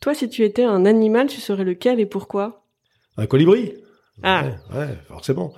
Toi, 0.00 0.14
si 0.14 0.28
tu 0.28 0.44
étais 0.44 0.64
un 0.64 0.84
animal, 0.84 1.26
tu 1.26 1.40
serais 1.40 1.64
lequel 1.64 2.00
et 2.00 2.06
pourquoi? 2.06 2.64
Un 3.16 3.26
colibri. 3.26 3.74
Ah. 4.22 4.44
Ouais, 4.74 4.98
forcément. 5.06 5.52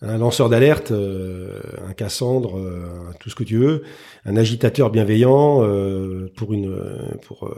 Un 0.00 0.16
lanceur 0.16 0.48
d'alerte, 0.48 0.92
euh, 0.92 1.60
un 1.86 1.92
Cassandre, 1.92 2.58
euh, 2.58 3.10
tout 3.20 3.28
ce 3.28 3.34
que 3.34 3.44
tu 3.44 3.58
veux, 3.58 3.82
un 4.24 4.36
agitateur 4.36 4.90
bienveillant 4.90 5.62
euh, 5.62 6.32
pour 6.36 6.54
une 6.54 6.74
pour 7.26 7.50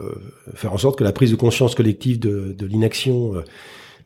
faire 0.53 0.73
en 0.73 0.77
sorte 0.77 0.97
que 0.97 1.05
la 1.05 1.13
prise 1.13 1.31
de 1.31 1.37
conscience 1.37 1.73
collective 1.73 2.19
de, 2.19 2.53
de 2.57 2.65
l'inaction 2.65 3.33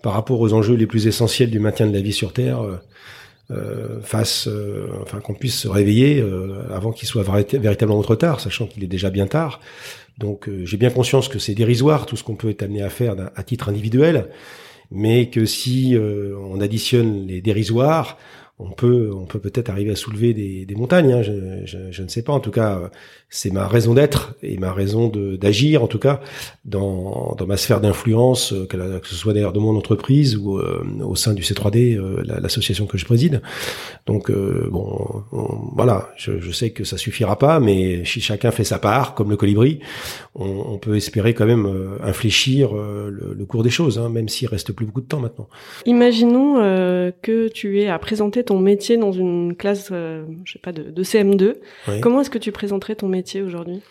par 0.04 0.14
rapport 0.14 0.40
aux 0.40 0.54
enjeux 0.54 0.76
les 0.76 0.86
plus 0.86 1.08
essentiels 1.08 1.50
du 1.50 1.60
maintien 1.60 1.88
de 1.88 1.94
la 1.94 2.02
vie 2.02 2.14
sur 2.14 2.32
Terre 2.32 2.62
fasse, 4.02 4.50
enfin 5.02 5.20
qu'on 5.20 5.36
puisse 5.36 5.60
se 5.60 5.68
réveiller 5.68 6.24
avant 6.74 6.92
qu'il 6.92 7.08
soit 7.08 7.24
véritablement 7.24 8.02
trop 8.02 8.16
tard, 8.16 8.40
sachant 8.40 8.66
qu'il 8.66 8.84
est 8.84 8.88
déjà 8.88 9.10
bien 9.10 9.28
tard. 9.28 9.60
Donc 10.18 10.50
j'ai 10.64 10.78
bien 10.78 10.90
conscience 10.90 11.28
que 11.28 11.40
c'est 11.40 11.54
dérisoire 11.54 12.06
tout 12.06 12.16
ce 12.16 12.24
qu'on 12.24 12.36
peut 12.36 12.50
être 12.50 12.64
amené 12.64 12.82
à 12.82 12.90
faire 12.90 13.16
à 13.36 13.44
titre 13.44 13.70
individuel 13.70 14.30
mais 14.92 15.30
que 15.30 15.46
si 15.46 15.96
euh, 15.96 16.36
on 16.50 16.62
additionne 16.62 17.28
les 17.28 17.42
dérisoires, 17.42 18.18
on 18.58 18.72
peut 18.72 19.12
on 19.14 19.26
peut 19.26 19.40
peut-être 19.40 19.70
arriver 19.70 19.92
à 19.92 19.96
soulever 19.96 20.34
des, 20.34 20.66
des 20.66 20.76
montagnes. 20.76 21.12
Hein, 21.12 21.22
je, 21.22 21.66
je, 21.66 21.92
je, 21.92 22.04
ne 22.04 22.08
sais 22.08 22.22
pas. 22.22 22.32
En 22.32 22.40
tout 22.40 22.52
cas, 22.52 22.90
c'est 23.36 23.52
ma 23.52 23.68
raison 23.68 23.94
d'être 23.94 24.36
et 24.42 24.58
ma 24.58 24.72
raison 24.72 25.10
d'agir, 25.10 25.84
en 25.84 25.88
tout 25.88 26.00
cas, 26.00 26.22
dans, 26.64 27.36
dans 27.38 27.46
ma 27.46 27.58
sphère 27.58 27.82
d'influence, 27.82 28.54
euh, 28.54 28.66
que, 28.66 29.08
ce 29.08 29.16
soit 29.16 29.34
d'ailleurs 29.34 29.52
de 29.52 29.60
mon 29.60 29.76
entreprise 29.76 30.38
ou 30.38 30.58
euh, 30.58 30.82
au 31.04 31.16
sein 31.16 31.34
du 31.34 31.42
C3D, 31.42 31.98
euh, 31.98 32.24
l'association 32.24 32.86
que 32.86 32.98
je 32.98 33.04
préside. 33.04 33.42
Donc, 34.06 34.32
bon, 34.32 35.24
voilà, 35.76 36.10
je, 36.16 36.40
je, 36.40 36.52
sais 36.52 36.70
que 36.70 36.84
ça 36.84 36.98
suffira 36.98 37.38
pas, 37.38 37.60
mais 37.60 38.06
si 38.06 38.22
chacun 38.22 38.52
fait 38.52 38.64
sa 38.64 38.78
part, 38.80 39.16
comme 39.16 39.32
le 39.32 39.36
colibri, 39.36 39.80
on, 40.36 40.46
on 40.46 40.78
peut 40.78 40.96
espérer 40.96 41.34
quand 41.34 41.48
même 41.48 41.98
infléchir 42.02 42.74
le, 42.74 43.34
le, 43.34 43.46
cours 43.46 43.64
des 43.64 43.70
choses, 43.70 43.98
hein, 43.98 44.10
même 44.10 44.30
s'il 44.30 44.48
reste 44.48 44.72
plus 44.72 44.86
beaucoup 44.86 45.02
de 45.02 45.08
temps 45.08 45.20
maintenant. 45.20 45.50
Imaginons 45.86 46.56
que 47.22 47.48
tu 47.48 47.82
aies 47.82 47.90
à 47.90 47.98
présenter 47.98 48.44
ton 48.46 48.60
métier 48.60 48.98
dans 48.98 49.12
une 49.12 49.56
classe, 49.56 49.90
je 49.90 50.52
sais 50.52 50.60
pas, 50.60 50.72
de, 50.72 50.84
de 50.84 51.04
CM2. 51.04 51.56
Comment 52.02 52.22
est-ce 52.22 52.30
que 52.30 52.38
tu 52.38 52.52
présenterais 52.52 52.96
ton 52.96 53.08
métier 53.08 53.42
aujourd'hui? 53.42 53.82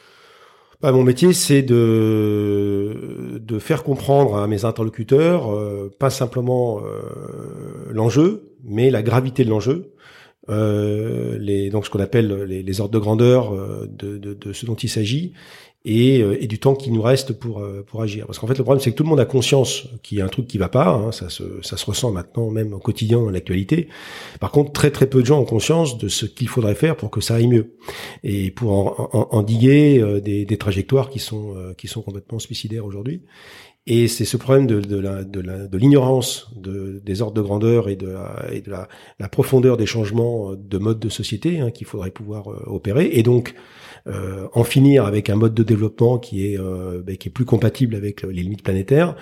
Bah, 0.84 0.92
mon 0.92 1.02
métier, 1.02 1.32
c'est 1.32 1.62
de 1.62 3.40
de 3.40 3.58
faire 3.58 3.82
comprendre 3.82 4.36
à 4.36 4.46
mes 4.46 4.66
interlocuteurs 4.66 5.50
euh, 5.50 5.90
pas 5.98 6.10
simplement 6.10 6.80
euh, 6.80 7.90
l'enjeu, 7.90 8.52
mais 8.64 8.90
la 8.90 9.02
gravité 9.02 9.46
de 9.46 9.48
l'enjeu, 9.48 9.94
euh, 10.50 11.38
les 11.38 11.70
donc 11.70 11.86
ce 11.86 11.90
qu'on 11.90 12.00
appelle 12.00 12.44
les, 12.44 12.62
les, 12.62 12.80
ordres 12.82 12.92
de 12.92 12.98
grandeur 12.98 13.52
de, 13.88 14.18
de, 14.18 14.34
de 14.34 14.52
ce 14.52 14.66
dont 14.66 14.74
il 14.74 14.90
s'agit, 14.90 15.32
et, 15.84 16.22
euh, 16.22 16.42
et, 16.42 16.46
du 16.46 16.58
temps 16.58 16.74
qui 16.74 16.90
nous 16.90 17.02
reste 17.02 17.34
pour 17.34 17.60
euh, 17.60 17.84
pour 17.86 18.00
agir. 18.00 18.26
Parce 18.26 18.38
qu'en 18.38 18.46
fait, 18.46 18.56
le 18.56 18.64
problème, 18.64 18.80
c'est 18.80 18.90
que 18.90 18.96
tout 18.96 19.02
le 19.02 19.08
monde 19.10 19.20
a 19.20 19.26
conscience 19.26 19.86
qu'il 20.02 20.18
y 20.18 20.20
a 20.22 20.24
un 20.24 20.28
truc 20.28 20.46
qui 20.46 20.56
va 20.56 20.68
pas. 20.68 20.88
Hein, 20.88 21.12
ça 21.12 21.28
se 21.28 21.42
ça 21.62 21.76
se 21.76 21.84
ressent 21.84 22.10
maintenant 22.10 22.50
même 22.50 22.72
au 22.72 22.78
quotidien 22.78 23.18
dans 23.18 23.30
l'actualité. 23.30 23.88
Par 24.40 24.50
contre, 24.50 24.72
très 24.72 24.90
très 24.90 25.06
peu 25.06 25.20
de 25.20 25.26
gens 25.26 25.40
ont 25.40 25.44
conscience 25.44 25.98
de 25.98 26.08
ce 26.08 26.24
qu'il 26.24 26.48
faudrait 26.48 26.74
faire 26.74 26.96
pour 26.96 27.10
que 27.10 27.20
ça 27.20 27.34
aille 27.34 27.48
mieux 27.48 27.74
et 28.22 28.50
pour 28.50 28.72
en, 28.72 29.28
endiguer 29.30 30.00
euh, 30.00 30.20
des, 30.20 30.46
des, 30.46 30.56
trajectoires 30.56 31.10
qui 31.10 31.18
sont 31.18 31.54
qui 31.76 31.86
sont 31.86 32.00
complètement 32.00 32.38
suicidaires 32.38 32.86
aujourd'hui. 32.86 33.22
Et 33.86 34.08
c'est 34.08 34.24
ce 34.24 34.38
problème 34.38 34.66
de, 34.66 34.80
de, 34.80 34.96
la, 34.96 35.24
de, 35.24 35.76
l'ignorance 35.76 36.50
de, 36.56 37.02
des 37.04 37.20
ordres 37.20 37.34
de 37.34 37.42
grandeur 37.42 37.90
et 37.90 37.96
de, 37.96 38.08
la, 38.08 38.46
et 38.50 38.62
de 38.62 38.70
la, 38.70 38.88
la 39.18 39.28
profondeur 39.28 39.76
des 39.76 39.84
changements 39.84 40.54
de 40.54 40.78
mode 40.78 40.98
de 41.00 41.10
société 41.10 41.60
hein, 41.60 41.70
qu'il 41.70 41.86
faudrait 41.86 42.10
pouvoir 42.10 42.48
opérer. 42.66 43.10
Et 43.12 43.22
donc, 43.22 43.54
euh, 44.06 44.48
en 44.52 44.64
finir 44.64 45.06
avec 45.06 45.30
un 45.30 45.34
mode 45.34 45.54
de 45.54 45.62
développement 45.62 46.18
qui 46.18 46.46
est 46.46 46.58
euh, 46.58 47.00
ben, 47.02 47.16
qui 47.16 47.28
est 47.28 47.32
plus 47.32 47.46
compatible 47.46 47.94
avec 47.94 48.22
les 48.22 48.42
limites 48.42 48.62
planétaires 48.62 49.16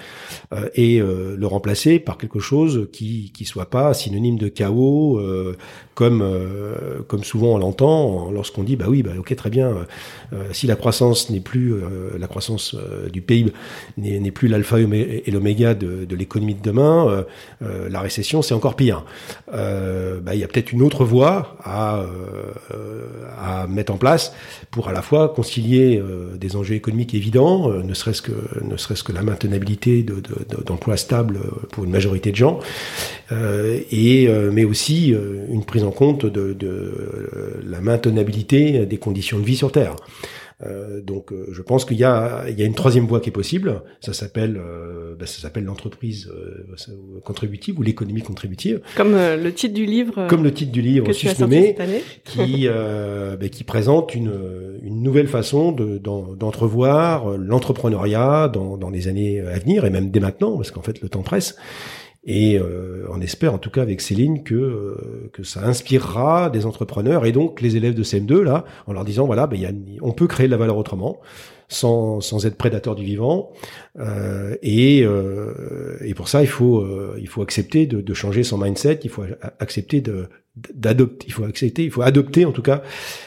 euh, 0.52 0.68
et 0.74 0.98
le 0.98 1.46
remplacer 1.46 2.00
par 2.00 2.18
quelque 2.18 2.40
chose 2.40 2.88
qui 2.92 3.30
qui 3.32 3.44
soit 3.44 3.70
pas 3.70 3.94
synonyme 3.94 4.38
de 4.38 4.48
chaos 4.48 5.20
comme 5.94 6.24
comme 7.06 7.22
souvent 7.22 7.54
on 7.54 7.58
l'entend 7.58 8.32
lorsqu'on 8.32 8.64
dit 8.64 8.74
bah 8.74 8.86
oui 8.88 9.04
bah 9.04 9.12
ok 9.16 9.36
très 9.36 9.50
bien 9.50 9.86
si 10.50 10.66
la 10.66 10.74
croissance 10.74 11.30
n'est 11.30 11.40
plus 11.40 11.74
la 12.18 12.26
croissance 12.26 12.74
du 13.12 13.22
PIB 13.22 13.52
n'est 13.98 14.30
plus 14.32 14.48
l'alpha 14.48 14.80
et 14.80 15.30
l'oméga 15.30 15.74
de, 15.74 16.04
de 16.04 16.16
l'économie 16.16 16.54
de 16.54 16.62
demain 16.62 17.24
la 17.60 18.00
récession 18.00 18.42
c'est 18.42 18.54
encore 18.54 18.74
pire. 18.74 19.04
Bah, 19.52 20.34
il 20.34 20.40
y 20.40 20.44
a 20.44 20.48
peut-être 20.48 20.72
une 20.72 20.82
autre 20.82 21.04
voie 21.04 21.56
à 21.62 22.04
à 23.38 23.66
mettre 23.66 23.92
en 23.92 23.96
place 23.96 24.32
pour 24.72 24.88
à 24.88 24.92
la 24.92 25.02
fois 25.02 25.28
concilier 25.28 25.98
euh, 25.98 26.34
des 26.36 26.56
enjeux 26.56 26.74
économiques 26.74 27.14
évidents, 27.14 27.70
euh, 27.70 27.82
ne 27.82 27.94
serait-ce 27.94 28.22
que 28.22 29.12
la 29.12 29.22
maintenabilité 29.22 30.02
d'emplois 30.66 30.94
de, 30.94 30.98
stables 30.98 31.36
euh, 31.36 31.66
pour 31.70 31.84
une 31.84 31.90
majorité 31.90 32.32
de 32.32 32.36
gens, 32.36 32.58
et 33.30 34.28
mais 34.52 34.64
aussi 34.64 35.14
une 35.50 35.64
prise 35.64 35.84
en 35.84 35.90
compte 35.90 36.26
de 36.26 36.56
la 37.64 37.80
maintenabilité 37.80 38.84
des 38.84 38.98
conditions 38.98 39.38
de 39.38 39.44
vie 39.44 39.56
sur 39.56 39.72
Terre. 39.72 39.96
Euh, 40.64 41.00
donc, 41.00 41.32
euh, 41.32 41.46
je 41.52 41.62
pense 41.62 41.84
qu'il 41.84 41.96
y 41.96 42.04
a, 42.04 42.44
il 42.48 42.58
y 42.58 42.62
a 42.62 42.66
une 42.66 42.74
troisième 42.74 43.06
voie 43.06 43.20
qui 43.20 43.30
est 43.30 43.32
possible. 43.32 43.82
Ça 44.00 44.12
s'appelle, 44.12 44.56
euh, 44.56 45.14
bah, 45.18 45.26
ça 45.26 45.40
s'appelle 45.40 45.64
l'entreprise 45.64 46.30
contributive 47.24 47.78
ou 47.78 47.82
l'économie 47.82 48.22
contributive. 48.22 48.80
Comme 48.96 49.12
le 49.12 49.52
titre 49.52 49.74
du 49.74 49.86
livre. 49.86 50.26
Comme 50.28 50.44
le 50.44 50.52
titre 50.52 50.72
du 50.72 50.82
livre 50.82 51.12
susnommé, 51.12 51.76
qui 52.24 52.68
bah, 52.68 53.48
qui 53.50 53.64
présente 53.64 54.14
une, 54.14 54.32
une 54.82 55.02
nouvelle 55.02 55.28
façon 55.28 55.72
de, 55.72 55.98
d'entrevoir 55.98 57.36
l'entrepreneuriat 57.36 58.48
dans, 58.48 58.76
dans 58.76 58.90
les 58.90 59.08
années 59.08 59.40
à 59.40 59.58
venir 59.58 59.84
et 59.84 59.90
même 59.90 60.10
dès 60.10 60.20
maintenant, 60.20 60.56
parce 60.56 60.70
qu'en 60.70 60.82
fait 60.82 61.00
le 61.00 61.08
temps 61.08 61.22
presse. 61.22 61.56
Et 62.24 62.56
euh, 62.56 63.04
on 63.10 63.20
espère 63.20 63.52
en 63.52 63.58
tout 63.58 63.70
cas 63.70 63.82
avec 63.82 64.00
Céline 64.00 64.44
que 64.44 64.54
euh, 64.54 65.30
que 65.32 65.42
ça 65.42 65.64
inspirera 65.66 66.50
des 66.50 66.66
entrepreneurs 66.66 67.26
et 67.26 67.32
donc 67.32 67.60
les 67.60 67.76
élèves 67.76 67.94
de 67.94 68.04
CM2 68.04 68.42
là, 68.42 68.64
en 68.86 68.92
leur 68.92 69.04
disant 69.04 69.26
voilà, 69.26 69.48
ben, 69.48 69.58
y 69.58 69.66
a, 69.66 69.72
on 70.02 70.12
peut 70.12 70.28
créer 70.28 70.46
de 70.46 70.52
la 70.52 70.56
valeur 70.56 70.76
autrement, 70.76 71.20
sans, 71.72 72.20
sans 72.20 72.46
être 72.46 72.56
prédateur 72.56 72.94
du 72.94 73.04
vivant. 73.04 73.50
Euh, 73.98 74.56
et, 74.62 75.02
euh, 75.04 75.96
et 76.04 76.14
pour 76.14 76.28
ça, 76.28 76.42
il 76.42 76.48
faut 76.48 76.80
euh, 76.80 77.16
il 77.20 77.28
faut 77.28 77.42
accepter 77.42 77.86
de, 77.86 78.00
de, 78.00 78.14
changer 78.14 78.42
son 78.42 78.58
mindset. 78.58 79.00
Il 79.04 79.10
faut 79.10 79.24
accepter 79.58 80.00
de 80.00 80.28
d'adopter. 80.74 81.26
Il 81.26 81.32
faut 81.32 81.44
accepter. 81.44 81.84
Il 81.84 81.90
faut 81.90 82.02
adopter 82.02 82.44
en 82.44 82.52
tout 82.52 82.62
cas 82.62 82.82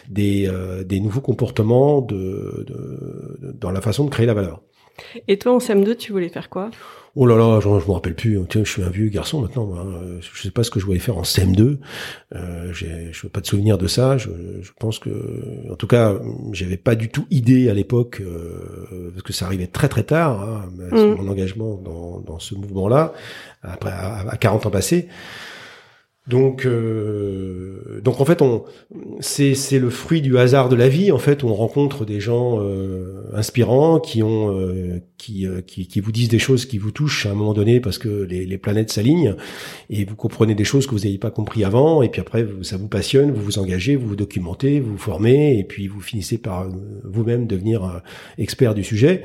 des 0.09 0.49
des 0.85 0.99
nouveaux 0.99 1.21
comportements 1.21 2.01
de, 2.01 2.65
de, 2.67 3.53
dans 3.59 3.71
la 3.71 3.81
façon 3.81 4.05
de 4.05 4.09
créer 4.09 4.25
la 4.25 4.33
valeur. 4.33 4.61
Et 5.27 5.37
toi, 5.37 5.53
en 5.53 5.57
CM2, 5.57 5.95
tu 5.95 6.11
voulais 6.11 6.29
faire 6.29 6.49
quoi? 6.49 6.71
Oh 7.17 7.25
là 7.25 7.37
là, 7.37 7.61
je, 7.61 7.69
je 7.69 7.87
me 7.87 7.91
rappelle 7.91 8.13
plus. 8.13 8.37
Tiens, 8.49 8.65
je 8.65 8.69
suis 8.69 8.83
un 8.83 8.89
vieux 8.89 9.07
garçon 9.07 9.41
maintenant. 9.41 9.73
Hein. 9.77 10.19
Je 10.19 10.41
sais 10.41 10.51
pas 10.51 10.63
ce 10.63 10.71
que 10.71 10.81
je 10.81 10.85
voulais 10.85 10.99
faire 10.99 11.17
en 11.17 11.21
CM2. 11.21 11.77
Euh, 12.33 12.73
je 12.73 12.85
n'ai 12.85 13.29
pas 13.31 13.39
de 13.39 13.45
souvenir 13.45 13.77
de 13.77 13.87
ça. 13.87 14.17
Je, 14.17 14.29
je, 14.61 14.71
pense 14.77 14.99
que, 14.99 15.71
en 15.71 15.75
tout 15.75 15.87
cas, 15.87 16.13
j'avais 16.51 16.75
pas 16.75 16.95
du 16.95 17.07
tout 17.07 17.25
idée 17.31 17.69
à 17.69 17.73
l'époque 17.73 18.21
euh, 18.21 19.11
parce 19.11 19.23
que 19.23 19.31
ça 19.31 19.45
arrivait 19.45 19.67
très 19.67 19.87
très 19.87 20.03
tard. 20.03 20.41
Hein, 20.41 20.65
mm. 20.91 21.15
Mon 21.15 21.29
engagement 21.29 21.75
dans, 21.75 22.19
dans 22.19 22.39
ce 22.39 22.53
mouvement-là, 22.53 23.13
après 23.63 23.91
à, 23.91 24.25
à 24.29 24.35
40 24.35 24.65
ans 24.65 24.71
passés. 24.71 25.07
Donc, 26.27 26.65
euh, 26.65 28.01
donc 28.03 28.19
en 28.19 28.25
fait, 28.25 28.41
on, 28.41 28.63
c'est, 29.19 29.53
c'est 29.53 29.77
le 29.77 29.91
fruit 29.91 30.21
du 30.21 30.39
hasard 30.39 30.69
de 30.69 30.75
la 30.75 30.89
vie. 30.89 31.11
En 31.11 31.19
fait, 31.19 31.43
on 31.43 31.53
rencontre 31.53 32.03
des 32.03 32.19
gens 32.19 32.59
euh, 32.59 33.29
inspirants 33.33 33.99
qui 33.99 34.23
ont, 34.23 34.49
euh, 34.59 35.01
qui, 35.19 35.47
qui, 35.67 35.87
qui, 35.87 35.99
vous 35.99 36.11
disent 36.11 36.29
des 36.29 36.39
choses 36.39 36.65
qui 36.65 36.79
vous 36.79 36.89
touchent 36.89 37.27
à 37.27 37.31
un 37.31 37.35
moment 37.35 37.53
donné 37.53 37.79
parce 37.79 37.99
que 37.99 38.09
les, 38.23 38.47
les 38.47 38.57
planètes 38.57 38.91
s'alignent 38.91 39.35
et 39.91 40.03
vous 40.03 40.15
comprenez 40.15 40.55
des 40.55 40.63
choses 40.63 40.87
que 40.87 40.91
vous 40.91 41.01
n'aviez 41.01 41.19
pas 41.19 41.31
compris 41.31 41.63
avant. 41.63 42.01
Et 42.01 42.09
puis 42.09 42.21
après, 42.21 42.47
ça 42.63 42.77
vous 42.77 42.87
passionne, 42.87 43.31
vous 43.31 43.41
vous 43.41 43.59
engagez, 43.59 43.95
vous 43.95 44.07
vous 44.07 44.15
documentez, 44.15 44.79
vous 44.79 44.93
vous 44.93 44.97
formez 44.97 45.59
et 45.59 45.63
puis 45.63 45.87
vous 45.87 46.01
finissez 46.01 46.39
par 46.39 46.67
vous-même 47.03 47.45
devenir 47.45 48.01
expert 48.39 48.73
du 48.73 48.83
sujet. 48.83 49.23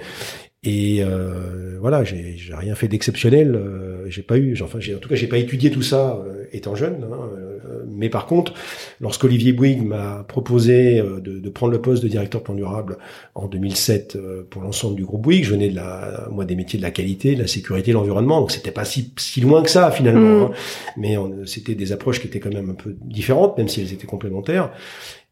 Et 0.62 1.02
euh, 1.02 1.78
voilà, 1.80 2.04
j'ai 2.04 2.36
rien 2.50 2.74
fait 2.74 2.86
d'exceptionnel. 2.86 3.54
Euh, 3.54 4.04
j'ai 4.10 4.20
pas 4.20 4.36
eu, 4.36 4.54
enfin, 4.60 4.78
en 4.78 4.98
tout 4.98 5.08
cas, 5.08 5.14
j'ai 5.14 5.26
pas 5.26 5.38
étudié 5.38 5.70
tout 5.70 5.80
ça 5.80 6.22
euh, 6.22 6.44
étant 6.52 6.74
jeune. 6.74 7.02
Hein, 7.10 7.16
euh, 7.34 7.84
mais 7.88 8.10
par 8.10 8.26
contre, 8.26 8.52
lorsque 9.00 9.24
Olivier 9.24 9.54
Bouygues 9.54 9.82
m'a 9.82 10.22
proposé 10.28 11.00
de, 11.00 11.38
de, 11.38 11.50
prendre 11.50 11.72
le 11.72 11.80
poste 11.80 12.02
de 12.02 12.08
directeur 12.08 12.42
plan 12.42 12.54
durable 12.54 12.98
en 13.34 13.46
2007 13.46 14.18
pour 14.50 14.60
l'ensemble 14.60 14.96
du 14.96 15.04
groupe 15.04 15.22
Bouygues, 15.22 15.44
je 15.44 15.52
venais 15.52 15.70
de 15.70 15.76
la, 15.76 16.28
moi, 16.30 16.44
des 16.44 16.56
métiers 16.56 16.78
de 16.78 16.84
la 16.84 16.90
qualité, 16.90 17.36
de 17.36 17.40
la 17.40 17.46
sécurité, 17.46 17.92
de 17.92 17.96
l'environnement. 17.96 18.40
Donc, 18.40 18.50
c'était 18.50 18.70
pas 18.70 18.84
si, 18.84 19.14
si 19.16 19.40
loin 19.40 19.62
que 19.62 19.70
ça 19.70 19.90
finalement. 19.90 20.48
Mmh. 20.48 20.52
Hein. 20.52 20.56
Mais 20.98 21.16
c'était 21.46 21.74
des 21.74 21.92
approches 21.92 22.20
qui 22.20 22.26
étaient 22.26 22.40
quand 22.40 22.52
même 22.52 22.68
un 22.68 22.74
peu 22.74 22.94
différentes, 23.02 23.56
même 23.56 23.68
si 23.68 23.80
elles 23.80 23.94
étaient 23.94 24.06
complémentaires 24.06 24.72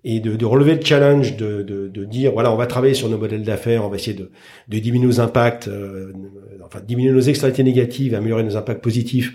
et 0.05 0.21
de, 0.21 0.37
de, 0.37 0.47
relever 0.47 0.75
le 0.77 0.85
challenge 0.85 1.37
de, 1.37 1.63
de, 1.63 1.89
de, 1.89 2.05
dire 2.05 2.33
voilà 2.33 2.53
on 2.53 2.57
va 2.57 2.67
travailler 2.67 2.95
sur 2.95 3.09
nos 3.09 3.19
modèles 3.19 3.43
d'affaires, 3.43 3.85
on 3.85 3.89
va 3.89 3.97
essayer 3.97 4.17
de, 4.17 4.31
de 4.69 4.79
diminuer 4.79 5.09
nos 5.09 5.21
impacts, 5.21 5.67
euh, 5.67 6.13
enfin 6.65 6.81
diminuer 6.87 7.13
nos 7.13 7.21
externalités 7.21 7.65
négatives, 7.65 8.15
améliorer 8.15 8.45
nos 8.45 8.57
impacts 8.57 8.83
positifs. 8.83 9.33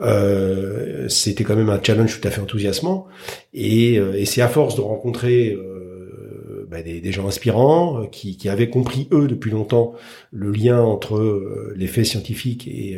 Euh, 0.00 1.08
C'était 1.08 1.42
quand 1.44 1.56
même 1.56 1.70
un 1.70 1.80
challenge 1.82 2.20
tout 2.20 2.26
à 2.26 2.30
fait 2.30 2.40
enthousiasmant 2.40 3.06
et, 3.52 3.98
euh, 3.98 4.14
et 4.14 4.26
c'est 4.26 4.42
à 4.42 4.48
force 4.48 4.76
de 4.76 4.80
rencontrer 4.80 5.52
euh, 5.52 6.66
bah, 6.70 6.82
des, 6.82 7.12
gens 7.12 7.26
inspirants 7.26 8.02
euh, 8.02 8.06
qui, 8.06 8.36
qui, 8.36 8.48
avaient 8.48 8.70
compris 8.70 9.08
eux 9.10 9.26
depuis 9.26 9.50
longtemps 9.50 9.94
le 10.30 10.52
lien 10.52 10.80
entre 10.80 11.72
les 11.74 11.86
faits 11.88 12.06
scientifiques 12.06 12.68
et 12.68 12.96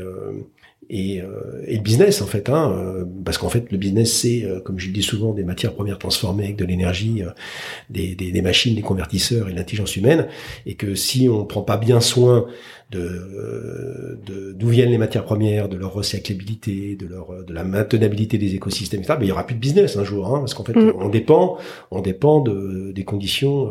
et, 0.90 1.20
euh, 1.20 1.62
et, 1.66 1.76
le 1.76 1.82
business 1.82 2.22
en 2.22 2.26
fait, 2.26 2.48
hein, 2.48 2.72
euh, 2.72 3.04
parce 3.24 3.36
qu'en 3.36 3.50
fait 3.50 3.70
le 3.70 3.76
business 3.76 4.12
c'est, 4.12 4.44
euh, 4.44 4.60
comme 4.60 4.78
je 4.78 4.86
le 4.86 4.92
dis 4.92 5.02
souvent, 5.02 5.34
des 5.34 5.44
matières 5.44 5.74
premières 5.74 5.98
transformées 5.98 6.44
avec 6.44 6.56
de 6.56 6.64
l'énergie, 6.64 7.22
des, 7.90 8.14
des, 8.14 8.32
des, 8.32 8.42
machines, 8.42 8.74
des 8.74 8.82
convertisseurs 8.82 9.48
et 9.48 9.52
l'intelligence 9.52 9.96
humaine, 9.96 10.28
et 10.64 10.74
que 10.74 10.94
si 10.94 11.28
on 11.28 11.44
prend 11.44 11.62
pas 11.62 11.76
bien 11.76 12.00
soin 12.00 12.46
de 12.90 14.18
d'où 14.54 14.68
viennent 14.68 14.90
les 14.90 14.96
matières 14.96 15.24
premières, 15.24 15.68
de 15.68 15.76
leur 15.76 15.92
recyclabilité, 15.92 16.96
de 16.96 17.06
leur 17.06 17.44
de 17.44 17.52
la 17.52 17.64
maintenabilité 17.64 18.38
des 18.38 18.54
écosystèmes, 18.54 19.00
etc., 19.00 19.16
ben, 19.18 19.26
il 19.26 19.28
y 19.28 19.32
aura 19.32 19.46
plus 19.46 19.56
de 19.56 19.60
business 19.60 19.98
un 19.98 20.04
jour, 20.04 20.34
hein, 20.34 20.38
parce 20.38 20.54
qu'en 20.54 20.64
fait 20.64 20.74
mm. 20.74 20.94
on 20.98 21.10
dépend 21.10 21.58
on 21.90 22.00
dépend 22.00 22.40
de, 22.40 22.92
des 22.92 23.04
conditions 23.04 23.70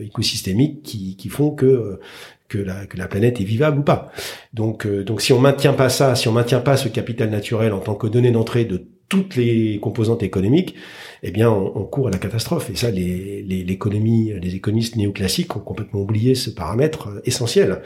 écosystémiques 0.00 0.82
qui, 0.84 1.16
qui 1.16 1.28
font 1.30 1.50
que 1.50 1.98
que 2.48 2.58
la, 2.58 2.86
que 2.86 2.96
la 2.96 3.08
planète 3.08 3.40
est 3.40 3.44
vivable 3.44 3.80
ou 3.80 3.82
pas. 3.82 4.10
Donc, 4.54 4.86
euh, 4.86 5.04
donc 5.04 5.20
si 5.20 5.32
on 5.32 5.38
maintient 5.38 5.74
pas 5.74 5.88
ça, 5.88 6.14
si 6.14 6.28
on 6.28 6.32
maintient 6.32 6.60
pas 6.60 6.76
ce 6.76 6.88
capital 6.88 7.30
naturel 7.30 7.72
en 7.72 7.80
tant 7.80 7.94
que 7.94 8.06
donnée 8.06 8.30
d'entrée 8.30 8.64
de 8.64 8.86
toutes 9.08 9.36
les 9.36 9.78
composantes 9.80 10.22
économiques, 10.22 10.74
eh 11.22 11.30
bien, 11.30 11.50
on, 11.50 11.84
court 11.84 12.08
à 12.08 12.10
la 12.10 12.18
catastrophe. 12.18 12.68
Et 12.68 12.76
ça, 12.76 12.90
les, 12.90 13.42
les, 13.42 13.64
l'économie, 13.64 14.34
les 14.40 14.54
économistes 14.54 14.96
néoclassiques 14.96 15.56
ont 15.56 15.60
complètement 15.60 16.02
oublié 16.02 16.34
ce 16.34 16.50
paramètre 16.50 17.08
euh, 17.08 17.20
essentiel. 17.24 17.80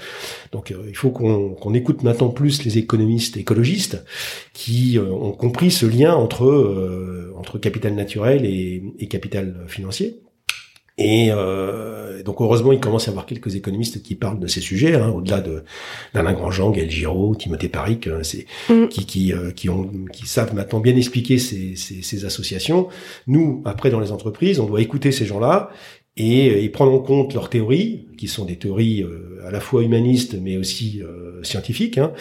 Donc, 0.51 0.73
euh, 0.73 0.83
il 0.89 0.97
faut 0.97 1.11
qu'on, 1.11 1.51
qu'on 1.51 1.75
écoute 1.75 2.03
maintenant 2.03 2.29
plus 2.29 2.65
les 2.65 2.79
économistes 2.79 3.37
écologistes 3.37 4.05
qui 4.53 4.99
ont 4.99 5.33
compris 5.33 5.71
ce 5.71 5.87
lien 5.87 6.15
entre 6.15 7.33
entre 7.37 7.59
capital 7.59 7.95
naturel 7.95 8.45
et, 8.45 8.83
et 8.99 9.09
capital 9.09 9.65
financier. 9.67 10.22
Et 11.03 11.31
euh, 11.33 12.23
donc 12.23 12.41
heureusement, 12.41 12.71
il 12.71 12.79
commence 12.79 13.09
à 13.09 13.11
y 13.11 13.11
avoir 13.11 13.27
quelques 13.27 13.57
économistes 13.57 14.03
qui 14.05 14.15
parlent 14.15 14.39
de 14.39 14.47
ces 14.47 14.61
sujets, 14.61 14.95
hein, 14.95 15.09
au-delà 15.09 15.41
de 15.41 15.65
d'Alain 16.15 16.33
Grandjean, 16.33 16.71
Gaël 16.71 16.89
Giraud, 16.89 17.35
Timothée 17.35 17.69
Paric, 17.69 18.07
euh, 18.07 18.23
c'est 18.23 18.47
mm. 18.69 18.87
qui 18.87 19.05
qui 19.05 19.33
euh, 19.33 19.51
qui 19.51 19.69
ont 19.69 19.91
qui 20.13 20.29
savent 20.29 20.55
maintenant 20.55 20.79
bien 20.79 20.95
expliquer 20.95 21.39
ces, 21.39 21.75
ces, 21.75 22.03
ces, 22.03 22.25
associations. 22.25 22.87
Nous, 23.27 23.63
après 23.65 23.91
dans 23.91 23.99
les 23.99 24.13
entreprises, 24.13 24.61
on 24.61 24.67
doit 24.67 24.81
écouter 24.81 25.11
ces 25.11 25.27
gens-là 25.27 25.71
et, 26.17 26.63
et 26.63 26.69
prendre 26.69 26.93
en 26.93 27.01
compte 27.01 27.35
leurs 27.35 27.51
théories, 27.51 28.07
qui 28.17 28.29
sont 28.29 28.45
des 28.45 28.57
théories 28.57 29.05
à 29.45 29.51
la 29.51 29.59
fois 29.59 29.83
humanistes 29.83 30.37
mais 30.41 30.57
aussi 30.57 31.03
scientifiques. 31.43 31.99
Hein, 31.99 32.13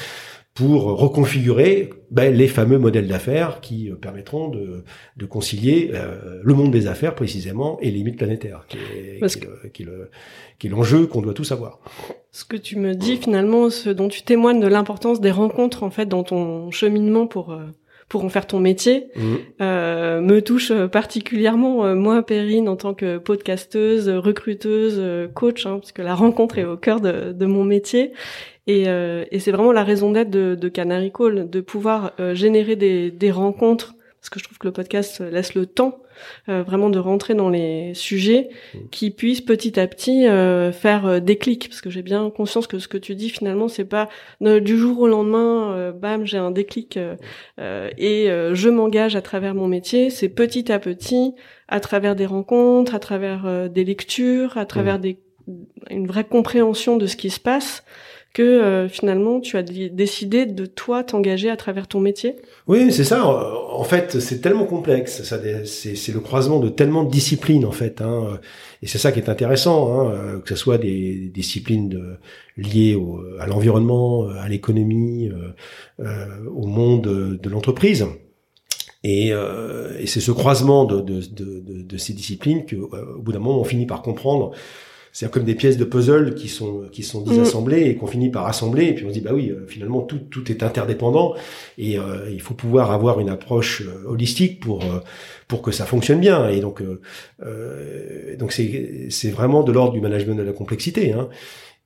pour 0.54 0.84
reconfigurer 0.84 1.90
ben, 2.10 2.36
les 2.36 2.48
fameux 2.48 2.78
modèles 2.78 3.08
d'affaires 3.08 3.62
qui 3.62 3.90
euh, 3.90 3.96
permettront 3.96 4.50
de, 4.50 4.84
de 5.16 5.26
concilier 5.26 5.92
euh, 5.94 6.42
le 6.44 6.54
monde 6.54 6.72
des 6.72 6.88
affaires 6.88 7.16
précisément 7.16 7.80
et 7.80 7.86
les 7.86 7.92
limites 7.92 8.18
planétaires, 8.18 8.66
qui 8.68 8.78
est, 8.78 10.70
l'enjeu 10.70 11.08
qu'on 11.08 11.22
doit 11.22 11.34
tous 11.34 11.52
avoir. 11.54 11.80
Ce 12.32 12.44
que 12.44 12.58
tu 12.58 12.78
me 12.78 12.94
dis 12.96 13.16
finalement, 13.16 13.70
ce 13.70 13.90
dont 13.90 14.10
tu 14.10 14.24
témoignes 14.24 14.60
de 14.60 14.68
l'importance 14.68 15.22
des 15.22 15.32
rencontres 15.32 15.84
en 15.84 15.90
fait 15.90 16.06
dans 16.06 16.24
ton 16.24 16.70
cheminement 16.70 17.28
pour 17.28 17.54
euh, 17.54 17.68
pour 18.10 18.26
en 18.26 18.30
faire 18.30 18.46
ton 18.46 18.60
métier, 18.60 19.08
mmh. 19.16 19.22
euh, 19.62 20.20
me 20.20 20.42
touche 20.42 20.74
particulièrement 20.92 21.96
moi, 21.96 22.22
Perrine, 22.24 22.68
en 22.68 22.76
tant 22.76 22.94
que 22.94 23.18
podcasteuse, 23.18 24.10
recruteuse, 24.10 25.30
coach, 25.34 25.66
hein, 25.66 25.78
parce 25.80 25.94
que 25.94 26.02
la 26.02 26.14
rencontre 26.14 26.58
est 26.58 26.66
au 26.66 26.76
cœur 26.76 27.00
de, 27.00 27.32
de 27.32 27.46
mon 27.46 27.64
métier. 27.64 28.12
Et, 28.68 28.88
euh, 28.88 29.26
et 29.32 29.40
c'est 29.40 29.52
vraiment 29.52 29.72
la 29.72 29.84
raison 29.84 30.12
d'être 30.12 30.30
de, 30.30 30.56
de, 30.56 30.70
Canary 30.70 31.12
Call, 31.12 31.50
de 31.50 31.62
pouvoir 31.62 32.14
euh, 32.20 32.36
générer 32.36 32.76
des, 32.76 33.10
des, 33.10 33.32
rencontres, 33.32 33.96
parce 34.20 34.30
que 34.30 34.40
je 34.40 34.44
trouve 34.44 34.60
que 34.60 34.68
le 34.68 34.74
podcast 34.74 35.20
laisse 35.20 35.56
le 35.56 35.66
temps 35.66 36.04
euh, 36.48 36.62
vraiment 36.62 36.92
de 36.92 37.00
rentrer 37.00 37.34
dans 37.34 37.50
les 37.50 37.96
sujets 37.96 38.50
mmh. 38.52 38.78
qui 38.92 39.10
puissent 39.10 39.42
petit 39.42 39.80
à 39.80 39.88
petit 39.88 40.28
euh, 40.28 40.72
faire 40.72 41.20
des 41.20 41.38
clics, 41.38 41.70
parce 41.70 41.82
que 41.82 41.90
j'ai 41.90 42.04
bien 42.04 42.30
conscience 42.30 42.68
que 42.68 42.78
ce 42.78 42.88
que 42.88 43.00
tu 43.00 43.16
dis 43.16 43.32
finalement, 43.32 43.68
c'est 43.68 43.86
pas 43.86 44.10
du 44.42 44.78
jour 44.78 45.00
au 45.00 45.08
lendemain, 45.08 45.92
bam, 45.92 46.28
j'ai 46.28 46.38
un 46.38 46.52
déclic 46.52 47.00
et 47.58 48.28
je 48.28 48.70
m'engage 48.70 49.16
à 49.16 49.24
travers 49.24 49.56
mon 49.56 49.68
métier. 49.68 50.12
C'est 50.12 50.30
petit 50.30 50.72
à 50.72 50.78
petit, 50.78 51.34
à 51.68 51.80
travers 51.80 52.16
des 52.16 52.28
rencontres, 52.28 52.94
à 52.94 53.00
travers 53.00 53.70
des 53.72 53.84
lectures, 53.84 54.58
à 54.58 54.68
travers 54.68 55.00
mmh. 55.00 55.02
des 55.02 55.20
une 55.90 56.08
vraie 56.08 56.24
compréhension 56.24 56.98
de 56.98 57.08
ce 57.08 57.16
qui 57.16 57.30
se 57.30 57.40
passe 57.40 57.84
que 58.34 58.42
euh, 58.42 58.88
finalement 58.88 59.40
tu 59.40 59.58
as 59.58 59.64
décidé 59.64 60.46
de 60.46 60.66
toi 60.66 61.04
t'engager 61.04 61.50
à 61.50 61.58
travers 61.58 61.88
ton 61.88 62.00
métier? 62.00 62.36
Oui, 62.68 62.92
c'est 62.92 63.04
ça. 63.04 63.26
En 63.26 63.84
fait, 63.84 64.20
c'est 64.20 64.40
tellement 64.40 64.66
complexe. 64.66 65.24
Ça, 65.24 65.40
c'est 65.66 66.12
le 66.14 66.20
croisement 66.20 66.60
de 66.60 66.70
tellement 66.70 67.04
de 67.04 67.12
disciplines 67.12 67.66
en 67.66 67.72
fait. 67.72 68.02
Hein. 68.02 68.40
Et 68.82 68.88
c'est 68.88 68.98
ça 68.98 69.12
qui 69.12 69.20
est 69.20 69.30
intéressant, 69.30 69.94
hein, 69.94 70.42
que 70.44 70.50
ce 70.50 70.56
soit 70.56 70.78
des, 70.78 71.30
disciplines 71.34 72.18
liées 72.58 72.98
à 73.40 73.48
l'environnement, 73.48 74.28
à 74.30 74.48
l'économie, 74.50 75.30
euh, 75.30 76.06
euh 76.06 76.26
au 76.50 76.68
monde 76.68 77.40
de 77.42 77.50
l'entreprise. 77.50 78.06
Et, 79.04 79.34
euh, 79.34 80.06
c'est 80.06 80.20
ce 80.20 80.32
croisement 80.32 80.86
de, 80.86 81.02
de, 81.02 81.98
ces 81.98 82.14
disciplines 82.14 82.66
que, 82.66 82.76
au 82.76 83.22
bout 83.22 83.32
d'un 83.32 83.40
moment, 83.40 83.60
on 83.60 83.64
finit 83.64 83.86
par 83.86 84.02
comprendre 84.02 84.52
c'est 85.14 85.30
comme 85.30 85.44
des 85.44 85.56
pièces 85.56 85.78
de 85.78 85.84
puzzle 85.84 86.36
qui 86.36 86.48
sont 86.48 86.84
qui 86.92 87.04
sont 87.04 87.22
disassemblées 87.22 87.82
et 87.82 87.96
qu'on 87.96 88.08
finit 88.08 88.30
par 88.30 88.46
assembler 88.48 88.86
et 88.86 88.94
puis 88.94 89.06
on 89.06 89.10
se 89.10 89.14
dit 89.14 89.22
bah 89.22 89.32
oui 89.34 89.50
euh, 89.50 89.66
finalement 89.68 90.02
tout 90.02 90.20
tout 90.20 90.50
est 90.52 90.64
interdépendant 90.64 91.36
et 91.78 91.98
euh, 91.98 92.30
il 92.32 92.42
faut 92.42 92.54
pouvoir 92.54 92.92
avoir 92.92 93.20
une 93.20 93.30
approche 93.30 93.82
euh, 93.82 94.08
holistique 94.08 94.62
pour 94.62 94.84
pour 95.48 95.62
que 95.62 95.72
ça 95.72 95.86
fonctionne 95.86 96.20
bien 96.20 96.50
et 96.50 96.62
donc 96.62 96.82
donc 98.40 98.52
c'est 98.54 99.08
c'est 99.10 99.32
vraiment 99.32 99.64
de 99.64 99.72
l'ordre 99.72 99.94
du 99.94 100.02
management 100.02 100.36
de 100.36 100.44
la 100.44 100.54
complexité 100.54 101.12
hein. 101.12 101.28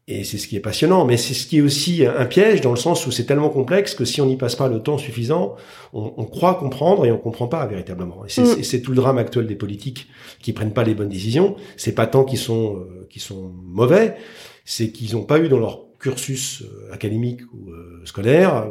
Et 0.07 0.23
c'est 0.23 0.37
ce 0.37 0.47
qui 0.47 0.55
est 0.55 0.59
passionnant, 0.59 1.03
mais 1.03 1.17
c'est 1.17 1.33
ce 1.33 1.47
qui 1.47 1.57
est 1.57 1.61
aussi 1.61 2.05
un 2.05 2.25
piège 2.25 2.61
dans 2.61 2.69
le 2.69 2.75
sens 2.75 3.07
où 3.07 3.11
c'est 3.11 3.23
tellement 3.23 3.49
complexe 3.49 3.95
que 3.95 4.05
si 4.05 4.21
on 4.21 4.27
n'y 4.27 4.37
passe 4.37 4.55
pas 4.55 4.67
le 4.67 4.79
temps 4.79 4.99
suffisant, 4.99 5.55
on, 5.93 6.13
on 6.17 6.25
croit 6.25 6.53
comprendre 6.55 7.07
et 7.07 7.11
on 7.11 7.17
comprend 7.17 7.47
pas 7.47 7.65
véritablement. 7.65 8.23
Et 8.23 8.29
c'est 8.29 8.77
mm. 8.77 8.81
tout 8.81 8.91
le 8.91 8.97
drame 8.97 9.17
actuel 9.17 9.47
des 9.47 9.55
politiques 9.55 10.07
qui 10.39 10.53
prennent 10.53 10.73
pas 10.73 10.83
les 10.83 10.93
bonnes 10.93 11.09
décisions. 11.09 11.55
C'est 11.75 11.93
pas 11.93 12.05
tant 12.05 12.23
qu'ils 12.23 12.37
sont 12.37 12.75
euh, 12.75 13.07
qu'ils 13.09 13.23
sont 13.23 13.51
mauvais, 13.63 14.15
c'est 14.63 14.91
qu'ils 14.91 15.15
n'ont 15.15 15.23
pas 15.23 15.39
eu 15.39 15.49
dans 15.49 15.59
leur 15.59 15.85
cursus 15.99 16.61
euh, 16.61 16.93
académique 16.93 17.41
ou 17.51 17.71
euh, 17.71 18.01
scolaire 18.05 18.67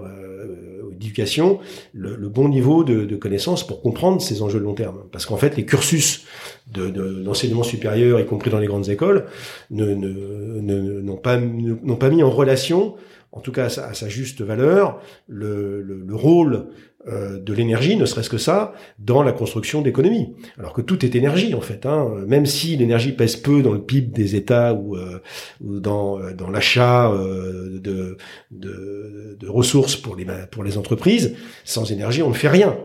d'éducation 0.99 1.59
le, 1.93 2.17
bon 2.29 2.49
niveau 2.49 2.85
de, 2.85 3.05
de 3.05 3.17
connaissance 3.17 3.67
pour 3.67 3.83
comprendre 3.83 4.21
ces 4.21 4.43
enjeux 4.43 4.59
de 4.59 4.65
long 4.65 4.75
terme. 4.75 5.03
Parce 5.13 5.27
qu'en 5.27 5.37
fait, 5.37 5.57
les 5.57 5.65
cursus 5.65 6.25
de, 6.73 6.89
d'enseignement 6.89 7.63
supérieur, 7.63 8.21
y 8.21 8.27
compris 8.27 8.51
dans 8.51 8.59
les 8.59 8.67
grandes 8.67 8.89
écoles, 8.89 9.27
ne, 9.71 9.95
n'ont 9.95 11.17
pas, 11.17 11.39
n'ont 11.39 11.97
pas 11.97 12.11
mis 12.11 12.23
en 12.23 12.31
relation 12.31 12.95
en 13.35 13.41
tout 13.41 13.51
cas 13.51 13.65
à 13.65 13.95
sa, 13.95 14.09
juste 14.09 14.43
valeur, 14.43 15.01
le, 15.27 15.83
le, 15.83 16.15
rôle 16.15 16.69
euh, 17.09 17.41
de 17.41 17.53
l'énergie, 17.53 17.97
ne 17.97 18.07
serait-ce 18.07 18.31
que 18.31 18.39
ça, 18.39 18.75
dans 19.01 19.25
la 19.25 19.33
construction 19.33 19.83
d'économies. 19.83 20.37
Alors 20.57 20.73
que 20.73 20.81
tout 20.81 21.05
est 21.05 21.17
énergie 21.17 21.53
en 21.53 21.61
fait. 21.61 21.85
Hein. 21.85 22.11
Même 22.29 22.47
si 22.47 22.77
l'énergie 22.77 23.11
pèse 23.11 23.35
peu 23.35 23.61
dans 23.61 23.73
le 23.73 23.83
PIB 23.83 24.13
des 24.13 24.37
États 24.37 24.73
ou, 24.73 24.97
euh, 24.97 25.21
ou 25.61 25.81
dans, 25.81 26.21
euh, 26.21 26.33
dans 26.33 26.49
l'achat 26.49 27.13
de, 27.13 28.17
de, 28.53 29.37
de, 29.41 29.49
ressources 29.49 29.97
pour 29.97 30.15
les, 30.15 30.27
pour 30.53 30.63
les 30.63 30.79
entreprises, 30.79 31.35
sans 31.65 31.91
énergie 31.91 32.23
on 32.23 32.29
ne 32.31 32.35
fait 32.35 32.49
rien. 32.49 32.79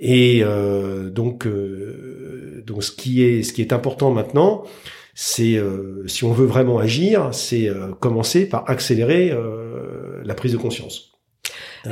Et 0.00 0.42
donc, 1.12 1.46
donc 2.66 2.82
ce 2.82 2.90
qui 2.90 3.22
est 3.22 3.42
ce 3.42 3.52
qui 3.52 3.60
est 3.60 3.72
important 3.72 4.10
maintenant, 4.10 4.64
c'est 5.14 5.56
euh, 5.56 6.06
si 6.06 6.24
on 6.24 6.32
veut 6.32 6.46
vraiment 6.46 6.78
agir, 6.78 7.28
c'est 7.32 7.68
euh, 7.68 7.92
commencer 7.92 8.48
par 8.48 8.68
accélérer 8.70 9.30
euh, 9.30 10.20
la 10.24 10.34
prise 10.34 10.52
de 10.52 10.58
conscience. 10.58 11.10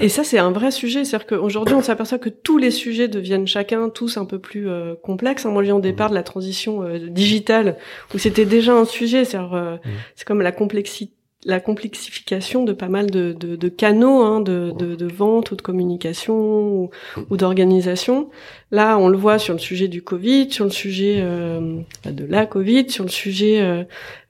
Et 0.00 0.08
ça, 0.08 0.22
c'est 0.22 0.38
un 0.38 0.52
vrai 0.52 0.70
sujet. 0.70 1.04
C'est-à-dire 1.04 1.26
qu'aujourd'hui, 1.26 1.74
on 1.74 1.82
s'aperçoit 1.82 2.18
que 2.18 2.28
tous 2.28 2.58
les 2.58 2.70
sujets 2.70 3.08
deviennent 3.08 3.48
chacun 3.48 3.88
tous 3.88 4.18
un 4.18 4.24
peu 4.24 4.38
plus 4.38 4.68
complexes. 5.02 5.44
Moi, 5.46 5.62
je 5.62 5.66
viens 5.66 5.76
au 5.76 5.80
départ 5.80 6.10
de 6.10 6.14
la 6.14 6.22
transition 6.22 6.84
digitale, 7.08 7.76
où 8.14 8.18
c'était 8.18 8.44
déjà 8.44 8.72
un 8.72 8.84
sujet. 8.84 9.24
C'est-à-dire, 9.24 9.52
mmh. 9.52 9.90
c'est 10.14 10.24
comme 10.24 10.42
la 10.42 10.52
complexité 10.52 11.12
la 11.44 11.58
complexification 11.58 12.64
de 12.64 12.72
pas 12.72 12.88
mal 12.88 13.10
de, 13.10 13.32
de, 13.32 13.56
de 13.56 13.68
canaux 13.68 14.22
hein, 14.22 14.40
de, 14.40 14.72
de, 14.72 15.06
vente 15.06 15.52
ou 15.52 15.56
de 15.56 15.62
communication 15.62 16.90
ou, 17.30 17.36
d'organisation. 17.36 18.28
Là, 18.70 18.98
on 18.98 19.08
le 19.08 19.16
voit 19.16 19.38
sur 19.38 19.54
le 19.54 19.58
sujet 19.58 19.88
du 19.88 20.02
Covid, 20.02 20.50
sur 20.50 20.64
le 20.64 20.70
sujet 20.70 21.16
euh, 21.20 21.80
de 22.04 22.26
la 22.26 22.44
Covid, 22.44 22.90
sur 22.90 23.04
le 23.04 23.10
sujet 23.10 23.62
euh, 23.62 23.84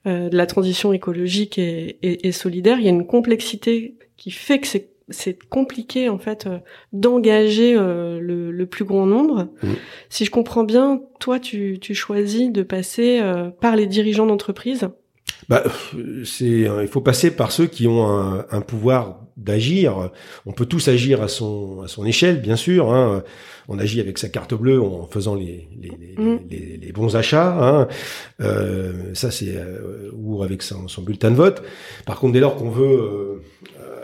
euh, 0.07 0.29
de 0.29 0.37
la 0.37 0.47
transition 0.47 0.93
écologique 0.93 1.59
et, 1.59 1.99
et, 2.03 2.29
et, 2.29 2.33
solidaire. 2.33 2.79
Il 2.79 2.85
y 2.85 2.89
a 2.89 2.93
une 2.93 3.07
complexité 3.07 3.97
qui 4.17 4.31
fait 4.31 4.61
que 4.61 4.67
c'est 4.67 4.89
c'est 5.13 5.43
compliqué 5.49 6.09
en 6.09 6.21
fait 6.21 6.47
d'engager 6.93 7.75
le, 7.75 8.53
le, 8.53 8.67
plus 8.67 8.85
grand 8.85 9.07
nombre. 9.07 9.49
Mmh. 9.61 9.69
Si 10.09 10.25
je 10.25 10.31
comprends 10.31 10.63
bien, 10.63 11.03
toi 11.19 11.41
tu, 11.41 11.79
tu 11.81 11.97
choisis 11.97 12.53
de 12.53 12.63
passer 12.63 13.21
par 13.61 13.75
les 13.75 13.87
dirigeants 13.87 14.27
d'entreprise 14.27 14.89
bah, 15.51 15.65
c'est, 16.25 16.45
il 16.47 16.89
faut 16.89 17.01
passer 17.01 17.33
par 17.33 17.51
ceux 17.51 17.67
qui 17.67 17.89
ont 17.89 18.07
un, 18.09 18.47
un 18.53 18.61
pouvoir 18.61 19.21
d'agir. 19.37 20.11
On 20.47 20.53
peut 20.53 20.67
tous 20.67 20.87
agir 20.87 21.23
à 21.23 21.29
son 21.29 21.83
à 21.83 21.89
son 21.89 22.07
échelle, 22.07 22.41
bien 22.41 22.55
sûr. 22.55 22.95
Hein. 22.95 23.25
On 23.69 23.79
agit 23.81 24.01
avec 24.01 24.19
sa 24.19 24.29
carte 24.29 24.55
bleue 24.55 24.81
en 24.81 25.09
faisant 25.09 25.35
les 25.35 25.69
les, 25.81 25.91
les, 25.91 26.23
mm. 26.23 26.41
les, 26.49 26.77
les 26.77 26.93
bons 26.93 27.17
achats. 27.17 27.57
Hein. 27.61 27.89
Euh, 28.41 29.13
ça, 29.15 29.33
c'est 29.33 29.57
euh, 29.57 30.11
ou 30.15 30.45
avec 30.45 30.63
son, 30.63 30.87
son, 30.87 31.03
bulletin 31.03 31.33
de 31.33 31.37
vote. 31.37 31.65
Par 32.07 32.21
contre, 32.21 32.35
dès 32.35 32.41
lors 32.41 32.55
qu'on 32.55 32.71
veut 32.71 32.87
euh, 32.87 33.43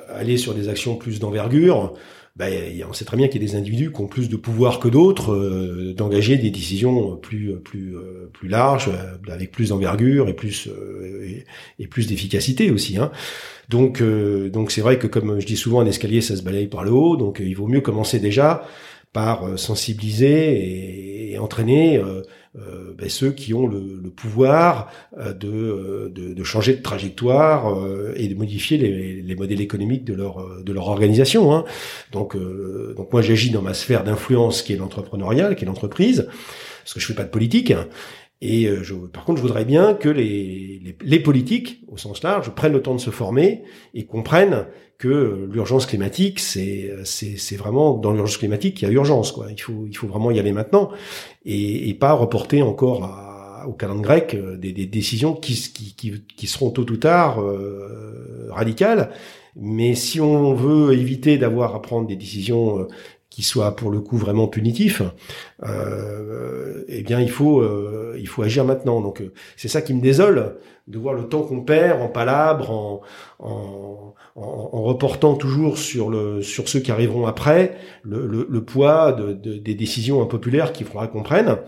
aller 0.08 0.38
sur 0.38 0.52
des 0.52 0.68
actions 0.68 0.96
plus 0.96 1.20
d'envergure, 1.20 1.94
ben, 2.36 2.84
on 2.86 2.92
sait 2.92 3.06
très 3.06 3.16
bien 3.16 3.28
qu'il 3.28 3.42
y 3.42 3.44
a 3.46 3.48
des 3.48 3.56
individus 3.56 3.90
qui 3.90 4.00
ont 4.02 4.08
plus 4.08 4.28
de 4.28 4.36
pouvoir 4.36 4.78
que 4.78 4.88
d'autres 4.88 5.32
euh, 5.32 5.94
d'engager 5.96 6.36
des 6.36 6.50
décisions 6.50 7.16
plus 7.16 7.56
plus 7.60 7.96
euh, 7.96 8.28
plus 8.30 8.48
larges, 8.48 8.88
euh, 8.88 9.32
avec 9.32 9.50
plus 9.50 9.70
d'envergure 9.70 10.28
et 10.28 10.34
plus 10.34 10.68
et, 11.78 11.86
plus 11.86 12.06
d'efficacité 12.06 12.70
aussi. 12.70 12.98
Hein. 12.98 13.10
Donc 13.70 14.02
donc 14.02 14.70
c'est 14.70 14.82
vrai 14.82 14.98
que 14.98 15.06
comme 15.06 15.40
je 15.40 15.46
dis 15.46 15.56
souvent, 15.56 15.80
un 15.80 15.86
escalier 15.86 16.20
ça 16.20 16.36
se 16.36 16.42
balaye 16.42 16.66
par 16.66 16.84
le 16.84 16.90
haut, 16.90 17.16
donc 17.16 17.40
il 17.42 17.54
vaut 17.54 17.68
mieux 17.68 17.80
commencer 17.80 18.18
déjà 18.18 18.66
par 19.14 19.58
sensibiliser 19.58 21.32
et, 21.32 21.38
entraîner 21.38 22.00
euh, 22.58 22.94
ben, 22.96 23.08
ceux 23.10 23.32
qui 23.32 23.52
ont 23.52 23.66
le, 23.66 24.00
le 24.02 24.10
pouvoir 24.10 24.90
euh, 25.18 25.34
de, 25.34 25.48
euh, 25.48 26.08
de, 26.08 26.32
de, 26.32 26.44
changer 26.44 26.74
de 26.74 26.80
trajectoire 26.80 27.76
et 28.14 28.28
de 28.28 28.34
modifier 28.34 28.78
les, 28.78 29.20
les, 29.20 29.34
modèles 29.34 29.60
économiques 29.60 30.04
de 30.04 30.14
leur, 30.14 30.62
de 30.62 30.72
leur 30.72 30.88
organisation. 30.88 31.54
Hein. 31.54 31.64
Donc, 32.12 32.36
donc 32.96 33.12
moi 33.12 33.20
j'agis 33.20 33.50
dans 33.50 33.62
ma 33.62 33.74
sphère 33.74 34.04
d'influence 34.04 34.62
qui 34.62 34.72
est 34.72 34.76
l'entrepreneurial, 34.76 35.54
qui 35.54 35.64
est 35.64 35.66
l'entreprise, 35.66 36.28
parce 36.82 36.94
que 36.94 37.00
je 37.00 37.06
fais 37.06 37.14
pas 37.14 37.24
de 37.24 37.30
politique. 37.30 37.74
Et 38.42 38.68
je, 38.82 38.94
par 38.94 39.24
contre, 39.24 39.38
je 39.38 39.42
voudrais 39.42 39.64
bien 39.64 39.94
que 39.94 40.08
les, 40.08 40.80
les, 40.84 40.96
les, 41.02 41.20
politiques, 41.20 41.80
au 41.88 41.96
sens 41.96 42.22
large, 42.22 42.50
prennent 42.50 42.74
le 42.74 42.82
temps 42.82 42.94
de 42.94 43.00
se 43.00 43.10
former 43.10 43.64
et 43.94 44.04
comprennent 44.04 44.66
que 44.98 45.48
l'urgence 45.50 45.86
climatique, 45.86 46.40
c'est 46.40 46.90
c'est 47.04 47.56
vraiment 47.56 47.94
dans 47.94 48.12
l'urgence 48.12 48.38
climatique 48.38 48.76
qu'il 48.76 48.88
y 48.88 48.90
a 48.90 48.94
urgence. 48.94 49.32
Quoi. 49.32 49.48
Il 49.50 49.60
faut 49.60 49.86
il 49.86 49.96
faut 49.96 50.06
vraiment 50.06 50.30
y 50.30 50.38
aller 50.38 50.52
maintenant 50.52 50.90
et, 51.46 51.88
et 51.88 51.94
pas 51.94 52.12
reporter 52.12 52.60
encore 52.62 53.04
à, 53.04 53.66
au 53.66 53.72
calendrier 53.72 54.04
grec 54.04 54.34
euh, 54.34 54.56
des, 54.56 54.72
des 54.72 54.86
décisions 54.86 55.34
qui, 55.34 55.54
qui, 55.54 55.94
qui, 55.94 56.24
qui, 56.36 56.46
seront 56.46 56.70
tôt 56.70 56.88
ou 56.90 56.96
tard 56.96 57.40
euh, 57.40 58.48
radicales. 58.50 59.10
Mais 59.58 59.94
si 59.94 60.20
on 60.20 60.52
veut 60.52 60.92
éviter 60.92 61.38
d'avoir 61.38 61.74
à 61.74 61.80
prendre 61.80 62.06
des 62.06 62.16
décisions 62.16 62.80
euh, 62.80 62.88
qui 63.36 63.42
soient 63.42 63.76
pour 63.76 63.90
le 63.90 64.00
coup 64.00 64.16
vraiment 64.16 64.48
punitifs, 64.48 65.02
euh, 65.62 66.84
eh 66.88 67.02
bien 67.02 67.20
il 67.20 67.30
faut 67.30 67.60
euh, 67.60 68.16
il 68.18 68.26
faut 68.26 68.42
agir 68.42 68.64
maintenant. 68.64 69.02
Donc 69.02 69.22
c'est 69.58 69.68
ça 69.68 69.82
qui 69.82 69.92
me 69.92 70.00
désole 70.00 70.56
de 70.88 70.98
voir 70.98 71.12
le 71.12 71.28
temps 71.28 71.42
qu'on 71.42 71.60
perd 71.60 72.00
en 72.00 72.08
palabres, 72.08 72.70
en, 72.70 73.02
en, 73.38 74.82
reportant 74.82 75.34
toujours 75.34 75.76
sur 75.76 76.08
le 76.08 76.40
sur 76.40 76.66
ceux 76.66 76.80
qui 76.80 76.90
arriveront 76.90 77.26
après 77.26 77.76
le, 78.04 78.26
le, 78.26 78.64
poids 78.64 79.12
de, 79.12 79.34
de, 79.34 79.58
des 79.58 79.74
décisions 79.74 80.22
impopulaires 80.22 80.72
qu'il 80.72 80.86
faudra 80.86 81.06
qu'on 81.06 81.22
prenne. 81.22 81.58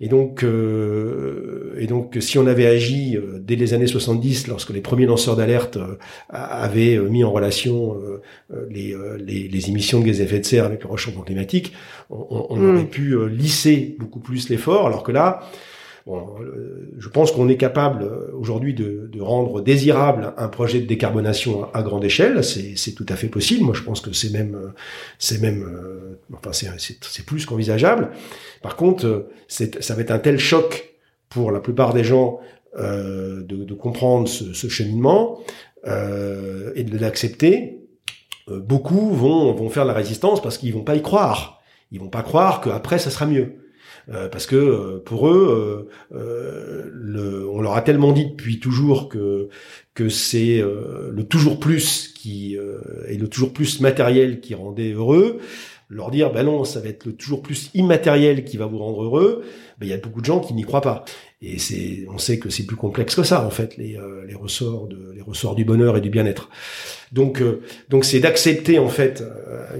Et 0.00 0.08
donc, 0.08 0.42
euh, 0.42 1.74
et 1.78 1.86
donc, 1.86 2.16
si 2.20 2.38
on 2.38 2.46
avait 2.46 2.66
agi 2.66 3.16
euh, 3.16 3.38
dès 3.40 3.56
les 3.56 3.74
années 3.74 3.86
70, 3.86 4.46
lorsque 4.48 4.70
les 4.70 4.80
premiers 4.80 5.06
lanceurs 5.06 5.36
d'alerte 5.36 5.76
euh, 5.76 5.96
avaient 6.28 6.98
mis 6.98 7.24
en 7.24 7.32
relation 7.32 7.96
les, 8.70 8.94
les, 9.18 9.48
les, 9.48 9.68
émissions 9.68 10.00
de 10.00 10.06
gaz 10.06 10.20
à 10.20 10.24
effet 10.24 10.40
de 10.40 10.44
serre 10.44 10.64
avec 10.64 10.84
le 10.84 10.90
réchauffement 10.90 11.22
climatique, 11.22 11.72
on, 12.10 12.46
on 12.50 12.56
mm. 12.56 12.74
aurait 12.74 12.84
pu 12.84 13.28
lisser 13.28 13.96
beaucoup 13.98 14.20
plus 14.20 14.48
l'effort, 14.48 14.86
alors 14.86 15.02
que 15.02 15.12
là, 15.12 15.40
Bon, 16.06 16.36
euh, 16.40 16.94
je 16.98 17.08
pense 17.08 17.32
qu'on 17.32 17.48
est 17.48 17.56
capable 17.56 18.04
euh, 18.04 18.30
aujourd'hui 18.32 18.74
de, 18.74 19.10
de, 19.12 19.20
rendre 19.20 19.60
désirable 19.60 20.34
un 20.36 20.46
projet 20.46 20.80
de 20.80 20.86
décarbonation 20.86 21.68
à, 21.74 21.82
grande 21.82 22.04
échelle. 22.04 22.44
C'est 22.44 22.92
tout 22.92 23.06
à 23.08 23.16
fait 23.16 23.26
possible. 23.26 23.64
Moi, 23.64 23.74
je 23.74 23.82
pense 23.82 24.00
que 24.00 24.12
c'est 24.12 24.30
même, 24.30 24.54
euh, 24.54 24.68
c'est 25.18 25.42
même, 25.42 25.66
enfin, 26.32 26.52
c'est 26.52 27.26
plus 27.26 27.44
qu'envisageable. 27.44 28.10
Par 28.62 28.76
contre, 28.76 29.28
ça 29.48 29.94
va 29.94 30.00
être 30.00 30.12
un 30.12 30.20
tel 30.20 30.38
choc 30.38 30.94
pour 31.28 31.50
la 31.50 31.58
plupart 31.58 31.92
des 31.92 32.04
gens 32.04 32.38
euh, 32.78 33.42
de, 33.42 33.64
de, 33.64 33.74
comprendre 33.74 34.28
ce, 34.28 34.52
ce 34.52 34.68
cheminement 34.68 35.40
euh, 35.86 36.72
et 36.74 36.84
de 36.84 36.98
l'accepter. 36.98 37.80
beaucoup 38.48 39.10
vont, 39.12 39.54
vont 39.54 39.70
faire 39.70 39.86
la 39.86 39.94
résistance 39.94 40.42
parce 40.42 40.58
qu'ils 40.58 40.74
vont 40.74 40.84
pas 40.84 40.94
y 40.94 41.00
croire. 41.00 41.62
Ils 41.90 42.00
vont 42.00 42.10
pas 42.10 42.22
croire 42.22 42.60
qu'après 42.60 42.98
ça 42.98 43.10
sera 43.10 43.24
mieux. 43.24 43.65
Euh, 44.08 44.28
parce 44.28 44.46
que 44.46 44.54
euh, 44.54 45.02
pour 45.04 45.28
eux, 45.28 45.88
euh, 46.14 46.90
le, 46.92 47.48
on 47.48 47.60
leur 47.60 47.74
a 47.74 47.82
tellement 47.82 48.12
dit 48.12 48.26
depuis 48.26 48.60
toujours 48.60 49.08
que 49.08 49.48
que 49.94 50.08
c'est 50.08 50.60
le 50.60 51.22
toujours 51.24 51.58
plus 51.58 52.08
qui 52.14 52.58
et 53.08 53.16
le 53.16 53.28
toujours 53.28 53.54
plus 53.54 53.80
matériel 53.80 54.40
qui 54.40 54.54
rendait 54.54 54.92
heureux. 54.92 55.38
Leur 55.88 56.10
dire 56.10 56.32
ben 56.32 56.42
non, 56.42 56.64
ça 56.64 56.80
va 56.80 56.88
être 56.88 57.06
le 57.06 57.14
toujours 57.14 57.40
plus 57.40 57.70
immatériel 57.72 58.44
qui 58.44 58.58
va 58.58 58.66
vous 58.66 58.76
rendre 58.76 59.04
heureux. 59.04 59.42
Ben 59.78 59.86
il 59.86 59.88
y 59.88 59.94
a 59.94 59.96
beaucoup 59.96 60.20
de 60.20 60.26
gens 60.26 60.40
qui 60.40 60.52
n'y 60.52 60.64
croient 60.64 60.82
pas. 60.82 61.06
Et 61.40 61.58
c'est, 61.58 62.06
on 62.12 62.18
sait 62.18 62.38
que 62.38 62.50
c'est 62.50 62.66
plus 62.66 62.76
complexe 62.76 63.14
que 63.14 63.22
ça 63.22 63.46
en 63.46 63.50
fait 63.50 63.78
les, 63.78 63.98
les 64.28 64.34
ressorts 64.34 64.86
de 64.86 65.12
les 65.14 65.22
ressorts 65.22 65.54
du 65.54 65.64
bonheur 65.64 65.96
et 65.96 66.02
du 66.02 66.10
bien-être. 66.10 66.50
Donc 67.12 67.42
donc 67.88 68.04
c'est 68.04 68.20
d'accepter 68.20 68.78
en 68.78 68.88
fait 68.88 69.24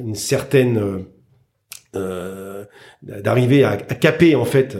une 0.03 0.15
certaine 0.15 1.05
euh, 1.97 2.65
d'arriver 3.03 3.65
à, 3.65 3.73
à, 3.73 3.77
caper 3.77 4.35
en 4.35 4.45
fait 4.45 4.77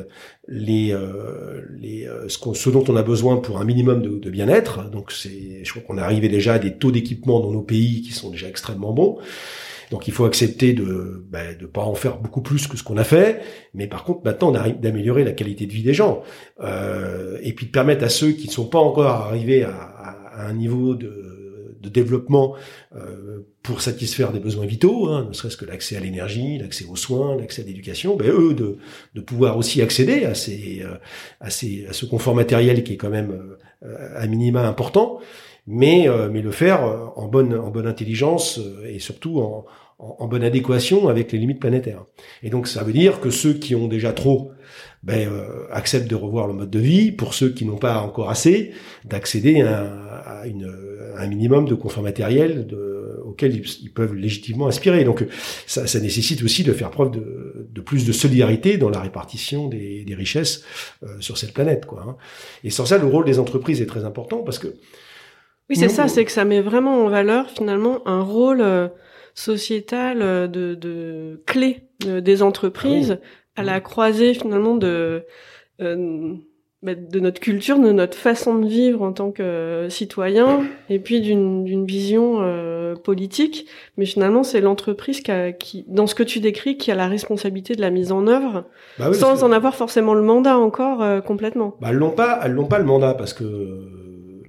les, 0.49 0.93
euh, 0.93 1.63
les 1.79 2.07
euh, 2.07 2.29
ce, 2.29 2.39
ce, 2.55 2.71
dont 2.71 2.85
on 2.89 2.97
a 2.97 3.03
besoin 3.03 3.37
pour 3.37 3.61
un 3.61 3.65
minimum 3.65 4.03
de, 4.03 4.19
de 4.19 4.31
bien-être. 4.31 4.91
Donc 4.91 5.13
c'est, 5.13 5.65
je 5.65 5.71
crois 5.71 5.83
qu'on 5.83 5.99
est 5.99 6.03
arrivé 6.03 6.29
déjà 6.29 6.55
à 6.55 6.59
des 6.59 6.77
taux 6.77 6.91
d'équipement 6.91 7.41
dans 7.41 7.53
nos 7.53 7.63
pays 7.63 8.03
qui 8.03 8.13
sont 8.13 8.31
déjà 8.31 8.49
extrêmement 8.49 8.93
bons. 8.93 9.19
Donc 9.91 10.09
il 10.09 10.13
faut 10.13 10.25
accepter 10.25 10.73
de 10.73 11.25
ben, 11.29 11.57
de 11.57 11.67
pas 11.67 11.83
en 11.83 11.95
faire 11.95 12.19
beaucoup 12.19 12.41
plus 12.41 12.67
que 12.67 12.77
ce 12.77 12.83
qu'on 12.83 12.97
a 12.97 13.05
fait, 13.05 13.41
mais 13.73 13.87
par 13.87 14.05
contre 14.05 14.23
maintenant 14.25 14.51
on 14.51 14.55
arrive 14.55 14.81
d'améliorer 14.81 15.23
la 15.23 15.33
qualité 15.33 15.67
de 15.67 15.73
vie 15.73 15.85
des 15.85 15.95
gens 15.95 16.23
euh, 16.61 17.39
et 17.43 17.53
puis 17.53 17.67
de 17.67 17.71
permettre 17.71 18.05
à 18.05 18.09
ceux 18.09 18.33
qui 18.33 18.49
ne 18.49 18.53
sont 18.53 18.67
pas 18.67 18.81
encore 18.81 19.07
arrivés 19.07 19.63
à, 19.63 19.71
à, 19.71 20.43
à 20.43 20.49
un 20.49 20.55
niveau 20.55 20.97
de 20.97 21.26
de 21.87 21.91
développement 21.91 22.55
euh, 22.95 23.47
pour 23.63 23.81
satisfaire 23.81 24.33
des 24.33 24.41
besoins 24.41 24.67
vitaux, 24.67 25.09
hein, 25.09 25.27
ne 25.29 25.33
serait-ce 25.33 25.57
que 25.57 25.65
l'accès 25.65 25.97
à 25.97 26.01
l'énergie, 26.01 26.59
l'accès 26.59 26.85
aux 26.85 26.97
soins, 26.97 27.37
l'accès 27.37 27.63
à 27.63 27.65
l'éducation, 27.65 28.17
ben 28.17 28.29
eux 28.31 28.55
de, 28.55 28.79
de 29.15 29.21
pouvoir 29.21 29.57
aussi 29.57 29.81
accéder 29.81 30.25
à 30.25 30.35
ces, 30.35 30.83
euh, 30.83 30.97
à 31.41 31.51
ces 31.51 31.87
à 31.89 31.93
ce 31.93 32.07
confort 32.07 32.35
matériel 32.35 32.85
qui 32.85 32.95
est 32.95 32.97
quand 32.97 33.11
même 33.11 33.57
euh, 33.85 34.17
à 34.17 34.27
minima 34.27 34.67
important, 34.67 35.21
mais 35.67 36.09
mais 36.31 36.43
le 36.43 36.53
faire 36.53 37.13
en 37.17 37.27
bonne 37.27 37.55
en 37.55 37.71
bonne 37.71 37.87
intelligence 37.87 38.61
et 38.89 39.01
surtout 39.01 39.41
en 39.41 39.67
en, 39.99 40.27
bonne 40.27 40.45
adéquation 40.45 41.09
avec 41.09 41.33
les 41.33 41.39
limites 41.39 41.61
planétaires. 41.61 42.05
Et 42.43 42.51
donc 42.51 42.69
ça 42.69 42.85
veut 42.85 42.93
dire 42.93 43.21
que 43.21 43.31
ceux 43.31 43.55
qui 43.55 43.75
ont 43.75 43.89
déjà 43.89 44.13
trop 44.13 44.53
ben, 45.03 45.29
euh, 45.29 45.67
acceptent 45.71 46.09
de 46.09 46.17
revoir 46.17 46.49
le 46.49 46.55
mode 46.55 46.71
de 46.71 46.79
vie, 46.79 47.13
pour 47.13 47.33
ceux 47.33 47.51
qui 47.51 47.65
n'ont 47.65 47.79
pas 47.79 48.01
encore 48.01 48.29
assez, 48.29 48.73
d'accéder 49.05 49.63
à, 49.63 50.47
une, 50.47 50.71
un 51.17 51.27
minimum 51.27 51.67
de 51.67 51.75
confort 51.75 52.03
matériel 52.03 52.67
de, 52.67 53.21
auquel 53.25 53.55
ils, 53.55 53.93
peuvent 53.93 54.15
légitimement 54.15 54.67
aspirer. 54.67 55.05
Donc 55.05 55.25
ça, 55.67 55.87
ça, 55.87 56.01
nécessite 56.01 56.43
aussi 56.43 56.63
de 56.63 56.73
faire 56.73 56.91
preuve 56.91 57.13
de, 57.13 57.69
de, 57.71 57.81
plus 57.81 58.05
de 58.05 58.13
solidarité 58.13 58.77
dans 58.77 58.91
la 58.91 59.01
répartition 59.01 59.69
des, 59.69 60.05
des 60.05 60.15
richesses 60.15 60.65
euh, 61.05 61.21
sur 61.21 61.39
cette 61.39 61.55
planète. 61.55 61.87
Quoi, 61.87 62.05
hein. 62.07 62.17
Et 62.65 62.71
sans 62.71 62.85
ça, 62.85 62.99
le 62.99 63.07
rôle 63.07 63.25
des 63.25 63.39
entreprises 63.39 63.81
est 63.81 63.87
très 63.87 64.05
important 64.05 64.43
parce 64.43 64.59
que... 64.59 64.69
Oui, 65.69 65.75
c'est 65.75 65.89
ça, 65.89 66.07
c'est 66.07 66.25
que 66.25 66.31
ça 66.31 66.45
met 66.45 66.61
vraiment 66.61 67.05
en 67.05 67.09
valeur 67.09 67.49
finalement 67.51 68.07
un 68.07 68.21
rôle... 68.21 68.61
Euh, 68.61 68.89
sociétale 69.37 70.23
euh, 70.23 70.49
de, 70.49 70.75
de 70.75 71.43
clé 71.47 71.83
euh, 72.07 72.21
des 72.21 72.43
entreprises 72.43 73.19
ah 73.21 73.61
à 73.61 73.63
la 73.63 73.81
croisée 73.81 74.35
finalement 74.35 74.75
de 74.75 75.25
euh, 75.81 76.35
bah, 76.83 76.95
de 76.95 77.21
notre 77.21 77.41
culture, 77.41 77.79
de 77.79 77.93
notre 77.93 78.17
façon 78.17 78.59
de 78.59 78.67
vivre 78.67 79.03
en 79.03 79.13
tant 79.13 79.31
que 79.31 79.87
citoyen, 79.89 80.63
et 80.91 80.99
puis 80.99 81.21
d'une 81.21 81.87
vision 81.87 82.43
politique. 83.03 83.67
Mais 83.97 84.05
finalement, 84.05 84.43
c'est 84.43 84.61
l'entreprise 84.61 85.23
qui, 85.23 85.33
qui, 85.59 85.85
dans 85.89 86.07
ce 86.07 86.15
que 86.15 86.23
tu 86.23 86.39
décris, 86.39 86.77
qui 86.77 86.91
a 86.91 86.95
la 86.95 87.09
responsabilité 87.09 87.75
de 87.75 87.81
la 87.81 87.91
mise 87.91 88.13
en 88.13 88.27
œuvre, 88.27 88.67
bah 88.99 89.13
sans 89.15 89.43
en 89.43 89.53
avoir 89.53 89.75
forcément 89.75 90.13
le 90.13 90.21
mandat 90.21 90.59
encore 90.59 91.23
complètement. 91.25 91.77
Bah, 91.81 91.89
elles 91.91 91.97
l'ont 91.97 92.11
pas, 92.11 92.41
elles 92.45 92.53
l'ont 92.53 92.69
pas 92.69 92.79
le 92.79 92.85
mandat 92.85 93.15
parce 93.15 93.33
que 93.33 94.06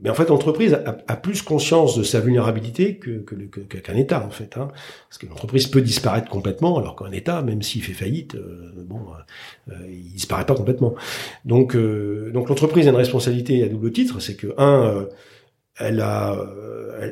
mais 0.07 0.11
en 0.11 0.13
fait, 0.13 0.29
l'entreprise 0.29 0.73
a, 0.73 1.15
plus 1.17 1.41
conscience 1.41 1.97
de 1.97 2.03
sa 2.03 2.21
vulnérabilité 2.21 2.95
que, 2.95 3.17
qu'un 3.19 3.95
État, 3.97 4.23
en 4.25 4.29
fait. 4.29 4.55
Hein. 4.55 4.69
Parce 5.09 5.17
que 5.17 5.25
l'entreprise 5.25 5.67
peut 5.67 5.81
disparaître 5.81 6.29
complètement, 6.29 6.77
alors 6.77 6.95
qu'un 6.95 7.11
État, 7.11 7.41
même 7.41 7.61
s'il 7.61 7.83
fait 7.83 7.91
faillite, 7.91 8.35
euh, 8.35 8.71
bon, 8.85 9.01
euh, 9.69 9.73
il 9.89 10.13
disparaît 10.13 10.45
pas 10.45 10.55
complètement. 10.55 10.95
Donc, 11.43 11.75
euh, 11.75 12.31
donc 12.33 12.47
l'entreprise 12.47 12.87
a 12.87 12.91
une 12.91 12.95
responsabilité 12.95 13.65
à 13.65 13.67
double 13.67 13.91
titre, 13.91 14.21
c'est 14.21 14.37
que 14.37 14.53
un, 14.57 14.85
euh, 14.85 15.05
elle 15.77 16.01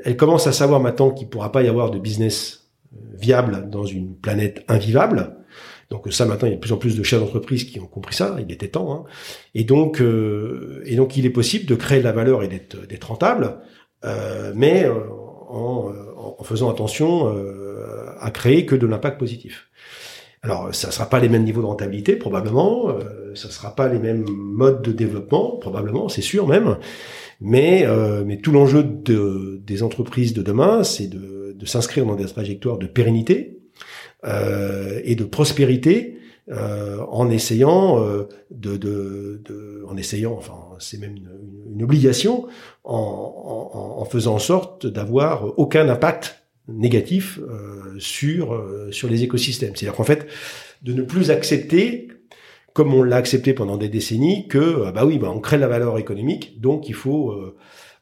elle, 0.06 0.16
commence 0.16 0.48
à 0.48 0.54
savoir 0.54 0.80
maintenant 0.80 1.12
qu'il 1.12 1.28
pourra 1.28 1.52
pas 1.52 1.64
y 1.64 1.68
avoir 1.68 1.92
de 1.92 2.00
business 2.00 2.70
viable 3.20 3.70
dans 3.70 3.84
une 3.84 4.16
planète 4.16 4.64
invivable. 4.70 5.35
Donc 5.90 6.12
ça, 6.12 6.26
maintenant, 6.26 6.48
il 6.48 6.52
y 6.52 6.54
a 6.54 6.56
de 6.56 6.62
plus 6.62 6.74
en 6.74 6.78
plus 6.78 6.98
de 6.98 7.04
chefs 7.04 7.20
d'entreprise 7.20 7.64
qui 7.66 7.80
ont 7.80 7.88
compris 7.88 8.16
ça. 8.16 8.36
Il 8.40 8.52
était 8.52 8.70
temps. 8.70 8.94
Hein. 8.94 9.04
Et 9.54 9.64
donc, 9.64 10.02
euh, 10.02 10.82
et 10.86 10.96
donc, 10.96 11.18
il 11.18 11.26
est 11.26 11.32
possible 11.32 11.66
de 11.66 11.76
créer 11.76 12.00
de 12.00 12.04
la 12.04 12.12
valeur 12.12 12.44
et 12.44 12.48
d'être 12.48 12.88
d'être 12.88 13.06
rentable, 13.06 13.60
euh, 14.04 14.52
mais 14.56 14.86
euh, 14.86 14.94
en, 15.50 15.92
en, 16.40 16.44
faisant 16.44 16.72
attention 16.72 17.32
à 18.20 18.32
créer 18.32 18.66
que 18.66 18.76
de 18.76 18.88
l'impact 18.88 19.20
positif. 19.20 19.70
Alors, 20.42 20.74
ça 20.76 20.88
ne 20.88 20.92
sera 20.92 21.10
pas 21.10 21.20
les 21.20 21.30
mêmes 21.30 21.44
niveaux 21.44 21.62
de 21.62 21.68
rentabilité, 21.68 22.16
probablement. 22.16 22.90
Euh, 22.90 23.34
ça 23.36 23.48
ne 23.48 23.54
sera 23.54 23.76
pas 23.76 23.88
les 23.88 23.98
mêmes 23.98 24.26
modes 24.30 24.84
de 24.84 24.92
développement, 24.92 25.58
probablement, 25.58 26.08
c'est 26.08 26.22
sûr 26.22 26.48
même. 26.48 26.78
Mais, 27.42 27.86
mais 28.26 28.38
tout 28.38 28.52
l'enjeu 28.52 28.84
de, 28.84 29.62
des 29.66 29.84
entreprises 29.84 30.34
de 30.34 30.42
demain, 30.42 30.84
c'est 30.84 31.08
de, 31.08 31.54
de 31.54 31.66
s'inscrire 31.66 32.06
dans 32.06 32.16
des 32.16 32.26
trajectoires 32.26 32.78
de 32.78 32.88
pérennité, 32.88 33.55
euh, 33.55 33.55
et 34.26 35.16
de 35.16 35.24
prospérité 35.24 36.16
euh, 36.52 37.00
en 37.10 37.32
essayant 37.32 38.00
euh, 38.04 38.30
de, 38.52 38.78
de, 38.78 39.42
de, 39.44 39.84
en 39.88 39.98
essayant, 39.98 40.36
enfin 40.38 40.54
c'est 40.78 41.00
même 41.00 41.16
une, 41.16 41.82
obligation, 41.82 42.46
en, 42.84 42.96
en, 42.96 44.02
en, 44.02 44.06
faisant 44.06 44.36
en 44.36 44.40
sorte 44.40 44.86
d'avoir 44.86 45.58
aucun 45.58 45.90
impact 45.90 46.46
négatif 46.68 47.40
euh, 47.40 47.96
sur 47.98 48.54
euh, 48.54 48.92
sur 48.92 49.10
les 49.10 49.24
écosystèmes. 49.24 49.76
C'est-à-dire 49.76 49.98
qu'en 49.98 50.04
fait, 50.04 50.28
de 50.84 50.94
ne 50.94 51.02
plus 51.02 51.32
accepter 51.32 52.10
comme 52.74 52.94
on 52.94 53.02
l'a 53.02 53.16
accepté 53.16 53.54
pendant 53.54 53.78
des 53.78 53.90
décennies, 53.90 54.48
que 54.48 54.92
bah 54.92 55.06
oui, 55.06 55.18
bah 55.18 55.32
on 55.34 55.40
crée 55.40 55.58
la 55.58 55.68
valeur 55.68 55.98
économique, 55.98 56.62
donc 56.62 56.90
il 56.90 56.94
faut 56.94 57.32
euh, 57.32 57.56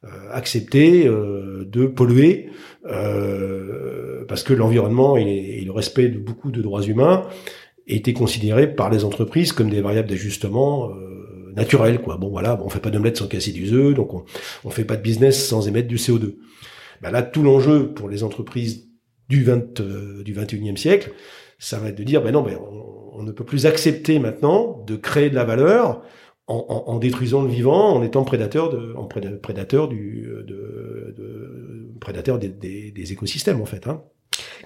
euh, 0.05 0.09
accepter 0.33 1.07
euh, 1.07 1.63
de 1.65 1.85
polluer 1.85 2.49
euh, 2.85 4.25
parce 4.27 4.43
que 4.43 4.53
l'environnement 4.53 5.17
et, 5.17 5.61
le 5.65 5.71
respect 5.71 6.09
de 6.09 6.19
beaucoup 6.19 6.51
de 6.51 6.61
droits 6.61 6.83
humains 6.83 7.27
étaient 7.87 8.13
considérés 8.13 8.73
par 8.73 8.89
les 8.89 9.05
entreprises 9.05 9.51
comme 9.51 9.69
des 9.69 9.81
variables 9.81 10.09
d'ajustement 10.09 10.89
naturelles. 11.55 12.01
Quoi. 12.01 12.17
Bon 12.17 12.29
voilà, 12.29 12.59
on 12.63 12.69
fait 12.69 12.79
pas 12.79 12.89
d'omelette 12.89 13.17
sans 13.17 13.27
casser 13.27 13.51
du 13.51 13.73
œuf, 13.73 13.93
donc 13.93 14.13
on, 14.13 14.23
on 14.63 14.69
fait 14.69 14.85
pas 14.85 14.95
de 14.95 15.01
business 15.01 15.47
sans 15.47 15.67
émettre 15.67 15.87
du 15.87 15.97
CO2. 15.97 16.35
Ben 17.01 17.11
là, 17.11 17.21
tout 17.21 17.43
l'enjeu 17.43 17.93
pour 17.93 18.09
les 18.09 18.23
entreprises 18.23 18.87
du 19.29 19.43
20 19.43 19.81
du 20.23 20.33
21e 20.33 20.77
siècle, 20.77 21.11
ça 21.59 21.77
va 21.79 21.89
être 21.89 21.97
de 21.97 22.03
dire 22.03 22.21
ben 22.21 22.31
non, 22.31 22.41
ben 22.41 22.57
on, 23.13 23.23
ne 23.23 23.31
peut 23.31 23.45
plus 23.45 23.65
accepter 23.65 24.19
maintenant 24.19 24.83
de 24.85 24.95
créer 24.95 25.29
de 25.29 25.35
la 25.35 25.45
valeur 25.45 26.01
en, 26.47 26.83
en, 26.87 26.99
détruisant 26.99 27.41
le 27.41 27.47
vivant, 27.47 27.95
en 27.95 28.03
étant 28.03 28.23
prédateur 28.25 28.69
de, 28.69 28.93
en 28.95 29.05
prédateur 29.05 29.87
du, 29.87 30.27
de, 30.45 31.13
de 31.17 31.32
prédateur 32.03 32.37
des, 32.37 32.49
des, 32.49 32.91
des, 32.91 33.11
écosystèmes 33.11 33.61
en 33.61 33.65
fait. 33.65 33.87
Hein. 33.87 34.03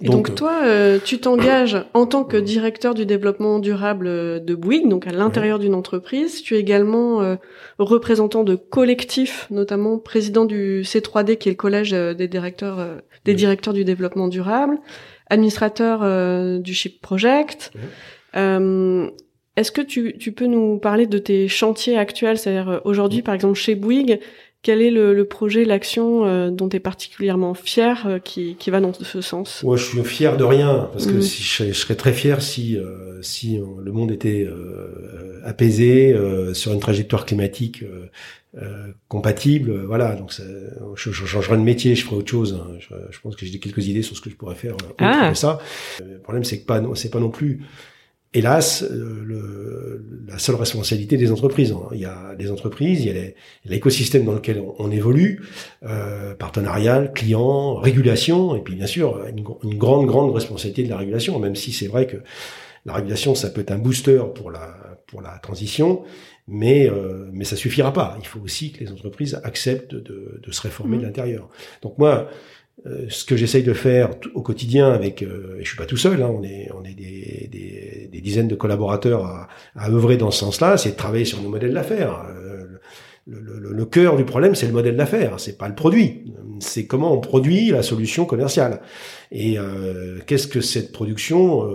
Et 0.02 0.10
donc, 0.10 0.36
toi, 0.36 0.62
euh, 0.63 1.00
tu 1.04 1.19
t'engages 1.19 1.78
en 1.93 2.06
tant 2.06 2.23
que 2.23 2.38
directeur 2.38 2.93
du 2.93 3.06
développement 3.06 3.60
durable 3.60 4.43
de 4.43 4.56
Bouygues, 4.56 4.88
donc 4.88 5.08
à 5.08 5.12
l'intérieur 5.12 5.60
d'une 5.60 5.73
entreprise. 5.73 6.41
Tu 6.41 6.56
es 6.56 6.60
également 6.60 7.21
euh, 7.21 7.36
représentant 7.80 8.43
de 8.43 8.56
collectifs, 8.56 9.47
notamment 9.50 9.97
président 9.97 10.45
du 10.45 10.84
C3D, 10.84 11.38
qui 11.38 11.50
est 11.50 11.54
le 11.54 11.58
collège 11.58 11.93
euh, 11.93 12.13
des 12.13 12.28
directeurs, 12.28 12.78
des 13.26 13.34
directeurs 13.34 13.73
du 13.73 13.84
développement 13.84 14.28
durable, 14.28 14.78
administrateur 15.30 16.62
du 16.62 16.73
Ship 16.73 17.02
Project. 17.02 17.71
Est-ce 19.58 19.71
que 19.71 19.82
tu, 19.82 20.15
tu, 20.19 20.34
peux 20.34 20.45
nous 20.45 20.78
parler 20.78 21.08
de 21.08 21.17
tes 21.17 21.47
chantiers 21.47 21.97
actuels? 21.97 22.38
C'est-à-dire 22.38 22.69
euh, 22.69 22.80
aujourd'hui, 22.86 23.23
par 23.23 23.34
exemple, 23.34 23.56
chez 23.56 23.73
Bouygues, 23.73 24.19
quel 24.67 24.82
est 24.82 24.91
le, 24.91 25.13
le 25.13 25.23
projet, 25.23 25.63
l'action 25.63 26.25
euh, 26.25 26.51
dont 26.51 26.67
tu 26.67 26.75
es 26.75 26.82
particulièrement 26.82 27.53
fier 27.53 28.06
euh, 28.06 28.19
qui, 28.19 28.58
qui, 28.60 28.69
va 28.69 28.82
dans 28.82 28.91
ce 28.91 29.21
sens? 29.21 29.63
Moi, 29.63 29.77
je 29.77 29.86
suis 29.86 30.03
fier 30.03 30.36
de 30.36 30.43
rien, 30.43 30.89
parce 30.91 31.08
que 31.08 31.13
mm. 31.13 31.21
si, 31.21 31.41
je, 31.41 31.71
serais 31.71 31.95
très 31.95 32.12
fier 32.12 32.41
si, 32.41 32.77
si 33.21 33.62
le 33.82 33.91
monde 33.93 34.12
était 34.12 34.45
apaisé 35.45 36.13
sur 36.53 36.73
une 36.73 36.82
trajectoire 36.82 37.25
climatique 37.25 37.86
compatible. 39.08 39.86
Voilà, 39.86 40.15
donc 40.15 40.34
ça, 40.34 40.43
je, 40.95 41.12
je, 41.12 41.25
changerais 41.25 41.56
de 41.56 41.62
métier, 41.62 41.95
je 41.95 42.03
ferais 42.03 42.17
autre 42.17 42.30
chose. 42.30 42.62
Hein. 42.62 42.73
Je, 42.80 42.93
je, 43.10 43.19
pense 43.21 43.38
que 43.38 43.45
j'ai 43.45 43.60
quelques 43.60 43.88
idées 43.88 44.01
sur 44.01 44.17
ce 44.17 44.21
que 44.21 44.30
je 44.30 44.36
pourrais 44.36 44.56
faire 44.56 44.75
autre 44.75 44.95
ah. 44.99 45.34
ça. 45.34 45.60
Le 46.01 46.19
problème, 46.19 46.43
c'est 46.43 46.60
que 46.60 46.65
pas, 46.65 46.84
c'est 46.95 47.10
pas 47.10 47.21
non 47.21 47.30
plus 47.30 47.62
hélas, 48.33 48.83
euh, 48.83 49.23
le, 49.25 50.05
la 50.27 50.37
seule 50.37 50.55
responsabilité 50.55 51.17
des 51.17 51.31
entreprises. 51.31 51.71
Hein. 51.71 51.87
Il 51.93 51.99
y 51.99 52.05
a 52.05 52.35
les 52.37 52.51
entreprises, 52.51 53.03
il 53.03 53.15
y 53.15 53.19
a 53.19 53.23
l'écosystème 53.65 54.25
dans 54.25 54.33
lequel 54.33 54.61
on, 54.79 54.91
évolue, 54.91 55.43
euh, 55.83 56.35
partenarial, 56.35 57.13
client, 57.13 57.75
régulation, 57.75 58.55
et 58.55 58.61
puis 58.61 58.75
bien 58.75 58.87
sûr 58.87 59.25
une, 59.27 59.43
une, 59.63 59.77
grande, 59.77 60.07
grande 60.07 60.33
responsabilité 60.33 60.83
de 60.83 60.89
la 60.89 60.97
régulation, 60.97 61.39
même 61.39 61.55
si 61.55 61.71
c'est 61.71 61.87
vrai 61.87 62.07
que 62.07 62.17
la 62.85 62.93
régulation, 62.93 63.35
ça 63.35 63.49
peut 63.49 63.61
être 63.61 63.71
un 63.71 63.77
booster 63.77 64.21
pour 64.35 64.51
la, 64.51 64.75
pour 65.07 65.21
la 65.21 65.39
transition, 65.39 66.03
mais, 66.47 66.89
euh, 66.89 67.29
mais 67.33 67.43
ça 67.43 67.55
suffira 67.55 67.91
pas. 67.91 68.17
Il 68.19 68.27
faut 68.27 68.39
aussi 68.39 68.71
que 68.71 68.79
les 68.83 68.91
entreprises 68.91 69.39
acceptent 69.43 69.95
de, 69.95 70.39
de 70.41 70.51
se 70.51 70.61
réformer 70.61 70.97
de 70.97 71.01
mmh. 71.01 71.05
l'intérieur. 71.05 71.49
Donc 71.81 71.97
moi, 71.97 72.29
ce 73.09 73.25
que 73.25 73.35
j'essaye 73.35 73.63
de 73.63 73.73
faire 73.73 74.11
au 74.35 74.41
quotidien 74.41 74.91
avec, 74.91 75.23
euh, 75.23 75.57
et 75.59 75.63
je 75.63 75.67
suis 75.67 75.77
pas 75.77 75.85
tout 75.85 75.97
seul, 75.97 76.21
hein, 76.21 76.31
on 76.33 76.43
est, 76.43 76.69
on 76.79 76.83
est 76.83 76.93
des, 76.93 77.49
des, 77.51 78.09
des, 78.11 78.21
dizaines 78.21 78.47
de 78.47 78.55
collaborateurs 78.55 79.25
à, 79.25 79.47
à 79.75 79.89
œuvrer 79.89 80.17
dans 80.17 80.31
ce 80.31 80.39
sens-là, 80.39 80.77
c'est 80.77 80.91
de 80.91 80.95
travailler 80.95 81.25
sur 81.25 81.41
nos 81.41 81.49
modèles 81.49 81.73
d'affaires. 81.73 82.25
Euh, 82.29 82.65
le, 83.25 83.59
le, 83.59 83.73
le, 83.73 83.85
cœur 83.85 84.15
du 84.15 84.23
problème, 84.23 84.55
c'est 84.55 84.67
le 84.67 84.73
modèle 84.73 84.95
d'affaires, 84.95 85.39
c'est 85.39 85.57
pas 85.57 85.67
le 85.67 85.75
produit, 85.75 86.23
c'est 86.59 86.85
comment 86.85 87.11
on 87.11 87.19
produit 87.19 87.71
la 87.71 87.83
solution 87.83 88.25
commerciale 88.25 88.79
et 89.31 89.59
euh, 89.59 90.19
qu'est-ce 90.25 90.47
que 90.47 90.61
cette 90.61 90.93
production 90.93 91.67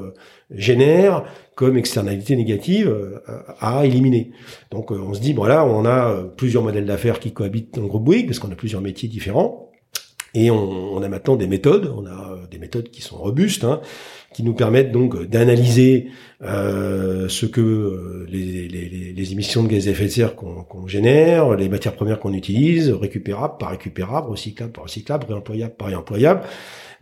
génère 0.50 1.24
comme 1.54 1.76
externalité 1.76 2.36
négative 2.36 3.20
à 3.60 3.84
éliminer? 3.84 4.30
Donc 4.70 4.92
on 4.92 5.12
se 5.12 5.20
dit 5.20 5.34
bon 5.34 5.44
là 5.44 5.66
on 5.66 5.84
a 5.84 6.24
plusieurs 6.38 6.62
modèles 6.62 6.86
d'affaires 6.86 7.20
qui 7.20 7.32
cohabitent 7.32 7.74
dans 7.74 7.82
le 7.82 7.88
groupe 7.88 8.04
Bouygues 8.04 8.26
parce 8.28 8.38
qu'on 8.38 8.50
a 8.50 8.56
plusieurs 8.56 8.80
métiers 8.80 9.10
différents 9.10 9.71
et 10.34 10.50
on, 10.50 10.94
on, 10.94 11.02
a 11.02 11.08
maintenant 11.08 11.36
des 11.36 11.46
méthodes, 11.46 11.92
on 11.94 12.06
a 12.06 12.38
des 12.50 12.58
méthodes 12.58 12.90
qui 12.90 13.02
sont 13.02 13.16
robustes, 13.16 13.64
hein, 13.64 13.80
qui 14.32 14.42
nous 14.42 14.54
permettent 14.54 14.92
donc 14.92 15.26
d'analyser 15.26 16.08
euh, 16.42 17.28
ce 17.28 17.46
que 17.46 17.60
euh, 17.60 18.26
les, 18.28 18.68
les, 18.68 19.12
les, 19.12 19.32
émissions 19.32 19.62
de 19.62 19.68
gaz 19.68 19.88
à 19.88 19.90
effet 19.90 20.04
de 20.04 20.10
serre 20.10 20.34
qu'on 20.34 20.86
génère, 20.86 21.54
les 21.54 21.68
matières 21.68 21.94
premières 21.94 22.18
qu'on 22.18 22.32
utilise, 22.32 22.90
récupérables, 22.90 23.58
pas 23.58 23.68
récupérables, 23.68 24.28
recyclables, 24.28 24.72
pas 24.72 24.82
recyclables, 24.82 25.26
réemployables, 25.28 25.74
pas 25.74 25.86
réemployables, 25.86 26.42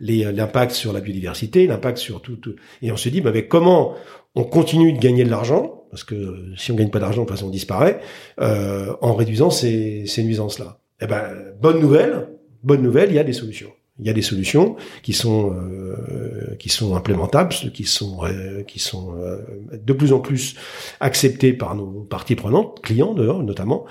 l'impact 0.01 0.73
sur 0.73 0.93
la 0.93 0.99
biodiversité, 0.99 1.67
l'impact 1.67 1.97
sur 1.97 2.21
tout, 2.21 2.37
Et 2.81 2.91
on 2.91 2.97
se 2.97 3.09
dit, 3.09 3.21
bah, 3.21 3.31
mais 3.33 3.47
comment 3.47 3.95
on 4.35 4.43
continue 4.43 4.93
de 4.93 4.99
gagner 4.99 5.23
de 5.23 5.29
l'argent, 5.29 5.85
parce 5.89 6.03
que 6.03 6.53
si 6.57 6.71
on 6.71 6.75
gagne 6.75 6.89
pas 6.89 6.99
d'argent, 6.99 7.23
de 7.23 7.27
toute 7.27 7.35
façon 7.35 7.47
on 7.47 7.51
disparaît, 7.51 7.99
euh, 8.39 8.93
en 9.01 9.13
réduisant 9.13 9.49
ces, 9.49 10.05
ces 10.05 10.23
nuisances-là. 10.23 10.79
Eh 11.01 11.07
ben, 11.07 11.23
bonne 11.59 11.79
nouvelle, 11.79 12.27
bonne 12.63 12.81
nouvelle, 12.81 13.09
il 13.09 13.15
y 13.15 13.19
a 13.19 13.23
des 13.23 13.33
solutions. 13.33 13.71
Il 13.99 14.07
y 14.07 14.09
a 14.09 14.13
des 14.13 14.21
solutions 14.21 14.77
qui 15.03 15.13
sont 15.13 15.53
euh, 15.53 16.55
qui 16.57 16.69
sont 16.69 16.95
implémentables, 16.95 17.53
qui 17.71 17.83
sont 17.83 18.23
euh, 18.23 18.63
qui 18.63 18.79
sont 18.79 19.15
euh, 19.15 19.37
de 19.73 19.93
plus 19.93 20.11
en 20.11 20.19
plus 20.19 20.55
acceptées 20.99 21.53
par 21.53 21.75
nos 21.75 21.85
parties 21.85 22.35
prenantes, 22.35 22.81
clients 22.81 23.13
notamment. 23.13 23.85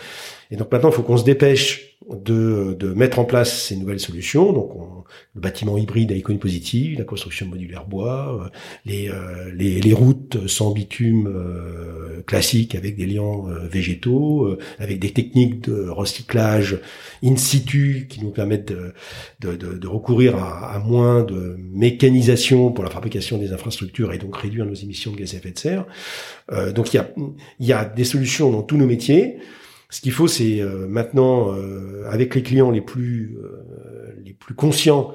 Et 0.51 0.57
donc 0.57 0.73
maintenant, 0.73 0.91
il 0.91 0.95
faut 0.95 1.03
qu'on 1.03 1.17
se 1.17 1.25
dépêche 1.25 1.97
de, 2.11 2.77
de 2.79 2.93
mettre 2.93 3.21
en 3.21 3.25
place 3.25 3.67
ces 3.67 3.77
nouvelles 3.77 4.01
solutions. 4.01 4.53
Donc, 4.53 5.00
le 5.35 5.41
bâtiment 5.41 5.79
hybride 5.79 6.13
à 6.13 6.15
économie 6.15 6.41
positive, 6.41 6.99
la 6.99 7.05
construction 7.05 7.47
modulaire 7.47 7.87
bois, 7.87 8.41
euh, 8.45 8.49
les, 8.85 9.09
euh, 9.09 9.51
les, 9.55 9.81
les, 9.81 9.93
routes 9.93 10.49
sans 10.49 10.73
bitume 10.73 11.27
euh, 11.27 12.23
classiques 12.27 12.75
avec 12.75 12.97
des 12.97 13.07
liants 13.07 13.47
végétaux, 13.71 14.57
avec 14.79 14.99
des 14.99 15.11
techniques 15.11 15.69
de 15.69 15.89
recyclage 15.89 16.79
in 17.25 17.37
situ 17.37 18.07
qui 18.09 18.23
nous 18.23 18.31
permettent 18.31 18.69
de, 18.69 18.93
de, 19.41 19.57
de, 19.57 19.79
de 19.79 19.87
recourir 19.87 20.37
à, 20.37 20.75
à, 20.75 20.79
moins 20.79 21.23
de 21.23 21.57
mécanisation 21.59 22.73
pour 22.73 22.85
la 22.85 22.91
fabrication 22.91 23.39
des 23.39 23.53
infrastructures 23.53 24.13
et 24.13 24.19
donc 24.19 24.37
réduire 24.37 24.67
nos 24.67 24.75
émissions 24.75 25.13
de 25.13 25.17
gaz 25.17 25.35
à 25.35 25.39
effet 25.39 25.51
de 25.51 25.59
serre. 25.59 25.87
donc, 26.75 26.93
il 26.93 26.97
y 26.97 27.01
a, 27.01 27.11
y 27.61 27.73
a 27.73 27.85
des 27.85 28.05
solutions 28.05 28.51
dans 28.51 28.63
tous 28.63 28.77
nos 28.77 28.87
métiers. 28.87 29.39
Ce 29.91 30.01
qu'il 30.01 30.13
faut, 30.13 30.29
c'est 30.29 30.61
euh, 30.61 30.87
maintenant, 30.87 31.53
euh, 31.53 32.05
avec 32.09 32.37
les 32.37 32.43
clients 32.43 32.71
les 32.71 32.81
plus 32.81 33.37
euh, 33.43 34.00
les 34.25 34.33
plus 34.33 34.55
conscients, 34.55 35.15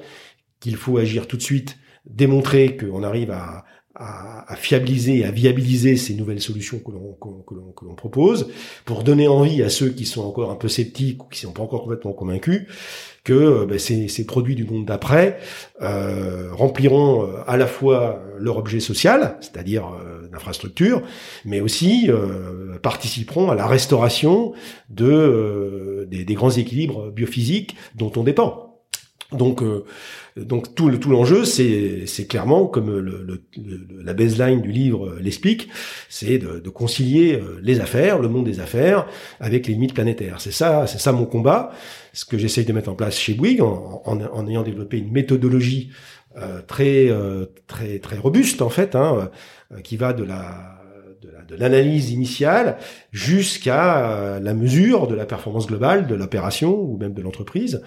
qu'il 0.60 0.76
faut 0.76 0.98
agir 0.98 1.26
tout 1.26 1.36
de 1.36 1.42
suite, 1.42 1.78
démontrer 2.06 2.76
qu'on 2.76 3.02
arrive 3.02 3.30
à, 3.30 3.64
à, 3.94 4.52
à, 4.52 4.56
fiabiliser, 4.56 5.24
à 5.24 5.30
viabiliser 5.30 5.96
ces 5.96 6.14
nouvelles 6.14 6.40
solutions 6.40 6.78
que 6.78 6.92
l'on 6.92 7.12
que 7.14 7.84
l'on 7.84 7.94
propose, 7.94 8.48
pour 8.84 9.02
donner 9.02 9.28
envie 9.28 9.62
à 9.62 9.68
ceux 9.68 9.90
qui 9.90 10.04
sont 10.04 10.22
encore 10.22 10.50
un 10.50 10.56
peu 10.56 10.68
sceptiques 10.68 11.24
ou 11.24 11.28
qui 11.28 11.40
sont 11.40 11.52
pas 11.52 11.62
encore 11.62 11.82
complètement 11.82 12.12
convaincus 12.12 12.66
que 13.24 13.32
euh, 13.32 13.66
ben, 13.66 13.78
ces, 13.78 14.06
ces, 14.08 14.24
produits 14.24 14.54
du 14.54 14.64
monde 14.64 14.84
d'après 14.84 15.38
euh, 15.82 16.50
rempliront 16.52 17.24
euh, 17.24 17.42
à 17.46 17.56
la 17.56 17.66
fois 17.66 18.22
leur 18.38 18.56
objet 18.56 18.78
social, 18.78 19.36
c'est-à-dire 19.40 19.88
euh, 19.88 20.28
l'infrastructure, 20.32 21.02
mais 21.44 21.60
aussi 21.60 22.06
euh, 22.08 22.78
participeront 22.78 23.50
à 23.50 23.54
la 23.54 23.66
restauration 23.66 24.52
de 24.90 26.06
des, 26.08 26.24
des, 26.24 26.34
grands 26.34 26.50
équilibres 26.50 27.10
biophysiques 27.10 27.76
dont 27.96 28.12
on 28.16 28.22
dépend. 28.22 28.65
Donc 29.36 29.62
donc 30.36 30.74
tout 30.74 30.88
le 30.88 31.00
tout 31.00 31.10
l'enjeu, 31.10 31.44
c'est 31.44 32.06
c'est 32.06 32.26
clairement 32.26 32.66
comme 32.66 33.30
la 34.04 34.12
baseline 34.12 34.60
du 34.60 34.70
livre 34.70 35.16
l'explique, 35.18 35.68
c'est 36.08 36.38
de, 36.38 36.68
concilier 36.68 37.34
euh, 37.34 37.58
les 37.62 37.80
affaires, 37.80 38.18
le 38.18 38.28
monde 38.28 38.44
des 38.44 38.60
affaires, 38.60 39.06
avec 39.40 39.66
les 39.66 39.72
limites 39.72 39.94
planétaires. 39.94 40.40
C'est 40.40 40.52
ça, 40.52 40.86
c'est 40.86 40.98
ça 40.98 41.12
mon 41.12 41.24
combat. 41.24 41.72
Ce 42.12 42.26
que 42.26 42.36
j'essaye 42.36 42.66
de 42.66 42.72
mettre 42.72 42.90
en 42.90 42.94
place 42.94 43.18
chez 43.18 43.32
Bouygues, 43.32 43.62
en, 43.62 44.46
ayant 44.46 44.62
développé 44.62 44.98
une 44.98 45.10
méthodologie 45.10 45.90
euh, 46.36 46.60
très 46.60 47.08
euh, 47.08 47.46
très 47.66 47.98
très 47.98 48.18
robuste 48.18 48.60
en 48.60 48.68
fait, 48.68 48.94
hein, 48.94 49.30
euh, 49.72 49.80
qui 49.80 49.96
va 49.96 50.12
de 50.12 50.22
la 50.22 50.75
de 51.48 51.56
l'analyse 51.56 52.10
initiale 52.10 52.76
jusqu'à 53.12 54.38
la 54.40 54.54
mesure 54.54 55.06
de 55.06 55.14
la 55.14 55.26
performance 55.26 55.66
globale 55.66 56.06
de 56.06 56.14
l'opération 56.14 56.74
ou 56.74 56.96
même 56.96 57.14
de 57.14 57.22
l'entreprise. 57.22 57.82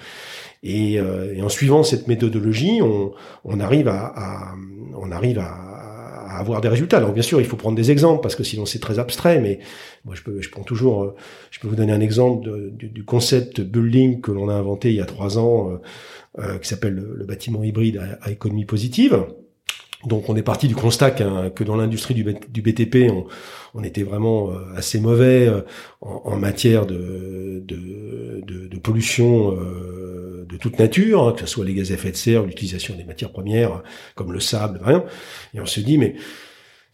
Et, 0.64 1.00
euh, 1.00 1.42
en 1.42 1.50
suivant 1.50 1.84
cette 1.84 2.08
méthodologie, 2.08 2.82
on, 2.82 3.60
arrive 3.60 3.88
à, 3.88 4.54
on 4.96 5.12
arrive 5.12 5.40
à, 5.40 6.38
avoir 6.38 6.62
des 6.62 6.70
résultats. 6.70 6.98
Alors 6.98 7.12
bien 7.12 7.24
sûr, 7.24 7.42
il 7.42 7.48
faut 7.48 7.58
prendre 7.58 7.76
des 7.76 7.92
exemples 7.92 8.22
parce 8.22 8.36
que 8.36 8.44
sinon 8.44 8.66
c'est 8.66 8.80
très 8.80 9.00
abstrait. 9.00 9.40
Mais 9.42 9.60
moi, 10.06 10.16
je 10.16 10.22
peux, 10.22 10.40
prends 10.52 10.64
toujours, 10.64 11.04
euh, 11.04 11.16
je 11.52 11.60
peux 11.60 11.68
vous 11.68 11.76
donner 11.76 11.92
un 11.92 12.02
exemple 12.02 12.50
du, 12.72 12.90
du, 12.90 13.04
concept 13.04 13.62
building 13.62 14.22
que 14.22 14.32
l'on 14.32 14.50
a 14.50 14.54
inventé 14.54 14.90
il 14.90 14.96
y 14.96 15.02
a 15.02 15.06
trois 15.06 15.38
ans, 15.38 15.72
euh, 15.72 15.78
euh 16.40 16.58
qui 16.60 16.68
s'appelle 16.68 16.96
le, 16.96 17.26
bâtiment 17.26 17.64
hybride 17.64 18.02
à 18.22 18.32
économie 18.32 18.66
positive. 18.66 19.26
Donc 20.06 20.30
on 20.30 20.36
est 20.38 20.44
parti 20.44 20.68
du 20.70 20.76
constat 20.76 21.12
que 21.12 21.64
dans 21.64 21.76
l'industrie 21.76 22.14
du, 22.14 22.24
BTP, 22.24 23.12
on, 23.74 23.84
était 23.84 24.04
vraiment 24.04 24.50
euh, 24.50 24.74
assez 24.78 25.00
mauvais 25.02 25.52
en, 26.00 26.22
en 26.24 26.38
matière 26.38 26.86
de, 26.86 27.64
pollution 28.82 29.52
de 29.52 30.58
toute 30.58 30.80
nature, 30.80 31.28
hein, 31.28 31.34
que 31.34 31.42
ce 31.42 31.48
soit 31.48 31.66
les 31.66 31.74
gaz 31.74 31.92
à 31.92 31.96
effet 31.96 32.12
de 32.12 32.16
serre, 32.16 32.44
l'utilisation 32.44 32.96
des 32.96 33.04
matières 33.04 33.32
premières 33.32 33.84
comme 34.16 34.32
le 34.32 34.40
sable, 34.40 34.80
rien. 34.84 35.04
Et 35.54 35.60
on 35.60 35.66
se 35.66 35.82
dit, 35.82 35.98
mais 35.98 36.16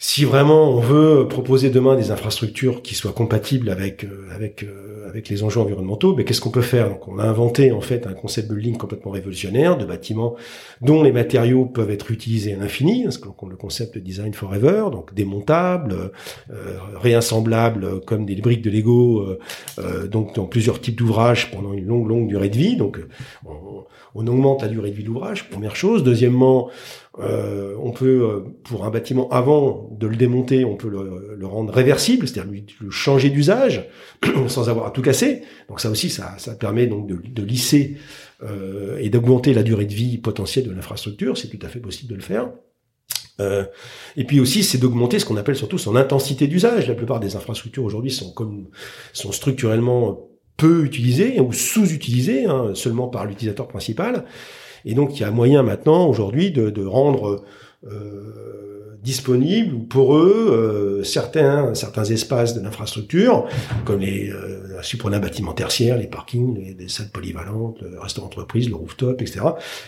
si 0.08 0.24
vraiment 0.24 0.70
on 0.70 0.80
veut 0.80 1.28
proposer 1.28 1.72
demain 1.72 1.96
des 1.96 2.12
infrastructures 2.12 2.84
qui 2.84 2.94
soient 2.94 3.12
compatibles 3.12 3.72
avec 3.72 4.04
euh, 4.04 4.28
avec 4.36 4.62
euh, 4.62 5.10
avec 5.10 5.30
les 5.30 5.44
enjeux 5.44 5.62
environnementaux, 5.62 6.14
mais 6.16 6.26
qu'est-ce 6.26 6.42
qu'on 6.42 6.52
peut 6.52 6.62
faire? 6.62 6.90
Donc 6.90 7.08
on 7.08 7.18
a 7.20 7.24
inventé 7.24 7.72
en 7.72 7.82
fait 7.82 8.06
un 8.06 8.14
concept 8.14 8.52
building 8.52 8.78
complètement 8.78 9.12
révolutionnaire 9.12 9.78
de 9.78 9.86
bâtiments 9.86 10.36
dont 10.82 11.02
les 11.02 11.12
matériaux 11.12 11.66
peuvent 11.66 11.90
être 11.90 12.12
utilisés 12.12 12.54
à 12.54 12.58
l'infini, 12.58 13.06
hein, 13.08 13.12
ce 13.12 13.18
qu'on 13.18 13.48
le 13.48 13.56
concept 13.56 13.96
de 13.96 14.00
design 14.00 14.34
forever, 14.34 14.90
donc 14.92 15.14
démontables, 15.16 16.12
euh, 16.52 18.00
comme 18.06 18.26
des 18.26 18.36
briques 18.36 18.62
de 18.62 18.70
Lego, 18.70 19.26
euh, 19.80 20.08
donc 20.08 20.36
dans 20.36 20.46
plusieurs 20.46 20.82
types 20.82 20.98
d'ouvrages 20.98 21.50
pendant 21.50 21.74
une 21.74 21.86
longue 21.86 22.08
longue 22.08 22.28
durée 22.28 22.50
de 22.50 22.58
vie. 22.58 22.76
Donc 22.76 23.00
on, 23.46 23.86
on 24.16 24.28
augmente 24.28 24.62
la 24.62 24.70
durée 24.70 24.92
de 24.92 24.96
vie 24.96 25.04
de 25.04 25.08
l'ouvrage, 25.08 25.50
première 25.50 25.76
chose. 25.76 26.04
Deuxièmement, 26.04 26.70
euh, 27.20 27.76
on 27.82 27.92
peut, 27.92 28.24
euh, 28.24 28.40
pour 28.64 28.86
un 28.86 28.90
bâtiment, 28.90 29.30
avant 29.30 29.90
de 29.98 30.08
le 30.08 30.16
démonter, 30.16 30.66
on 30.66 30.76
peut 30.76 30.90
le, 30.90 31.48
rendre 31.48 31.74
réversible, 31.74 32.28
c'est-à-dire 32.28 32.52
le 32.82 32.90
changer 32.90 33.30
d'usage 33.30 33.88
sans 34.48 34.70
avoir 34.70 34.88
à 34.88 34.92
tout 34.92 35.02
casser. 35.02 35.44
Donc 35.70 35.80
ça 35.80 35.90
aussi, 35.90 36.10
ça, 36.10 36.36
ça 36.38 36.56
permet 36.56 36.88
donc 36.88 37.08
de, 37.08 37.44
lisser 37.44 37.98
euh, 38.44 38.98
et 39.00 39.10
d'augmenter 39.10 39.54
la 39.54 39.64
durée 39.64 39.86
de 39.86 39.94
vie 39.94 40.18
potentielle 40.18 40.66
de 40.66 40.72
l'infrastructure. 40.72 41.38
C'est 41.38 41.48
tout 41.48 41.64
à 41.66 41.70
fait 41.70 41.80
possible 41.80 42.10
de 42.10 42.16
le 42.16 42.22
faire. 42.22 42.50
Euh, 43.40 43.66
et 44.16 44.24
puis 44.24 44.40
aussi, 44.40 44.64
c'est 44.64 44.78
d'augmenter 44.78 45.20
ce 45.20 45.26
qu'on 45.26 45.38
appelle 45.38 45.56
surtout 45.56 45.78
son 45.78 45.96
intensité 45.96 46.48
d'usage. 46.48 46.88
La 46.88 46.96
plupart 46.96 47.20
des 47.20 47.36
infrastructures 47.36 47.84
aujourd'hui 47.84 48.12
sont 48.12 48.32
comme 48.32 48.68
sont 49.14 49.32
structurellement 49.32 50.30
peu 50.58 50.86
utilisé 50.86 51.40
ou 51.40 51.52
sous-utilisé 51.52 52.46
hein, 52.46 52.72
seulement 52.74 53.08
par 53.08 53.26
l'utilisateur 53.26 53.68
principal. 53.68 54.26
Et 54.86 54.94
donc 54.94 55.18
il 55.18 55.22
y 55.22 55.26
a 55.26 55.32
moyen 55.32 55.64
maintenant 55.64 56.08
aujourd'hui 56.08 56.52
de, 56.52 56.70
de, 56.70 56.86
rendre 56.86 57.44
euh, 57.86 58.98
disponibles 59.04 59.74
ou 59.74 59.80
pour 59.80 60.18
eux 60.18 60.50
euh, 60.52 61.04
certains 61.04 61.74
certains 61.76 62.06
espaces 62.06 62.56
de 62.56 62.62
l'infrastructure 62.62 63.46
comme 63.86 64.00
les 64.00 64.30
euh, 64.30 64.62
un 65.06 65.20
bâtiment 65.20 65.54
tertiaire, 65.54 65.98
les 65.98 66.08
parkings, 66.08 66.56
les, 66.56 66.74
les, 66.74 66.88
salles 66.90 67.10
polyvalentes, 67.10 67.82
le 67.82 68.00
restaurant 68.00 68.28
entreprise, 68.28 68.70
le 68.70 68.76
rooftop, 68.76 69.22
etc. 69.22 69.42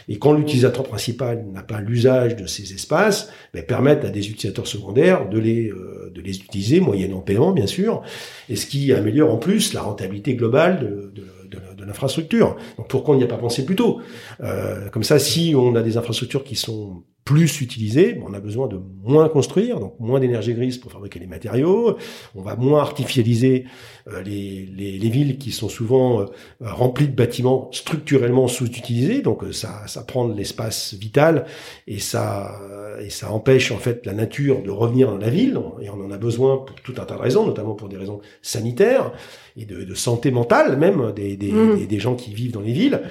Et 0.07 0.17
quand 0.19 0.33
l'utilisateur 0.33 0.83
principal 0.83 1.45
n'a 1.51 1.61
pas 1.61 1.81
l'usage 1.81 2.35
de 2.35 2.45
ces 2.45 2.73
espaces, 2.73 3.29
ben, 3.53 3.63
permettent 3.63 4.05
à 4.05 4.09
des 4.09 4.29
utilisateurs 4.29 4.67
secondaires 4.67 5.29
de 5.29 5.39
les 5.39 5.69
euh, 5.69 6.11
de 6.13 6.21
les 6.21 6.37
utiliser 6.37 6.79
moyennant 6.79 7.19
paiement 7.19 7.51
bien 7.51 7.67
sûr, 7.67 8.01
et 8.49 8.55
ce 8.55 8.65
qui 8.65 8.93
améliore 8.93 9.33
en 9.33 9.37
plus 9.37 9.73
la 9.73 9.81
rentabilité 9.81 10.35
globale 10.35 10.79
de, 10.79 11.11
de 11.13 11.27
de, 11.49 11.85
l'infrastructure. 11.85 12.57
Donc 12.77 12.87
pourquoi 12.89 13.15
on 13.15 13.17
n'y 13.17 13.23
a 13.23 13.27
pas 13.27 13.37
pensé 13.37 13.65
plus 13.65 13.75
tôt? 13.75 14.01
Euh, 14.41 14.89
Comme 14.89 15.03
ça, 15.03 15.19
si 15.19 15.53
on 15.55 15.75
a 15.75 15.81
des 15.81 15.97
infrastructures 15.97 16.43
qui 16.43 16.55
sont 16.55 17.03
plus 17.27 17.59
utilisé, 17.59 18.21
on 18.25 18.33
a 18.33 18.39
besoin 18.39 18.67
de 18.67 18.79
moins 19.03 19.27
construire, 19.27 19.81
donc 19.81 19.99
moins 19.99 20.21
d'énergie 20.21 20.53
grise 20.53 20.77
pour 20.77 20.93
fabriquer 20.93 21.19
les 21.19 21.27
matériaux. 21.27 21.97
On 22.35 22.41
va 22.41 22.55
moins 22.55 22.79
artificialiser 22.79 23.65
euh, 24.07 24.21
les, 24.23 24.65
les, 24.73 24.97
les, 24.97 25.09
villes 25.09 25.37
qui 25.37 25.51
sont 25.51 25.67
souvent 25.67 26.21
euh, 26.21 26.25
remplies 26.61 27.09
de 27.09 27.15
bâtiments 27.15 27.69
structurellement 27.73 28.47
sous-utilisés. 28.47 29.21
Donc 29.21 29.43
euh, 29.43 29.51
ça, 29.51 29.85
ça 29.87 30.03
prend 30.03 30.29
de 30.29 30.37
l'espace 30.37 30.93
vital 30.93 31.45
et 31.85 31.99
ça, 31.99 32.61
et 33.01 33.09
ça 33.09 33.29
empêche 33.29 33.73
en 33.73 33.77
fait 33.77 34.05
la 34.05 34.13
nature 34.13 34.63
de 34.63 34.71
revenir 34.71 35.09
dans 35.09 35.17
la 35.17 35.29
ville. 35.29 35.59
Et 35.81 35.89
on 35.89 36.01
en 36.01 36.11
a 36.11 36.17
besoin 36.17 36.59
pour 36.59 36.77
tout 36.77 36.93
un 36.97 37.03
tas 37.03 37.15
de 37.15 37.21
raisons, 37.21 37.45
notamment 37.45 37.73
pour 37.73 37.89
des 37.89 37.97
raisons 37.97 38.21
sanitaires 38.41 39.11
et 39.57 39.65
de, 39.65 39.83
de 39.83 39.95
santé 39.95 40.31
mentale 40.31 40.77
même 40.77 41.11
des, 41.13 41.35
des, 41.35 41.51
mmh. 41.51 41.79
des, 41.79 41.87
des, 41.87 41.99
gens 41.99 42.15
qui 42.15 42.33
vivent 42.33 42.53
dans 42.53 42.61
les 42.61 42.71
villes. 42.71 43.01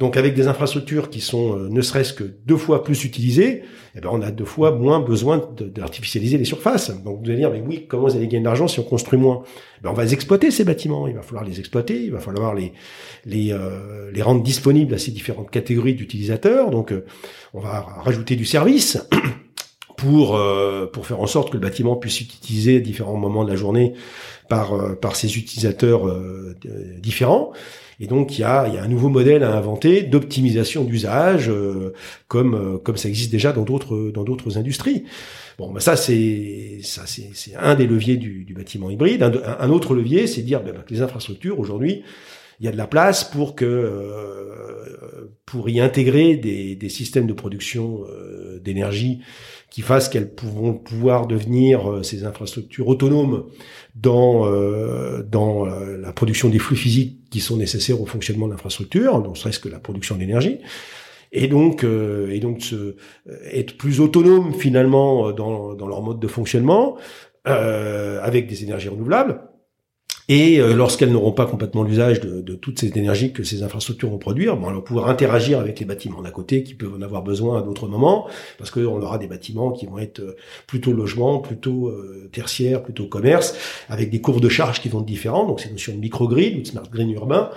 Donc 0.00 0.18
avec 0.18 0.34
des 0.34 0.48
infrastructures 0.48 1.08
qui 1.08 1.22
sont 1.22 1.56
ne 1.56 1.80
serait-ce 1.80 2.12
que 2.12 2.24
deux 2.44 2.56
fois 2.56 2.84
plus 2.84 3.04
utilisées, 3.04 3.53
eh 3.96 4.00
ben, 4.00 4.08
on 4.12 4.22
a 4.22 4.30
deux 4.30 4.44
fois 4.44 4.72
moins 4.72 5.00
besoin 5.00 5.48
d'artificialiser 5.58 6.38
les 6.38 6.44
surfaces. 6.44 6.90
Donc 7.02 7.20
vous 7.20 7.26
allez 7.26 7.38
dire, 7.38 7.50
mais 7.50 7.62
oui, 7.66 7.86
comment 7.88 8.08
vous 8.08 8.16
allez 8.16 8.26
gagner 8.26 8.40
de 8.40 8.44
l'argent 8.44 8.68
si 8.68 8.80
on 8.80 8.84
construit 8.84 9.18
moins? 9.18 9.42
Ben, 9.82 9.90
On 9.90 9.92
va 9.92 10.04
exploiter 10.04 10.50
ces 10.50 10.64
bâtiments, 10.64 11.06
il 11.06 11.14
va 11.14 11.22
falloir 11.22 11.44
les 11.44 11.60
exploiter, 11.60 12.02
il 12.04 12.12
va 12.12 12.20
falloir 12.20 12.54
les, 12.54 12.72
les, 13.24 13.52
euh, 13.52 14.10
les 14.12 14.22
rendre 14.22 14.42
disponibles 14.42 14.94
à 14.94 14.98
ces 14.98 15.10
différentes 15.10 15.50
catégories 15.50 15.94
d'utilisateurs. 15.94 16.70
Donc 16.70 16.92
euh, 16.92 17.04
on 17.52 17.60
va 17.60 17.80
rajouter 17.80 18.36
du 18.36 18.44
service. 18.44 18.98
pour 19.96 20.36
euh, 20.36 20.86
pour 20.92 21.06
faire 21.06 21.20
en 21.20 21.26
sorte 21.26 21.50
que 21.50 21.54
le 21.54 21.60
bâtiment 21.60 21.94
puisse 21.94 22.14
s'utiliser 22.14 22.78
à 22.78 22.80
différents 22.80 23.16
moments 23.16 23.44
de 23.44 23.50
la 23.50 23.56
journée 23.56 23.94
par 24.48 24.98
par 24.98 25.14
ses 25.14 25.38
utilisateurs 25.38 26.02
différents 27.00 27.52
et 28.00 28.06
donc 28.06 28.38
il 28.38 28.42
y 28.42 28.44
a, 28.44 28.68
y 28.68 28.78
a 28.78 28.82
un 28.82 28.88
nouveau 28.88 29.08
modèle 29.08 29.42
à 29.42 29.56
inventer 29.56 30.02
d'optimisation 30.02 30.84
d'usage, 30.84 31.48
euh, 31.48 31.92
comme 32.28 32.54
euh, 32.54 32.78
comme 32.78 32.96
ça 32.96 33.08
existe 33.08 33.30
déjà 33.30 33.52
dans 33.52 33.62
d'autres 33.62 34.10
dans 34.12 34.24
d'autres 34.24 34.58
industries. 34.58 35.04
Bon, 35.58 35.72
bah 35.72 35.80
ça 35.80 35.96
c'est 35.96 36.78
ça 36.82 37.02
c'est, 37.06 37.30
c'est 37.34 37.54
un 37.54 37.74
des 37.74 37.86
leviers 37.86 38.16
du, 38.16 38.44
du 38.44 38.54
bâtiment 38.54 38.90
hybride. 38.90 39.22
Un, 39.22 39.70
autre 39.70 39.94
levier, 39.94 40.26
c'est 40.26 40.42
dire 40.42 40.62
ben, 40.62 40.74
que 40.86 40.92
les 40.92 41.02
infrastructures 41.02 41.58
aujourd'hui 41.60 42.02
il 42.60 42.66
y 42.66 42.68
a 42.68 42.72
de 42.72 42.76
la 42.76 42.86
place 42.86 43.24
pour 43.24 43.54
que 43.54 43.64
euh, 43.64 45.34
pour 45.46 45.68
y 45.68 45.80
intégrer 45.80 46.36
des, 46.36 46.76
des 46.76 46.88
systèmes 46.88 47.26
de 47.26 47.32
production 47.32 48.04
euh, 48.08 48.60
d'énergie 48.60 49.20
qui 49.70 49.82
fassent 49.82 50.08
qu'elles 50.08 50.32
pourront 50.32 50.74
pouvoir 50.74 51.26
devenir 51.26 51.90
euh, 51.90 52.02
ces 52.02 52.24
infrastructures 52.24 52.88
autonomes 52.88 53.46
dans 53.94 54.50
dans 55.22 55.66
la 55.66 56.12
production 56.12 56.48
des 56.48 56.58
flux 56.58 56.74
physiques 56.74 57.18
qui 57.34 57.40
sont 57.40 57.56
nécessaires 57.56 58.00
au 58.00 58.06
fonctionnement 58.06 58.46
de 58.46 58.52
l'infrastructure, 58.52 59.20
donc 59.20 59.36
serait-ce 59.36 59.58
que 59.58 59.68
la 59.68 59.80
production 59.80 60.14
d'énergie. 60.14 60.58
Et 61.32 61.48
donc 61.48 61.82
et 61.84 62.38
donc 62.38 62.62
se, 62.62 62.94
être 63.50 63.76
plus 63.76 64.00
autonome 64.00 64.54
finalement 64.54 65.32
dans, 65.32 65.74
dans 65.74 65.88
leur 65.88 66.00
mode 66.00 66.20
de 66.20 66.28
fonctionnement 66.28 66.96
euh, 67.48 68.20
avec 68.22 68.46
des 68.46 68.62
énergies 68.62 68.88
renouvelables 68.88 69.40
et 70.28 70.58
euh, 70.58 70.74
lorsqu'elles 70.74 71.12
n'auront 71.12 71.32
pas 71.32 71.44
complètement 71.44 71.82
l'usage 71.82 72.20
de, 72.20 72.40
de, 72.40 72.54
toute 72.54 72.78
cette 72.78 72.96
énergie 72.96 73.32
que 73.32 73.42
ces 73.42 73.62
infrastructures 73.62 74.08
vont 74.08 74.18
produire, 74.18 74.56
bon, 74.56 74.68
elles 74.68 74.76
vont 74.76 74.80
pouvoir 74.80 75.08
interagir 75.08 75.58
avec 75.58 75.80
les 75.80 75.86
bâtiments 75.86 76.22
d'à 76.22 76.30
côté 76.30 76.62
qui 76.62 76.74
peuvent 76.74 76.94
en 76.94 77.02
avoir 77.02 77.22
besoin 77.22 77.58
à 77.58 77.62
d'autres 77.62 77.88
moments, 77.88 78.26
parce 78.56 78.70
qu'on 78.70 79.02
aura 79.02 79.18
des 79.18 79.26
bâtiments 79.26 79.72
qui 79.72 79.86
vont 79.86 79.98
être 79.98 80.20
euh, 80.20 80.36
plutôt 80.66 80.92
logements, 80.92 81.40
plutôt 81.40 81.88
euh, 81.88 82.30
tertiaires, 82.32 82.82
plutôt 82.82 83.06
commerce, 83.06 83.54
avec 83.90 84.10
des 84.10 84.22
courbes 84.22 84.40
de 84.40 84.48
charge 84.48 84.80
qui 84.80 84.88
vont 84.88 85.00
être 85.00 85.06
différentes. 85.06 85.48
Donc 85.48 85.60
c'est 85.60 85.68
une 85.68 85.74
notion 85.74 85.94
de 85.94 85.98
microgrid 85.98 86.56
ou 86.58 86.62
de 86.62 86.66
smart 86.66 86.88
grid 86.90 87.10
urbain. 87.10 87.50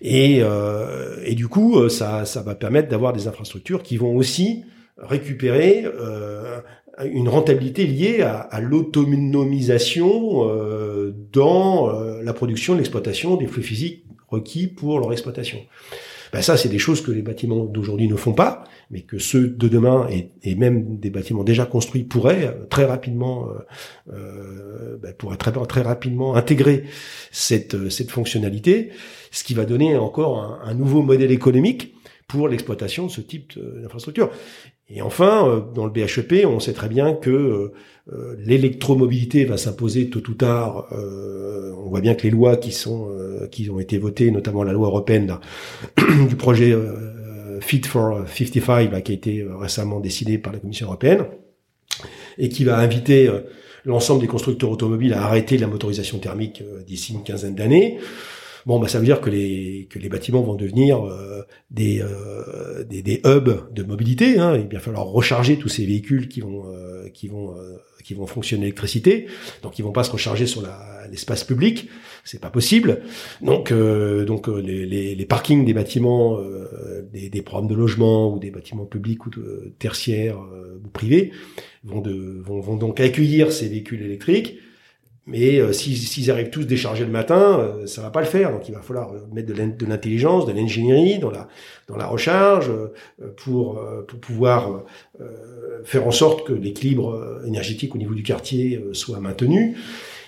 Et, 0.00 0.40
euh, 0.40 1.22
et 1.24 1.36
du 1.36 1.46
coup, 1.46 1.88
ça, 1.88 2.24
ça 2.24 2.42
va 2.42 2.56
permettre 2.56 2.88
d'avoir 2.88 3.12
des 3.12 3.28
infrastructures 3.28 3.84
qui 3.84 3.96
vont 3.96 4.16
aussi 4.16 4.64
récupérer 4.98 5.84
euh, 5.86 6.60
une 7.04 7.28
rentabilité 7.28 7.86
liée 7.86 8.22
à, 8.22 8.38
à 8.38 8.60
l'autonomisation 8.60 10.48
euh, 10.48 10.91
dans 11.32 11.90
euh, 11.90 12.22
la 12.22 12.32
production, 12.32 12.74
l'exploitation 12.74 13.36
des 13.36 13.46
flux 13.46 13.62
physiques 13.62 14.04
requis 14.28 14.66
pour 14.66 14.98
leur 15.00 15.12
exploitation. 15.12 15.58
Ben 16.32 16.40
ça, 16.40 16.56
c'est 16.56 16.70
des 16.70 16.78
choses 16.78 17.02
que 17.02 17.10
les 17.10 17.20
bâtiments 17.20 17.66
d'aujourd'hui 17.66 18.08
ne 18.08 18.16
font 18.16 18.32
pas, 18.32 18.64
mais 18.90 19.02
que 19.02 19.18
ceux 19.18 19.48
de 19.48 19.68
demain 19.68 20.08
et, 20.10 20.30
et 20.42 20.54
même 20.54 20.98
des 20.98 21.10
bâtiments 21.10 21.44
déjà 21.44 21.66
construits 21.66 22.04
pourraient 22.04 22.46
euh, 22.46 22.66
très 22.70 22.86
rapidement, 22.86 23.48
euh, 24.12 24.96
ben 25.02 25.12
pourraient 25.12 25.36
très, 25.36 25.52
très 25.52 25.82
rapidement 25.82 26.34
intégrer 26.34 26.84
cette, 27.30 27.90
cette 27.90 28.10
fonctionnalité, 28.10 28.90
ce 29.30 29.44
qui 29.44 29.52
va 29.52 29.66
donner 29.66 29.96
encore 29.96 30.60
un 30.64 30.74
nouveau 30.74 31.02
modèle 31.02 31.30
économique 31.30 31.94
pour 32.28 32.48
l'exploitation 32.48 33.06
de 33.06 33.10
ce 33.10 33.20
type 33.20 33.58
d'infrastructure. 33.58 34.30
Et 34.94 35.00
enfin, 35.00 35.48
euh, 35.48 35.60
dans 35.74 35.86
le 35.86 35.90
BHEP, 35.90 36.44
on 36.46 36.60
sait 36.60 36.74
très 36.74 36.88
bien 36.88 37.14
que 37.14 37.30
euh, 37.30 37.72
euh, 38.12 38.36
l'électromobilité 38.38 39.46
va 39.46 39.56
s'imposer 39.56 40.10
tôt 40.10 40.22
ou 40.28 40.34
tard. 40.34 40.88
on 40.92 41.88
voit 41.88 42.00
bien 42.00 42.14
que 42.14 42.22
les 42.24 42.30
lois 42.30 42.56
qui 42.56 42.72
sont 42.72 43.08
qui 43.50 43.70
ont 43.70 43.78
été 43.78 43.98
votées, 43.98 44.30
notamment 44.30 44.64
la 44.64 44.72
loi 44.72 44.88
européenne 44.88 45.36
du 46.28 46.36
projet 46.36 46.76
Fit 47.60 47.82
for 47.82 48.26
55, 48.26 49.02
qui 49.02 49.12
a 49.12 49.14
été 49.14 49.46
récemment 49.60 50.00
décidé 50.00 50.38
par 50.38 50.52
la 50.52 50.58
Commission 50.58 50.86
européenne, 50.86 51.26
et 52.38 52.48
qui 52.48 52.64
va 52.64 52.78
inviter 52.78 53.30
l'ensemble 53.84 54.20
des 54.20 54.26
constructeurs 54.26 54.70
automobiles 54.70 55.12
à 55.14 55.24
arrêter 55.24 55.58
la 55.58 55.66
motorisation 55.66 56.18
thermique 56.18 56.62
d'ici 56.86 57.12
une 57.12 57.22
quinzaine 57.22 57.54
d'années. 57.54 57.98
Bon, 58.64 58.78
bah, 58.78 58.86
ça 58.86 58.98
veut 58.98 59.04
dire 59.04 59.20
que 59.20 59.30
les 59.30 59.88
que 59.90 59.98
les 59.98 60.08
bâtiments 60.08 60.42
vont 60.42 60.54
devenir 60.54 61.04
euh, 61.04 61.42
des, 61.70 62.00
euh, 62.00 62.84
des, 62.84 63.20
hubs 63.24 63.72
de 63.72 63.82
mobilité. 63.82 64.38
Hein. 64.38 64.56
Il 64.56 64.72
va 64.72 64.80
falloir 64.80 65.06
recharger 65.06 65.58
tous 65.58 65.68
ces 65.68 65.84
véhicules 65.84 66.28
qui 66.28 66.40
vont 66.40 66.64
euh, 66.66 67.08
qui 67.08 67.28
vont 67.28 67.56
qui 68.04 68.14
vont 68.14 68.26
fonctionner 68.26 68.62
l'électricité. 68.62 69.26
Donc, 69.62 69.78
ils 69.78 69.82
vont 69.82 69.92
pas 69.92 70.02
se 70.02 70.10
recharger 70.10 70.46
sur 70.46 70.62
l'espace 71.10 71.44
public. 71.44 71.88
C'est 72.24 72.40
pas 72.40 72.50
possible. 72.50 73.02
Donc, 73.42 73.72
donc 73.72 74.48
les, 74.48 74.86
les, 74.86 75.14
les, 75.14 75.24
parkings 75.24 75.64
des 75.64 75.72
bâtiments, 75.72 76.40
des, 77.12 77.28
des, 77.30 77.42
programmes 77.42 77.68
de 77.68 77.76
logement 77.76 78.34
ou 78.34 78.40
des 78.40 78.50
bâtiments 78.50 78.86
publics 78.86 79.24
ou 79.26 79.30
tertiaires 79.78 80.40
ou 80.84 80.88
privés 80.88 81.30
vont, 81.84 82.00
de, 82.00 82.40
vont, 82.44 82.60
vont 82.60 82.76
donc 82.76 82.98
accueillir 82.98 83.52
ces 83.52 83.68
véhicules 83.68 84.02
électriques 84.02 84.58
mais 85.26 85.60
euh, 85.60 85.72
s'ils 85.72 86.30
arrivent 86.30 86.50
tous 86.50 86.64
déchargés 86.64 87.04
le 87.04 87.10
matin, 87.10 87.60
euh, 87.60 87.86
ça 87.86 88.02
va 88.02 88.10
pas 88.10 88.20
le 88.20 88.26
faire. 88.26 88.50
Donc 88.50 88.68
il 88.68 88.74
va 88.74 88.82
falloir 88.82 89.12
euh, 89.12 89.20
mettre 89.32 89.52
de 89.52 89.86
l'intelligence, 89.86 90.46
de 90.46 90.52
l'ingénierie 90.52 91.18
dans 91.20 91.30
la 91.30 91.48
dans 91.88 91.96
la 91.96 92.06
recharge 92.06 92.70
euh, 92.70 92.88
pour 93.36 93.80
pour 94.08 94.18
pouvoir 94.18 94.82
faire 95.84 96.06
en 96.06 96.10
sorte 96.10 96.46
que 96.46 96.52
l'équilibre 96.52 97.40
énergétique 97.46 97.94
au 97.94 97.98
niveau 97.98 98.14
du 98.14 98.22
quartier 98.22 98.82
soit 98.92 99.20
maintenu. 99.20 99.76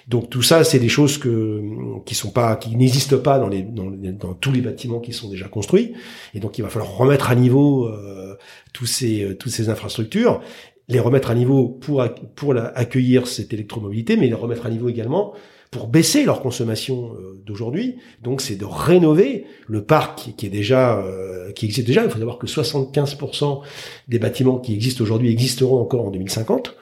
Donc 0.07 0.29
tout 0.29 0.43
ça, 0.43 0.65
c'est 0.65 0.79
des 0.79 0.89
choses 0.89 1.17
que 1.17 1.63
qui 2.05 2.15
sont 2.15 2.31
pas, 2.31 2.57
qui 2.57 2.77
n'existent 2.77 3.19
pas 3.19 3.39
dans 3.39 3.49
les 3.49 3.63
dans, 3.63 3.91
dans, 3.91 4.35
tous 4.35 4.53
les 4.53 4.61
bâtiments 4.61 5.01
qui 5.01 5.13
sont 5.13 5.31
déjà 5.31 5.49
construits. 5.49 5.95
Et 6.35 6.41
donc 6.41 6.59
il 6.59 6.63
va 6.63 6.69
falloir 6.69 6.95
remettre 6.95 7.31
à 7.31 7.35
niveau 7.35 7.87
euh, 7.87 8.37
tous 8.73 8.87
ces 8.87 9.37
toutes 9.39 9.53
ces 9.53 9.71
infrastructures 9.71 10.43
les 10.89 11.01
remettre 11.01 11.31
à 11.31 11.35
niveau 11.35 11.69
pour, 11.69 12.05
pour 12.35 12.55
accueillir 12.57 13.27
cette 13.27 13.53
électromobilité, 13.53 14.17
mais 14.17 14.27
les 14.27 14.35
remettre 14.35 14.67
à 14.67 14.71
niveau 14.71 14.89
également 14.89 15.35
pour 15.75 15.89
baisser 15.89 16.25
leur 16.25 16.41
consommation 16.41 17.15
euh, 17.15 17.43
d'aujourd'hui. 17.45 17.97
Donc 18.23 18.41
c'est 18.41 18.55
de 18.55 18.65
rénover 18.65 19.45
le 19.67 19.83
parc 19.83 20.31
qui, 20.37 20.47
est 20.47 20.49
déjà 20.51 20.99
euh, 20.99 21.51
qui 21.51 21.67
existe 21.67 21.87
déjà. 21.87 22.05
Il 22.05 22.11
faut 22.11 22.19
savoir 22.19 22.39
que 22.39 22.47
75% 22.47 23.63
des 24.07 24.21
bâtiments 24.21 24.59
qui 24.59 24.73
existent 24.73 25.03
aujourd'hui 25.03 25.33
existeront 25.33 25.81
encore 25.81 26.07
en 26.07 26.11
2050. 26.11 26.77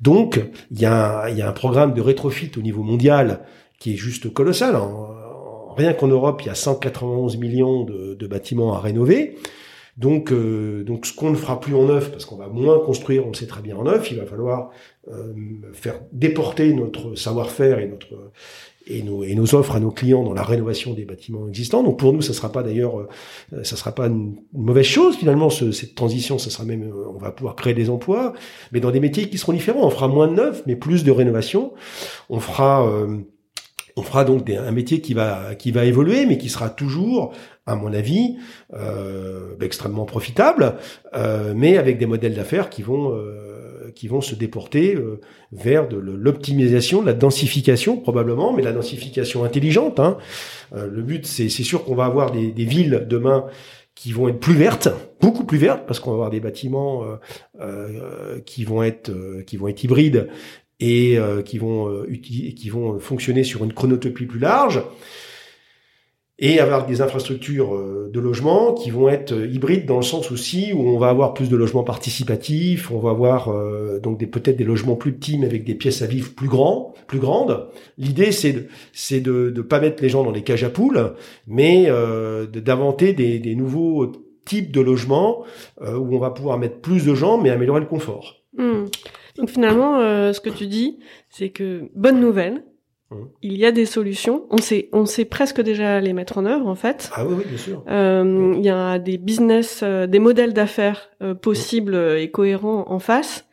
Donc 0.00 0.40
il 0.70 0.80
y 0.80 0.86
a, 0.86 1.28
il 1.28 1.36
y 1.36 1.42
a 1.42 1.48
un 1.50 1.52
programme 1.52 1.92
de 1.92 2.00
rétrofit 2.00 2.50
au 2.56 2.62
niveau 2.62 2.82
mondial 2.82 3.40
qui 3.78 3.92
est 3.92 3.96
juste 3.98 4.32
colossal. 4.32 4.74
rien 5.76 5.92
qu'en 5.92 6.08
Europe, 6.08 6.40
il 6.42 6.46
y 6.46 6.50
a 6.50 6.54
191 6.54 7.36
millions 7.36 7.84
de 7.84 8.26
bâtiments 8.26 8.72
à 8.72 8.80
rénover. 8.80 9.36
Donc, 9.96 10.32
euh, 10.32 10.82
donc 10.84 11.06
ce 11.06 11.14
qu'on 11.14 11.30
ne 11.30 11.36
fera 11.36 11.60
plus 11.60 11.74
en 11.74 11.84
neuf, 11.84 12.10
parce 12.10 12.24
qu'on 12.24 12.36
va 12.36 12.48
moins 12.48 12.78
construire, 12.78 13.26
on 13.26 13.30
le 13.30 13.34
sait 13.34 13.46
très 13.46 13.62
bien 13.62 13.76
en 13.76 13.84
neuf, 13.84 14.10
il 14.10 14.18
va 14.18 14.26
falloir 14.26 14.70
euh, 15.08 15.32
faire 15.72 16.00
déporter 16.12 16.72
notre 16.72 17.14
savoir-faire 17.14 17.78
et 17.78 17.88
notre 17.88 18.30
et 18.86 19.02
nos, 19.02 19.22
et 19.22 19.34
nos 19.34 19.54
offres 19.54 19.76
à 19.76 19.80
nos 19.80 19.90
clients 19.90 20.24
dans 20.24 20.32
la 20.32 20.42
rénovation 20.42 20.94
des 20.94 21.04
bâtiments 21.04 21.46
existants. 21.46 21.82
Donc 21.82 21.98
pour 21.98 22.12
nous, 22.12 22.22
ça 22.22 22.32
sera 22.32 22.50
pas 22.50 22.62
d'ailleurs, 22.62 22.98
euh, 23.00 23.62
ça 23.62 23.76
sera 23.76 23.94
pas 23.94 24.06
une, 24.06 24.36
mauvaise 24.52 24.86
chose 24.86 25.16
finalement 25.16 25.50
ce, 25.50 25.70
cette 25.70 25.94
transition. 25.94 26.38
Ça 26.38 26.50
sera 26.50 26.64
même, 26.64 26.90
on 27.08 27.18
va 27.18 27.30
pouvoir 27.30 27.54
créer 27.54 27.74
des 27.74 27.90
emplois, 27.90 28.32
mais 28.72 28.80
dans 28.80 28.90
des 28.90 29.00
métiers 29.00 29.28
qui 29.28 29.38
seront 29.38 29.52
différents. 29.52 29.86
On 29.86 29.90
fera 29.90 30.08
moins 30.08 30.28
de 30.28 30.34
neuf, 30.34 30.62
mais 30.66 30.76
plus 30.76 31.04
de 31.04 31.10
rénovation. 31.10 31.72
On 32.30 32.40
fera 32.40 32.90
on 33.96 34.02
fera 34.02 34.24
donc 34.24 34.48
un 34.48 34.70
métier 34.70 35.00
qui 35.00 35.14
va 35.14 35.54
qui 35.54 35.72
va 35.72 35.84
évoluer, 35.84 36.26
mais 36.26 36.38
qui 36.38 36.48
sera 36.48 36.70
toujours 36.70 37.32
à 37.70 37.76
mon 37.76 37.92
avis, 37.92 38.36
euh, 38.74 39.54
extrêmement 39.60 40.04
profitable, 40.04 40.74
euh, 41.14 41.54
mais 41.56 41.76
avec 41.78 41.98
des 41.98 42.06
modèles 42.06 42.34
d'affaires 42.34 42.68
qui 42.68 42.82
vont 42.82 43.14
euh, 43.80 43.90
qui 43.94 44.08
vont 44.08 44.20
se 44.20 44.34
déporter 44.34 44.94
euh, 44.94 45.20
vers 45.52 45.88
de 45.88 45.96
l'optimisation, 45.96 47.00
de 47.02 47.06
la 47.06 47.12
densification 47.12 47.96
probablement, 47.96 48.52
mais 48.52 48.62
la 48.62 48.72
densification 48.72 49.44
intelligente. 49.44 50.00
Hein. 50.00 50.18
Euh, 50.74 50.88
le 50.90 51.02
but, 51.02 51.26
c'est 51.26 51.48
sûr 51.48 51.84
qu'on 51.84 51.94
va 51.94 52.04
avoir 52.04 52.30
des, 52.30 52.50
des, 52.52 52.64
villes 52.64 53.06
demain 53.08 53.46
qui 53.94 54.12
vont 54.12 54.28
être 54.28 54.40
plus 54.40 54.54
vertes, 54.54 54.88
beaucoup 55.20 55.44
plus 55.44 55.58
vertes, 55.58 55.86
parce 55.86 56.00
qu'on 56.00 56.10
va 56.10 56.14
avoir 56.14 56.30
des 56.30 56.40
bâtiments 56.40 57.04
qui 58.46 58.64
vont 58.64 58.82
être 58.82 59.12
qui 59.46 59.58
vont 59.58 59.68
être 59.68 59.84
hybrides 59.84 60.28
et 60.78 61.18
qui 61.44 61.58
vont 61.58 62.06
qui 62.10 62.68
vont 62.70 62.98
fonctionner 62.98 63.44
sur 63.44 63.62
une 63.62 63.74
chronotopie 63.74 64.24
plus 64.24 64.38
large 64.38 64.82
et 66.40 66.58
avoir 66.58 66.86
des 66.86 67.02
infrastructures 67.02 67.74
euh, 67.74 68.10
de 68.12 68.18
logement 68.18 68.72
qui 68.72 68.90
vont 68.90 69.08
être 69.08 69.32
euh, 69.32 69.46
hybrides 69.46 69.84
dans 69.84 69.96
le 69.96 70.02
sens 70.02 70.32
aussi 70.32 70.72
où 70.72 70.80
on 70.88 70.98
va 70.98 71.10
avoir 71.10 71.34
plus 71.34 71.50
de 71.50 71.56
logements 71.56 71.84
participatifs, 71.84 72.90
on 72.90 72.98
va 72.98 73.10
avoir 73.10 73.48
euh, 73.48 74.00
donc 74.00 74.18
des 74.18 74.26
peut-être 74.26 74.56
des 74.56 74.64
logements 74.64 74.96
plus 74.96 75.12
petits 75.12 75.38
mais 75.38 75.46
avec 75.46 75.64
des 75.64 75.74
pièces 75.74 76.00
à 76.00 76.06
vivre 76.06 76.34
plus 76.34 76.48
grands, 76.48 76.94
plus 77.06 77.18
grandes. 77.18 77.68
L'idée 77.98 78.32
c'est 78.32 78.52
de 78.52 78.66
c'est 78.92 79.20
de 79.20 79.50
de 79.50 79.62
pas 79.62 79.80
mettre 79.80 80.02
les 80.02 80.08
gens 80.08 80.24
dans 80.24 80.32
les 80.32 80.42
cages 80.42 80.64
à 80.64 80.70
poules, 80.70 81.12
mais 81.46 81.84
euh, 81.88 82.46
d'inventer 82.46 83.12
des, 83.12 83.38
des 83.38 83.54
nouveaux 83.54 84.10
types 84.46 84.72
de 84.72 84.80
logements 84.80 85.44
où 85.80 86.16
on 86.16 86.18
va 86.18 86.30
pouvoir 86.30 86.58
mettre 86.58 86.80
plus 86.80 87.04
de 87.04 87.14
gens 87.14 87.38
mais 87.38 87.50
améliorer 87.50 87.80
le 87.80 87.86
confort. 87.86 88.36
Hmm. 88.56 88.86
Donc 89.36 89.50
finalement, 89.50 90.00
ce 90.32 90.40
que 90.40 90.50
tu 90.50 90.66
dis, 90.66 90.98
c'est 91.28 91.50
que 91.50 91.90
bonne 91.94 92.20
nouvelle. 92.20 92.64
Il 93.42 93.56
y 93.56 93.66
a 93.66 93.72
des 93.72 93.86
solutions. 93.86 94.46
On 94.50 94.58
sait, 94.58 94.88
on 94.92 95.04
sait 95.04 95.24
presque 95.24 95.60
déjà 95.60 96.00
les 96.00 96.12
mettre 96.12 96.38
en 96.38 96.46
œuvre 96.46 96.68
en 96.68 96.74
fait. 96.74 97.10
Ah 97.14 97.26
oui, 97.26 97.34
oui 97.38 97.44
bien 97.46 97.58
sûr. 97.58 97.84
Euh, 97.88 98.54
il 98.56 98.64
y 98.64 98.68
a 98.68 98.98
des 98.98 99.18
business, 99.18 99.80
euh, 99.82 100.06
des 100.06 100.20
modèles 100.20 100.52
d'affaires 100.52 101.10
euh, 101.22 101.34
possibles 101.34 101.96
et 102.18 102.30
cohérents 102.30 102.84
en 102.88 102.98
face. 102.98 103.46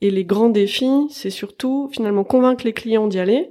Et 0.00 0.10
les 0.10 0.24
grands 0.24 0.48
défis, 0.48 1.08
c'est 1.10 1.30
surtout 1.30 1.88
finalement 1.92 2.22
convaincre 2.22 2.64
les 2.64 2.72
clients 2.72 3.08
d'y 3.08 3.18
aller 3.18 3.50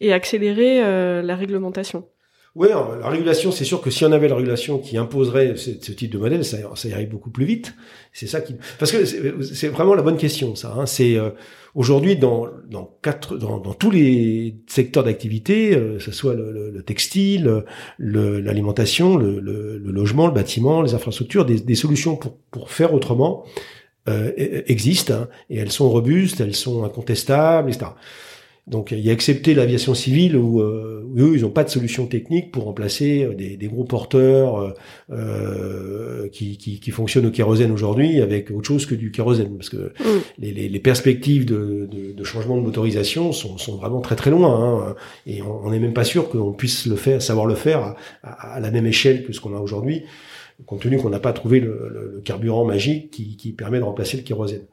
et 0.00 0.12
accélérer 0.12 0.80
la 1.22 1.34
réglementation. 1.34 2.04
Oui, 2.54 2.68
la 2.68 3.08
régulation, 3.08 3.50
c'est 3.50 3.64
sûr 3.64 3.80
que 3.80 3.88
si 3.88 4.04
on 4.04 4.12
avait 4.12 4.28
la 4.28 4.34
régulation 4.34 4.78
qui 4.78 4.98
imposerait 4.98 5.56
ce, 5.56 5.70
type 5.70 6.12
de 6.12 6.18
modèle, 6.18 6.44
ça, 6.44 6.58
ça 6.74 6.88
irait 6.88 7.06
beaucoup 7.06 7.30
plus 7.30 7.46
vite. 7.46 7.74
C'est 8.12 8.26
ça 8.26 8.42
qui, 8.42 8.56
parce 8.78 8.92
que 8.92 9.06
c'est 9.06 9.68
vraiment 9.68 9.94
la 9.94 10.02
bonne 10.02 10.18
question, 10.18 10.54
ça. 10.54 10.74
Hein. 10.76 10.84
C'est 10.84 11.16
euh, 11.16 11.30
aujourd'hui 11.74 12.16
dans 12.16 12.48
dans 12.68 12.98
quatre 13.00 13.38
dans, 13.38 13.56
dans 13.56 13.72
tous 13.72 13.90
les 13.90 14.56
secteurs 14.66 15.02
d'activité, 15.02 15.74
euh, 15.74 15.96
que 15.96 16.02
ce 16.02 16.12
soit 16.12 16.34
le, 16.34 16.70
le, 16.70 16.82
textile, 16.82 17.64
l'alimentation, 17.98 19.16
le, 19.16 19.40
le, 19.40 19.78
logement, 19.78 20.26
le 20.26 20.34
bâtiment, 20.34 20.82
les 20.82 20.92
infrastructures, 20.92 21.46
des, 21.46 21.58
des 21.58 21.74
solutions 21.74 22.16
pour 22.16 22.36
pour 22.50 22.70
faire 22.70 22.92
autrement 22.92 23.46
euh, 24.08 24.32
existent 24.66 25.14
hein, 25.14 25.28
et 25.48 25.58
elles 25.58 25.70
sont 25.70 25.88
robustes, 25.88 26.40
elles 26.40 26.56
sont 26.56 26.82
incontestables, 26.82 27.70
etc. 27.70 27.92
Donc 28.68 28.92
il 28.92 29.00
y 29.00 29.10
a 29.10 29.12
excepté 29.12 29.54
l'aviation 29.54 29.92
civile 29.92 30.36
où, 30.36 30.60
euh, 30.60 31.04
eux 31.16 31.32
ils 31.34 31.42
n'ont 31.42 31.50
pas 31.50 31.64
de 31.64 31.68
solution 31.68 32.06
technique 32.06 32.52
pour 32.52 32.64
remplacer 32.64 33.24
euh, 33.24 33.34
des, 33.34 33.56
des 33.56 33.66
gros 33.66 33.82
porteurs 33.82 34.74
euh, 35.10 36.28
qui, 36.28 36.56
qui, 36.58 36.78
qui, 36.78 36.90
fonctionnent 36.92 37.26
au 37.26 37.32
kérosène 37.32 37.72
aujourd'hui 37.72 38.20
avec 38.20 38.52
autre 38.52 38.68
chose 38.68 38.86
que 38.86 38.94
du 38.94 39.10
kérosène 39.10 39.56
parce 39.56 39.68
que 39.68 39.92
mm. 39.98 40.20
les, 40.38 40.52
les, 40.52 40.68
les, 40.68 40.78
perspectives 40.78 41.44
de, 41.44 41.88
de, 41.90 42.12
de, 42.12 42.24
changement 42.24 42.56
de 42.56 42.62
motorisation 42.62 43.32
sont, 43.32 43.58
sont, 43.58 43.76
vraiment 43.78 44.00
très 44.00 44.14
très 44.14 44.30
loin 44.30 44.86
hein, 44.88 44.94
et 45.26 45.42
on 45.42 45.68
n'est 45.70 45.80
même 45.80 45.92
pas 45.92 46.04
sûr 46.04 46.28
qu'on 46.28 46.52
puisse 46.52 46.86
le 46.86 46.94
faire, 46.94 47.20
savoir 47.20 47.46
le 47.46 47.56
faire 47.56 47.96
à, 48.22 48.54
à, 48.54 48.60
la 48.60 48.70
même 48.70 48.86
échelle 48.86 49.24
que 49.24 49.32
ce 49.32 49.40
qu'on 49.40 49.56
a 49.56 49.60
aujourd'hui 49.60 50.04
compte 50.66 50.82
tenu 50.82 50.98
qu'on 50.98 51.10
n'a 51.10 51.18
pas 51.18 51.32
trouvé 51.32 51.58
le, 51.58 51.88
le, 51.92 52.12
le, 52.14 52.20
carburant 52.20 52.64
magique 52.64 53.10
qui, 53.10 53.36
qui 53.36 53.50
permet 53.50 53.78
de 53.78 53.84
remplacer 53.84 54.18
le 54.18 54.22
kérosène. 54.22 54.66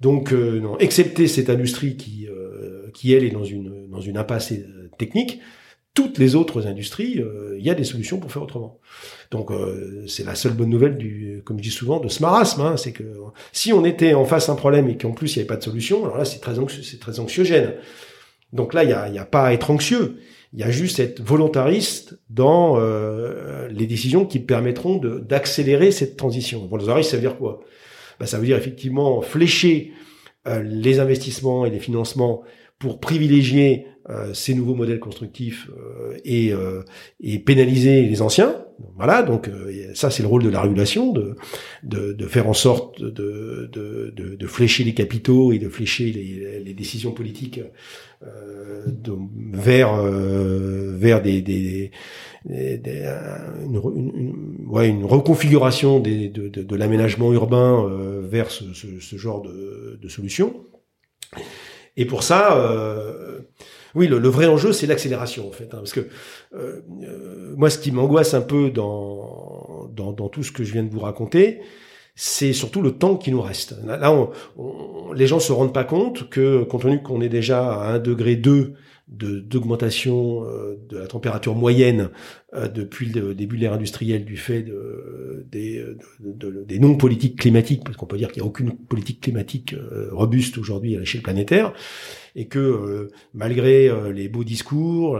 Donc, 0.00 0.32
euh, 0.32 0.60
non, 0.60 0.78
excepté 0.78 1.28
cette 1.28 1.50
industrie 1.50 1.96
qui, 1.96 2.26
euh, 2.26 2.90
qui 2.94 3.12
elle 3.12 3.24
est 3.24 3.30
dans 3.30 3.44
une 3.44 3.88
dans 3.88 4.00
une 4.00 4.16
impasse 4.16 4.52
euh, 4.52 4.90
technique, 4.98 5.40
toutes 5.92 6.18
les 6.18 6.36
autres 6.36 6.66
industries, 6.66 7.20
il 7.58 7.66
y 7.66 7.68
a 7.68 7.74
des 7.74 7.82
solutions 7.82 8.20
pour 8.20 8.30
faire 8.30 8.42
autrement. 8.42 8.78
Donc, 9.32 9.50
c'est 10.06 10.24
la 10.24 10.36
seule 10.36 10.52
bonne 10.52 10.70
nouvelle 10.70 10.96
du, 10.96 11.42
comme 11.44 11.58
je 11.58 11.64
dis 11.64 11.70
souvent, 11.70 11.98
de 11.98 12.06
ce 12.06 12.22
marasme. 12.22 12.60
Hein, 12.60 12.76
c'est 12.76 12.92
que 12.92 13.02
si 13.50 13.72
on 13.72 13.84
était 13.84 14.14
en 14.14 14.24
face 14.24 14.46
d'un 14.46 14.54
problème 14.54 14.88
et 14.88 14.96
qu'en 14.96 15.10
plus 15.10 15.34
il 15.34 15.38
n'y 15.38 15.40
avait 15.40 15.48
pas 15.48 15.56
de 15.56 15.64
solution, 15.64 16.04
alors 16.04 16.16
là 16.16 16.24
c'est 16.24 16.38
très 16.38 16.54
c'est 16.82 17.00
très 17.00 17.18
anxiogène. 17.18 17.74
Donc 18.52 18.72
là, 18.72 18.84
il 18.84 18.90
y 18.90 18.92
a, 18.92 19.08
y 19.08 19.18
a 19.18 19.24
pas 19.24 19.46
à 19.46 19.52
être 19.52 19.68
anxieux. 19.72 20.18
Il 20.52 20.60
y 20.60 20.62
a 20.62 20.70
juste 20.70 21.00
être 21.00 21.20
volontariste 21.20 22.20
dans 22.30 22.78
les 23.68 23.86
décisions 23.86 24.24
qui 24.24 24.38
permettront 24.38 24.96
d'accélérer 24.96 25.90
cette 25.90 26.16
transition. 26.16 26.68
Volontariste, 26.68 27.10
ça 27.10 27.16
veut 27.16 27.22
dire 27.22 27.36
quoi? 27.36 27.60
Bah, 28.20 28.26
ça 28.26 28.38
veut 28.38 28.44
dire 28.44 28.58
effectivement 28.58 29.22
flécher 29.22 29.92
euh, 30.46 30.62
les 30.62 31.00
investissements 31.00 31.66
et 31.66 31.70
les 31.70 31.80
financements 31.80 32.42
pour 32.78 33.00
privilégier 33.00 33.86
euh, 34.08 34.32
ces 34.34 34.54
nouveaux 34.54 34.74
modèles 34.74 35.00
constructifs 35.00 35.68
euh, 35.70 36.16
et, 36.24 36.52
et 37.20 37.38
pénaliser 37.38 38.02
les 38.02 38.22
anciens. 38.22 38.64
Voilà, 38.96 39.22
donc 39.22 39.50
ça 39.94 40.10
c'est 40.10 40.22
le 40.22 40.28
rôle 40.28 40.42
de 40.42 40.50
la 40.50 40.60
régulation, 40.60 41.12
de, 41.12 41.36
de, 41.82 42.12
de 42.12 42.26
faire 42.26 42.48
en 42.48 42.52
sorte 42.52 43.00
de, 43.00 43.68
de, 43.72 44.10
de, 44.36 44.46
flécher 44.46 44.84
les 44.84 44.94
capitaux 44.94 45.52
et 45.52 45.58
de 45.58 45.68
flécher 45.68 46.12
les, 46.12 46.60
les 46.60 46.74
décisions 46.74 47.12
politiques 47.12 47.60
de, 48.22 49.12
vers 49.52 49.94
vers 50.02 51.22
des, 51.22 51.40
des, 51.40 51.90
une, 52.48 53.80
une, 53.94 54.66
ouais, 54.68 54.88
une, 54.88 55.04
reconfiguration 55.04 56.00
des, 56.00 56.28
de, 56.28 56.76
l'aménagement 56.76 57.32
urbain 57.32 57.84
euh, 57.84 58.22
vers 58.26 58.50
ce, 58.50 58.72
ce, 58.72 58.98
ce, 59.00 59.16
genre 59.16 59.42
de, 59.42 59.98
de 60.00 60.08
solution. 60.08 60.64
Et 61.96 62.06
pour 62.06 62.22
ça, 62.22 62.56
euh, 62.56 63.40
oui, 63.94 64.06
le, 64.06 64.18
le, 64.18 64.28
vrai 64.28 64.46
enjeu, 64.46 64.72
c'est 64.72 64.86
l'accélération, 64.86 65.48
en 65.48 65.52
fait. 65.52 65.72
Hein, 65.72 65.78
parce 65.78 65.92
que 65.92 66.00
euh, 66.54 66.82
euh, 67.02 67.54
moi, 67.56 67.70
ce 67.70 67.78
qui 67.78 67.92
m'angoisse 67.92 68.34
un 68.34 68.40
peu 68.40 68.70
dans, 68.70 69.88
dans, 69.94 70.12
dans, 70.12 70.28
tout 70.28 70.42
ce 70.42 70.52
que 70.52 70.64
je 70.64 70.72
viens 70.72 70.82
de 70.82 70.90
vous 70.90 71.00
raconter, 71.00 71.60
c'est 72.14 72.52
surtout 72.52 72.82
le 72.82 72.92
temps 72.92 73.16
qui 73.16 73.30
nous 73.30 73.40
reste. 73.40 73.76
Là, 73.84 74.12
on, 74.12 74.30
on, 74.56 75.12
les 75.12 75.26
gens 75.26 75.40
se 75.40 75.52
rendent 75.52 75.74
pas 75.74 75.84
compte 75.84 76.28
que, 76.28 76.64
compte 76.64 76.82
tenu 76.82 77.02
qu'on 77.02 77.20
est 77.20 77.28
déjà 77.28 77.72
à 77.72 77.94
1 77.94 77.98
degré 77.98 78.36
2 78.36 78.74
d'augmentation 79.10 80.44
euh, 80.44 80.78
de 80.88 80.98
la 80.98 81.06
température 81.08 81.56
moyenne 81.56 82.10
depuis 82.52 83.06
le 83.06 83.34
début 83.34 83.56
de 83.56 83.62
l'ère 83.62 83.72
industrielle 83.72 84.24
du 84.24 84.36
fait 84.36 84.62
de, 84.62 85.46
des, 85.50 85.84
des 86.20 86.78
non-politiques 86.78 87.38
climatiques, 87.38 87.84
parce 87.84 87.96
qu'on 87.96 88.06
peut 88.06 88.16
dire 88.16 88.32
qu'il 88.32 88.42
n'y 88.42 88.46
a 88.46 88.50
aucune 88.50 88.76
politique 88.76 89.20
climatique 89.20 89.74
euh, 89.74 90.08
robuste 90.12 90.58
aujourd'hui 90.58 90.96
à 90.96 91.00
l'échelle 91.00 91.22
planétaire, 91.22 91.72
et 92.36 92.46
que 92.46 92.58
euh, 92.58 93.08
malgré 93.34 93.88
euh, 93.88 94.12
les 94.12 94.28
beaux 94.28 94.44
discours, 94.44 95.18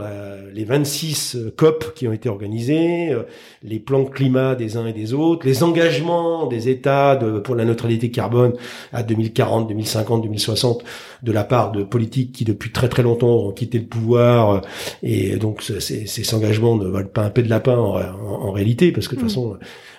les 0.53 0.63
26 0.63 1.35
euh, 1.35 1.53
COP 1.55 1.93
qui 1.93 2.07
ont 2.07 2.13
été 2.13 2.29
organisés, 2.29 3.15
les 3.63 3.79
plans 3.79 4.05
climat 4.05 4.55
des 4.55 4.77
uns 4.77 4.85
et 4.87 4.93
des 4.93 5.13
autres, 5.13 5.45
les 5.45 5.63
engagements 5.63 6.47
des 6.47 6.69
États 6.69 7.15
de, 7.15 7.39
pour 7.39 7.55
la 7.55 7.65
neutralité 7.65 8.11
carbone 8.11 8.53
à 8.93 9.03
2040, 9.03 9.67
2050, 9.67 10.23
2060 10.23 10.83
de 11.23 11.31
la 11.31 11.43
part 11.43 11.71
de 11.71 11.83
politiques 11.83 12.31
qui 12.31 12.45
depuis 12.45 12.71
très 12.71 12.89
très 12.89 13.03
longtemps 13.03 13.47
ont 13.47 13.51
quitté 13.51 13.79
le 13.79 13.85
pouvoir 13.85 14.61
et 15.03 15.35
donc 15.37 15.61
ces, 15.61 16.07
ces 16.07 16.33
engagements 16.33 16.75
ne 16.75 16.87
valent 16.87 17.07
pas 17.09 17.20
un 17.23 17.29
peu 17.29 17.43
de 17.43 17.49
lapin 17.49 17.77
en, 17.77 17.95
en, 17.97 18.51
réalité 18.51 18.91
parce 18.91 19.07
que 19.07 19.15
de 19.15 19.21
toute 19.21 19.29
mm. 19.29 19.29
façon 19.29 19.57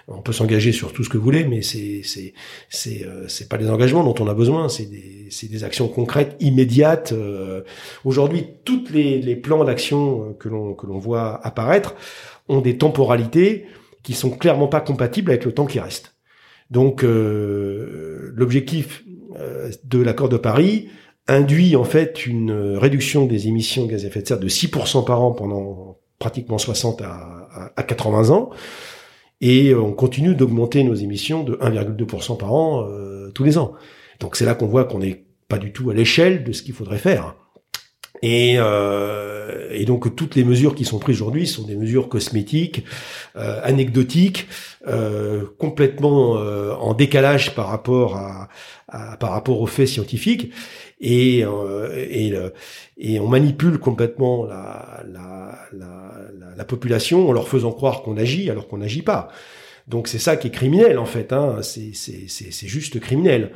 on 0.08 0.20
peut 0.20 0.32
s'engager 0.32 0.72
sur 0.72 0.92
tout 0.92 1.04
ce 1.04 1.08
que 1.08 1.16
vous 1.16 1.24
voulez, 1.24 1.44
mais 1.44 1.62
c'est 1.62 2.02
c'est 2.04 2.34
c'est 2.68 3.06
euh, 3.06 3.26
pas 3.48 3.58
des 3.58 3.70
engagements 3.70 4.02
dont 4.04 4.14
on 4.18 4.28
a 4.28 4.34
besoin, 4.34 4.68
c'est 4.68 4.86
des 4.86 5.28
c'est 5.30 5.48
des 5.50 5.64
actions 5.64 5.88
concrètes, 5.88 6.36
immédiates. 6.40 7.12
Euh. 7.12 7.62
Aujourd'hui, 8.04 8.46
toutes 8.64 8.90
les 8.90 9.20
les 9.20 9.36
plans 9.36 9.64
d'action 9.64 10.30
euh, 10.30 10.32
que 10.34 10.48
l'on 10.48 10.74
que 10.74 10.86
l'on 10.86 10.98
voit 10.98 11.44
apparaître 11.46 11.94
ont 12.48 12.60
des 12.60 12.76
temporalités 12.78 13.66
qui 14.02 14.14
sont 14.14 14.30
clairement 14.30 14.68
pas 14.68 14.80
compatibles 14.80 15.30
avec 15.30 15.44
le 15.44 15.52
temps 15.52 15.66
qui 15.66 15.78
reste. 15.78 16.16
Donc 16.70 17.02
l'objectif 18.34 19.04
de 19.84 19.98
l'accord 20.00 20.30
de 20.30 20.38
Paris 20.38 20.88
induit 21.28 21.76
en 21.76 21.84
fait 21.84 22.26
une 22.26 22.50
réduction 22.78 23.26
des 23.26 23.46
émissions 23.46 23.84
de 23.84 23.90
gaz 23.90 24.04
à 24.04 24.08
effet 24.08 24.22
de 24.22 24.26
serre 24.26 24.40
de 24.40 24.48
6% 24.48 25.04
par 25.04 25.22
an 25.22 25.32
pendant 25.32 25.98
pratiquement 26.22 26.56
60 26.56 27.02
à, 27.02 27.48
à, 27.52 27.72
à 27.76 27.82
80 27.82 28.30
ans 28.30 28.50
et 29.40 29.74
on 29.74 29.92
continue 29.92 30.36
d'augmenter 30.36 30.84
nos 30.84 30.94
émissions 30.94 31.42
de 31.42 31.54
1,2% 31.54 32.38
par 32.38 32.54
an 32.54 32.86
euh, 32.88 33.32
tous 33.34 33.42
les 33.42 33.58
ans. 33.58 33.72
Donc 34.20 34.36
c'est 34.36 34.44
là 34.44 34.54
qu'on 34.54 34.68
voit 34.68 34.84
qu'on 34.84 35.00
n'est 35.00 35.24
pas 35.48 35.58
du 35.58 35.72
tout 35.72 35.90
à 35.90 35.94
l'échelle 35.94 36.44
de 36.44 36.52
ce 36.52 36.62
qu'il 36.62 36.74
faudrait 36.74 36.98
faire. 36.98 37.34
Et, 38.22 38.54
euh, 38.56 39.68
et, 39.72 39.84
donc 39.84 40.14
toutes 40.14 40.36
les 40.36 40.44
mesures 40.44 40.76
qui 40.76 40.84
sont 40.84 41.00
prises 41.00 41.16
aujourd'hui 41.20 41.48
sont 41.48 41.64
des 41.64 41.74
mesures 41.74 42.08
cosmétiques, 42.08 42.84
euh, 43.36 43.60
anecdotiques, 43.64 44.46
euh, 44.86 45.42
complètement 45.58 46.36
euh, 46.36 46.72
en 46.74 46.94
décalage 46.94 47.52
par 47.56 47.66
rapport 47.66 48.16
à, 48.16 48.48
à, 48.86 49.16
par 49.16 49.30
rapport 49.32 49.60
aux 49.60 49.66
faits 49.66 49.88
scientifiques 49.88 50.52
et 51.00 51.44
euh, 51.44 51.88
et, 51.96 52.32
et 52.96 53.18
on 53.18 53.26
manipule 53.26 53.78
complètement 53.78 54.44
la, 54.44 55.02
la, 55.04 55.58
la, 55.72 56.12
la, 56.56 56.64
population 56.64 57.28
en 57.28 57.32
leur 57.32 57.48
faisant 57.48 57.72
croire 57.72 58.02
qu'on 58.02 58.16
agit 58.16 58.50
alors 58.50 58.68
qu'on 58.68 58.78
n'agit 58.78 59.02
pas. 59.02 59.30
Donc 59.88 60.06
c'est 60.06 60.20
ça 60.20 60.36
qui 60.36 60.46
est 60.46 60.52
criminel 60.52 60.98
en 61.00 61.06
fait. 61.06 61.32
Hein. 61.32 61.58
C'est 61.62 62.68
juste 62.68 63.00
criminel. 63.00 63.50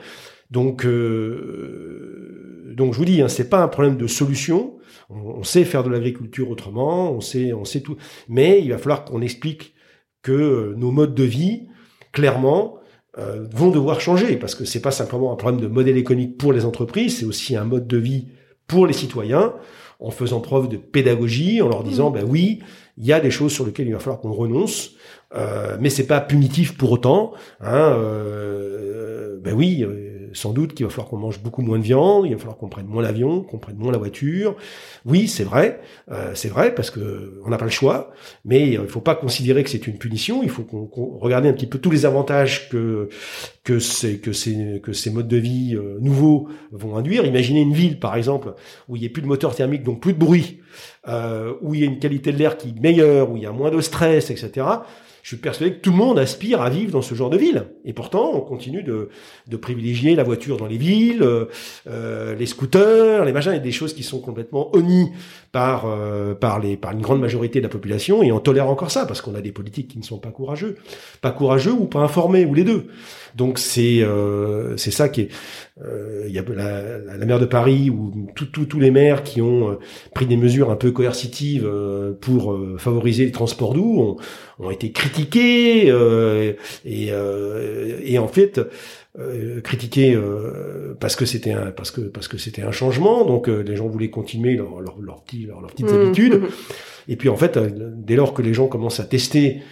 Donc 0.51 0.85
euh, 0.85 2.73
donc 2.77 2.93
je 2.93 2.99
vous 2.99 3.05
dis, 3.05 3.23
hein, 3.23 3.29
c'est 3.29 3.49
pas 3.49 3.63
un 3.63 3.69
problème 3.69 3.97
de 3.97 4.07
solution. 4.07 4.77
On, 5.11 5.17
on 5.17 5.43
sait 5.43 5.65
faire 5.65 5.83
de 5.85 5.91
l'agriculture 5.91 6.51
autrement, 6.51 7.13
on 7.13 7.21
sait 7.21 7.53
on 7.53 7.65
sait 7.65 7.81
tout, 7.81 7.97
mais 8.29 8.61
il 8.63 8.71
va 8.71 8.79
falloir 8.79 9.05
qu'on 9.05 9.23
explique 9.23 9.75
que 10.23 10.75
nos 10.77 10.91
modes 10.91 11.15
de 11.15 11.23
vie, 11.23 11.69
clairement, 12.13 12.79
euh, 13.19 13.47
vont 13.53 13.71
devoir 13.71 14.01
changer 14.01 14.37
parce 14.37 14.55
que 14.55 14.65
c'est 14.65 14.83
pas 14.83 14.91
simplement 14.91 15.33
un 15.33 15.37
problème 15.37 15.61
de 15.61 15.69
modèle 15.69 15.97
économique 15.97 16.37
pour 16.37 16.53
les 16.53 16.65
entreprises, 16.65 17.19
c'est 17.19 17.25
aussi 17.25 17.57
un 17.57 17.65
mode 17.65 17.87
de 17.87 17.97
vie 17.97 18.29
pour 18.67 18.87
les 18.87 18.93
citoyens 18.93 19.55
en 20.01 20.11
faisant 20.11 20.41
preuve 20.41 20.69
de 20.69 20.77
pédagogie, 20.77 21.63
en 21.63 21.69
leur 21.69 21.83
disant, 21.83 22.11
mmh. 22.11 22.15
ben 22.15 22.25
oui, 22.29 22.61
il 22.99 23.07
y 23.07 23.13
a 23.13 23.21
des 23.21 23.31
choses 23.31 23.53
sur 23.53 23.65
lesquelles 23.65 23.87
il 23.87 23.93
va 23.93 23.99
falloir 23.99 24.21
qu'on 24.21 24.33
renonce, 24.33 24.93
euh, 25.35 25.77
mais 25.81 25.91
c'est 25.91 26.07
pas 26.07 26.21
punitif 26.21 26.77
pour 26.77 26.93
autant. 26.93 27.33
Hein, 27.61 27.95
euh, 27.99 29.39
ben 29.41 29.55
oui, 29.55 29.83
euh, 29.83 30.16
sans 30.37 30.53
doute 30.53 30.75
qu'il 30.75 30.87
va 30.87 30.91
falloir 30.91 31.09
qu'on 31.09 31.17
mange 31.17 31.41
beaucoup 31.41 31.63
moins 31.63 31.79
de 31.79 31.83
viande, 31.83 32.27
il 32.27 32.33
va 32.33 32.39
falloir 32.39 32.57
qu'on 32.57 32.69
prenne 32.69 32.87
moins 32.87 33.03
l'avion, 33.03 33.43
qu'on 33.43 33.59
prenne 33.59 33.77
moins 33.77 33.91
la 33.91 33.99
voiture. 33.99 34.57
Oui, 35.05 35.29
c'est 35.29 35.45
vrai, 35.45 35.81
euh, 36.11 36.33
c'est 36.35 36.49
vrai 36.49 36.75
parce 36.75 36.91
que 36.91 37.41
on 37.45 37.51
n'a 37.51 37.59
pas 37.59 37.65
le 37.65 37.71
choix, 37.71 38.13
mais 38.45 38.71
il 38.71 38.87
faut 38.89 39.01
pas 39.01 39.15
considérer 39.15 39.65
que 39.65 39.71
c'est 39.71 39.87
une 39.87 39.99
punition. 39.99 40.43
Il 40.43 40.51
faut 40.51 40.63
qu'on 40.63 41.19
regarde 41.19 41.47
un 41.47 41.53
petit 41.53 41.67
peu 41.67 41.79
tous 41.79 41.91
les 41.91 42.07
avantages 42.07 42.69
que 42.69 43.09
que 43.65 43.79
ces 43.79 44.21
que 44.21 44.31
que 44.79 44.93
ces 44.93 45.11
modes 45.11 45.29
de 45.29 45.37
vie 45.37 45.75
euh, 45.75 45.99
nouveaux 46.01 46.49
vont 46.71 46.97
induire. 46.97 47.25
Imaginez 47.25 47.63
une 47.63 47.75
ville, 47.75 47.99
par 47.99 48.17
exemple, 48.17 48.55
où 48.89 48.97
il 48.97 49.01
n'y 49.01 49.07
a 49.07 49.11
plus 49.11 49.23
de 49.23 49.27
moteur 49.27 49.55
thermique, 49.55 49.83
donc 49.83 50.01
plus 50.01 50.13
de 50.13 50.19
bruit, 50.19 50.61
euh, 51.09 51.55
où 51.63 51.75
il 51.75 51.81
y 51.81 51.83
a 51.83 51.87
une 51.87 51.99
qualité 51.99 52.33
de 52.33 52.39
l'air 52.39 52.57
qui 52.57 52.69
est 52.69 52.81
meilleure, 52.81 53.31
où 53.31 53.37
il 53.37 53.43
y 53.43 53.47
a 53.47 53.53
moins 53.53 53.71
de 53.71 53.81
stress, 53.81 54.31
etc 54.31 54.67
je 55.27 55.31
suis 55.31 55.39
persuadé 55.39 55.75
que 55.75 55.81
tout 55.81 55.91
le 55.91 55.97
monde 55.97 56.21
aspire 56.21 56.63
à 56.63 56.71
vivre 56.71 56.93
dans 56.93 57.03
ce 57.03 57.17
genre 57.17 57.31
de 57.31 57.37
ville. 57.37 57.65
Et 57.85 57.93
pourtant, 57.93 58.31
on 58.33 58.41
continue 58.43 58.85
de, 58.85 59.09
privilégier 59.57 60.15
la 60.15 60.23
voiture 60.23 60.57
dans 60.57 60.69
les 60.69 60.77
villes, 60.77 61.27
euh, 61.89 62.35
les 62.37 62.47
scooters, 62.47 63.25
les 63.25 63.33
machins, 63.33 63.53
et 63.53 63.59
des 63.59 63.73
choses 63.73 63.93
qui 63.93 64.05
sont 64.05 64.21
complètement 64.21 64.71
honnies 64.77 65.11
par 65.57 65.87
par 66.39 66.61
les 66.61 66.77
par 66.77 66.93
une 66.93 67.01
grande 67.01 67.19
majorité 67.19 67.61
de 67.61 67.65
la 67.65 67.71
population 67.71 68.23
et 68.23 68.31
on 68.31 68.41
tolère 68.41 68.69
encore 68.69 68.91
ça 68.91 69.07
parce 69.07 69.23
qu'on 69.23 69.35
a 69.35 69.41
des 69.41 69.53
politiques 69.53 69.89
qui 69.89 69.97
ne 69.97 70.03
sont 70.03 70.19
pas 70.19 70.29
courageux, 70.29 70.77
pas 71.23 71.31
courageux 71.31 71.73
ou 71.73 71.87
pas 71.87 72.01
informés 72.01 72.45
ou 72.45 72.53
les 72.53 72.63
deux. 72.63 72.89
Donc 73.37 73.59
c'est 73.59 74.05
c'est 74.77 74.91
ça 74.91 75.09
qui 75.09 75.23
est 75.23 75.29
il 76.27 76.31
y 76.31 76.39
a 76.39 76.43
la, 76.55 77.17
la, 77.17 77.25
maire 77.25 77.39
de 77.39 77.47
Paris 77.47 77.89
ou 77.89 78.29
tous 78.35 78.79
les 78.79 78.91
maires 78.91 79.23
qui 79.23 79.41
ont 79.41 79.79
pris 80.15 80.27
des 80.27 80.37
mesures 80.37 80.71
un 80.71 80.77
peu 80.77 80.91
coercitives 80.91 81.67
pour 82.21 82.55
favoriser 82.77 83.25
les 83.25 83.33
transports 83.33 83.73
doux 83.73 83.97
ont, 83.99 84.17
ont 84.59 84.71
été 84.71 84.93
critiqués 84.93 85.89
et 86.85 87.11
et 88.05 88.19
en 88.19 88.29
fait 88.29 88.61
euh, 89.19 89.63
critiqué 89.63 90.15
euh, 90.15 90.95
parce 91.01 91.17
que 91.17 91.25
c'était 91.25 91.53
un 91.53 91.71
parce 91.71 91.91
que 91.91 92.03
parce 92.03 92.29
que 92.29 92.37
c'était 92.37 92.63
un 92.63 92.73
changement. 92.73 93.25
Donc 93.25 93.49
euh, 93.49 93.63
les 93.63 93.75
gens 93.75 93.87
voulaient 93.87 94.11
continuer 94.11 94.57
leur 94.57 94.81
leur, 94.81 94.99
leur, 95.01 95.23
leur, 95.61 95.71
petites 95.71 95.91
mmh. 95.91 96.01
habitudes. 96.01 96.43
Et 97.09 97.17
puis 97.17 97.29
en 97.29 97.37
fait 97.37 97.59
dès 97.59 98.17
lors 98.17 98.35
que 98.35 98.43
les 98.43 98.53
gens 98.53 98.67
commencent 98.67 99.01
à 99.01 99.05
tester 99.05 99.63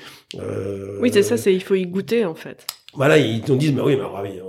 oui 1.01 1.11
c'est 1.13 1.23
ça 1.23 1.37
c'est 1.37 1.55
il 1.55 1.63
faut 1.63 1.75
y 1.75 1.87
goûter 1.87 2.25
en 2.25 2.35
fait. 2.35 2.67
voilà 2.95 3.19
ils 3.19 3.43
te 3.43 3.53
disent 3.53 3.73
mais 3.73 3.83
oui 3.83 3.97
mais 3.97 4.41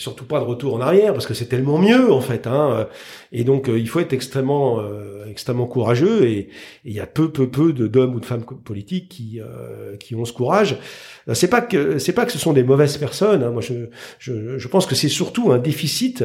surtout 0.00 0.24
pas 0.24 0.40
de 0.40 0.44
retour 0.44 0.74
en 0.74 0.80
arrière 0.80 1.12
parce 1.12 1.26
que 1.26 1.34
c'est 1.34 1.46
tellement 1.46 1.78
mieux 1.78 2.12
en 2.12 2.20
fait. 2.20 2.46
Hein. 2.46 2.88
Et 3.32 3.44
donc 3.44 3.68
il 3.68 3.88
faut 3.88 4.00
être 4.00 4.12
extrêmement 4.12 4.82
extrêmement 5.28 5.66
courageux 5.66 6.24
et 6.26 6.48
il 6.84 6.92
y 6.92 7.00
a 7.00 7.06
peu 7.06 7.30
peu 7.30 7.48
peu 7.48 7.72
d'hommes 7.72 8.14
ou 8.14 8.20
de 8.20 8.26
femmes 8.26 8.44
politiques 8.44 9.08
qui 9.08 9.40
qui 10.00 10.14
ont 10.14 10.24
ce 10.24 10.32
courage. 10.32 10.78
C'est 11.32 11.48
pas 11.48 11.60
que 11.60 11.98
c'est 11.98 12.12
pas 12.12 12.26
que 12.26 12.32
ce 12.32 12.38
sont 12.38 12.52
des 12.52 12.62
mauvaises 12.62 12.96
personnes. 12.96 13.42
Hein. 13.42 13.50
Moi, 13.50 13.62
je, 13.62 13.86
je, 14.18 14.68
pense 14.68 14.86
que 14.86 14.94
c'est 14.94 15.08
surtout 15.08 15.52
un 15.52 15.58
déficit. 15.58 16.24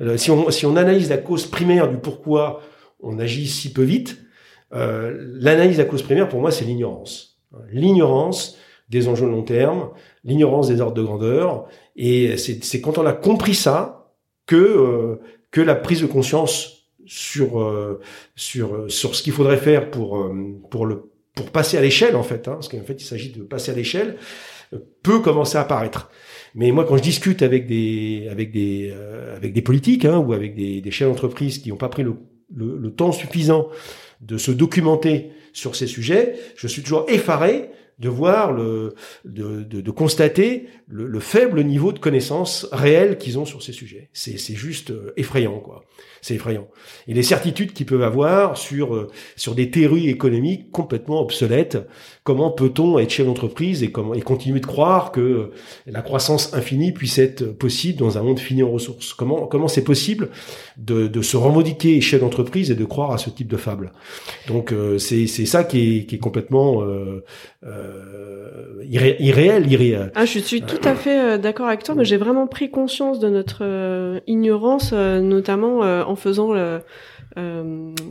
Euh, 0.00 0.16
si 0.16 0.30
on 0.30 0.50
si 0.50 0.66
on 0.66 0.76
analyse 0.76 1.10
la 1.10 1.18
cause 1.18 1.46
primaire 1.46 1.88
du 1.88 1.98
pourquoi 1.98 2.62
on 3.00 3.18
agit 3.18 3.46
si 3.46 3.72
peu 3.72 3.82
vite, 3.82 4.18
euh, 4.74 5.16
l'analyse 5.40 5.78
la 5.78 5.84
cause 5.84 6.02
primaire 6.02 6.28
pour 6.28 6.40
moi 6.40 6.50
c'est 6.50 6.64
l'ignorance. 6.64 7.38
L'ignorance 7.72 8.56
des 8.90 9.08
enjeux 9.08 9.26
long 9.26 9.42
terme, 9.42 9.90
l'ignorance 10.24 10.68
des 10.68 10.80
ordres 10.80 10.94
de 10.94 11.02
grandeur, 11.02 11.66
et 11.96 12.36
c'est 12.36 12.80
quand 12.80 12.98
on 12.98 13.06
a 13.06 13.12
compris 13.12 13.54
ça 13.54 14.12
que 14.46 14.56
euh, 14.56 15.20
que 15.50 15.60
la 15.60 15.74
prise 15.74 16.02
de 16.02 16.06
conscience 16.06 16.88
sur 17.06 17.60
euh, 17.60 18.00
sur 18.36 18.90
sur 18.90 19.14
ce 19.14 19.22
qu'il 19.22 19.32
faudrait 19.32 19.56
faire 19.56 19.90
pour 19.90 20.30
pour 20.70 20.86
le 20.86 21.10
pour 21.34 21.50
passer 21.50 21.76
à 21.76 21.80
l'échelle 21.80 22.16
en 22.16 22.22
fait, 22.22 22.48
hein, 22.48 22.54
parce 22.54 22.68
qu'en 22.68 22.82
fait 22.82 23.00
il 23.00 23.04
s'agit 23.04 23.30
de 23.30 23.42
passer 23.42 23.72
à 23.72 23.74
l'échelle, 23.74 24.16
euh, 24.72 24.78
peut 25.02 25.20
commencer 25.20 25.58
à 25.58 25.62
apparaître. 25.62 26.10
Mais 26.54 26.70
moi, 26.72 26.84
quand 26.84 26.96
je 26.96 27.02
discute 27.02 27.42
avec 27.42 27.66
des 27.66 28.28
avec 28.30 28.52
des 28.52 28.92
euh, 28.92 29.36
avec 29.36 29.52
des 29.52 29.62
politiques 29.62 30.04
hein, 30.04 30.18
ou 30.18 30.32
avec 30.32 30.54
des, 30.54 30.80
des 30.80 30.90
chefs 30.90 31.08
d'entreprise 31.08 31.58
qui 31.58 31.70
n'ont 31.70 31.76
pas 31.76 31.88
pris 31.88 32.02
le, 32.02 32.14
le, 32.54 32.76
le, 32.76 32.90
temps 32.90 33.12
suffisant 33.12 33.68
de 34.20 34.36
se 34.36 34.50
documenter 34.50 35.30
sur 35.52 35.74
ces 35.76 35.86
sujets, 35.86 36.34
je 36.56 36.66
suis 36.66 36.82
toujours 36.82 37.06
effaré 37.08 37.70
de 38.00 38.08
voir 38.08 38.52
le, 38.52 38.94
de, 39.24 39.62
de, 39.62 39.90
constater 39.90 40.68
le, 40.88 41.06
le, 41.06 41.20
faible 41.20 41.62
niveau 41.62 41.92
de 41.92 41.98
connaissance 41.98 42.66
réelle 42.72 43.18
qu'ils 43.18 43.38
ont 43.38 43.44
sur 43.44 43.62
ces 43.62 43.72
sujets. 43.72 44.08
C'est, 44.14 44.38
c'est 44.38 44.54
juste 44.54 44.90
euh, 44.90 45.12
effrayant, 45.16 45.60
quoi. 45.60 45.84
C'est 46.22 46.34
effrayant. 46.34 46.68
Et 47.06 47.14
les 47.14 47.22
certitudes 47.22 47.72
qu'ils 47.72 47.86
peuvent 47.86 48.02
avoir 48.02 48.56
sur 48.56 48.94
euh, 48.94 49.08
sur 49.36 49.54
des 49.54 49.70
théories 49.70 50.08
économiques 50.08 50.70
complètement 50.70 51.20
obsolètes. 51.20 51.78
Comment 52.30 52.52
peut-on 52.52 52.96
être 53.00 53.10
chef 53.10 53.26
d'entreprise 53.26 53.82
et 53.82 53.90
comment 53.90 54.14
et 54.14 54.20
continuer 54.20 54.60
de 54.60 54.66
croire 54.66 55.10
que 55.10 55.50
la 55.84 56.00
croissance 56.00 56.54
infinie 56.54 56.92
puisse 56.92 57.18
être 57.18 57.42
possible 57.42 57.98
dans 57.98 58.18
un 58.18 58.22
monde 58.22 58.38
fini 58.38 58.62
en 58.62 58.70
ressources? 58.70 59.14
Comment 59.14 59.48
comment 59.48 59.66
c'est 59.66 59.82
possible 59.82 60.28
de, 60.76 61.08
de 61.08 61.22
se 61.22 61.36
revendiquer 61.36 62.00
chef 62.00 62.20
d'entreprise 62.20 62.70
et 62.70 62.76
de 62.76 62.84
croire 62.84 63.10
à 63.10 63.18
ce 63.18 63.30
type 63.30 63.48
de 63.48 63.56
fable? 63.56 63.90
Donc 64.46 64.70
euh, 64.70 64.96
c'est 64.98 65.26
c'est 65.26 65.44
ça 65.44 65.64
qui 65.64 65.78
est 65.96 66.04
qui 66.06 66.14
est 66.14 66.18
complètement 66.18 66.82
euh, 66.84 67.24
euh, 67.66 68.84
irréel, 68.84 69.66
irréel. 69.68 70.12
Ah, 70.14 70.24
je 70.24 70.38
suis 70.38 70.62
tout 70.62 70.80
à 70.84 70.94
fait 70.94 71.20
euh, 71.20 71.36
d'accord 71.36 71.66
avec 71.66 71.82
toi, 71.82 71.96
mais 71.96 72.04
j'ai 72.04 72.16
vraiment 72.16 72.46
pris 72.46 72.70
conscience 72.70 73.18
de 73.18 73.28
notre 73.28 73.62
euh, 73.62 74.20
ignorance, 74.28 74.92
notamment 74.92 75.80
en 75.80 76.14
faisant 76.14 76.52
le, 76.52 76.80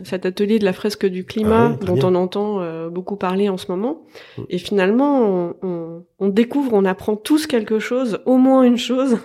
cet 0.03 0.25
atelier 0.25 0.59
de 0.59 0.65
la 0.65 0.73
fresque 0.73 1.05
du 1.05 1.25
climat 1.25 1.77
ah 1.79 1.85
dont 1.85 1.99
on 2.03 2.15
entend 2.15 2.89
beaucoup 2.89 3.15
parler 3.15 3.49
en 3.49 3.57
ce 3.57 3.69
moment. 3.69 4.03
Mm. 4.37 4.41
Et 4.49 4.57
finalement, 4.57 5.55
on, 5.61 6.03
on, 6.19 6.27
découvre, 6.29 6.73
on 6.73 6.85
apprend 6.85 7.15
tous 7.15 7.47
quelque 7.47 7.79
chose, 7.79 8.19
au 8.25 8.37
moins 8.37 8.63
une 8.63 8.77
chose, 8.77 9.17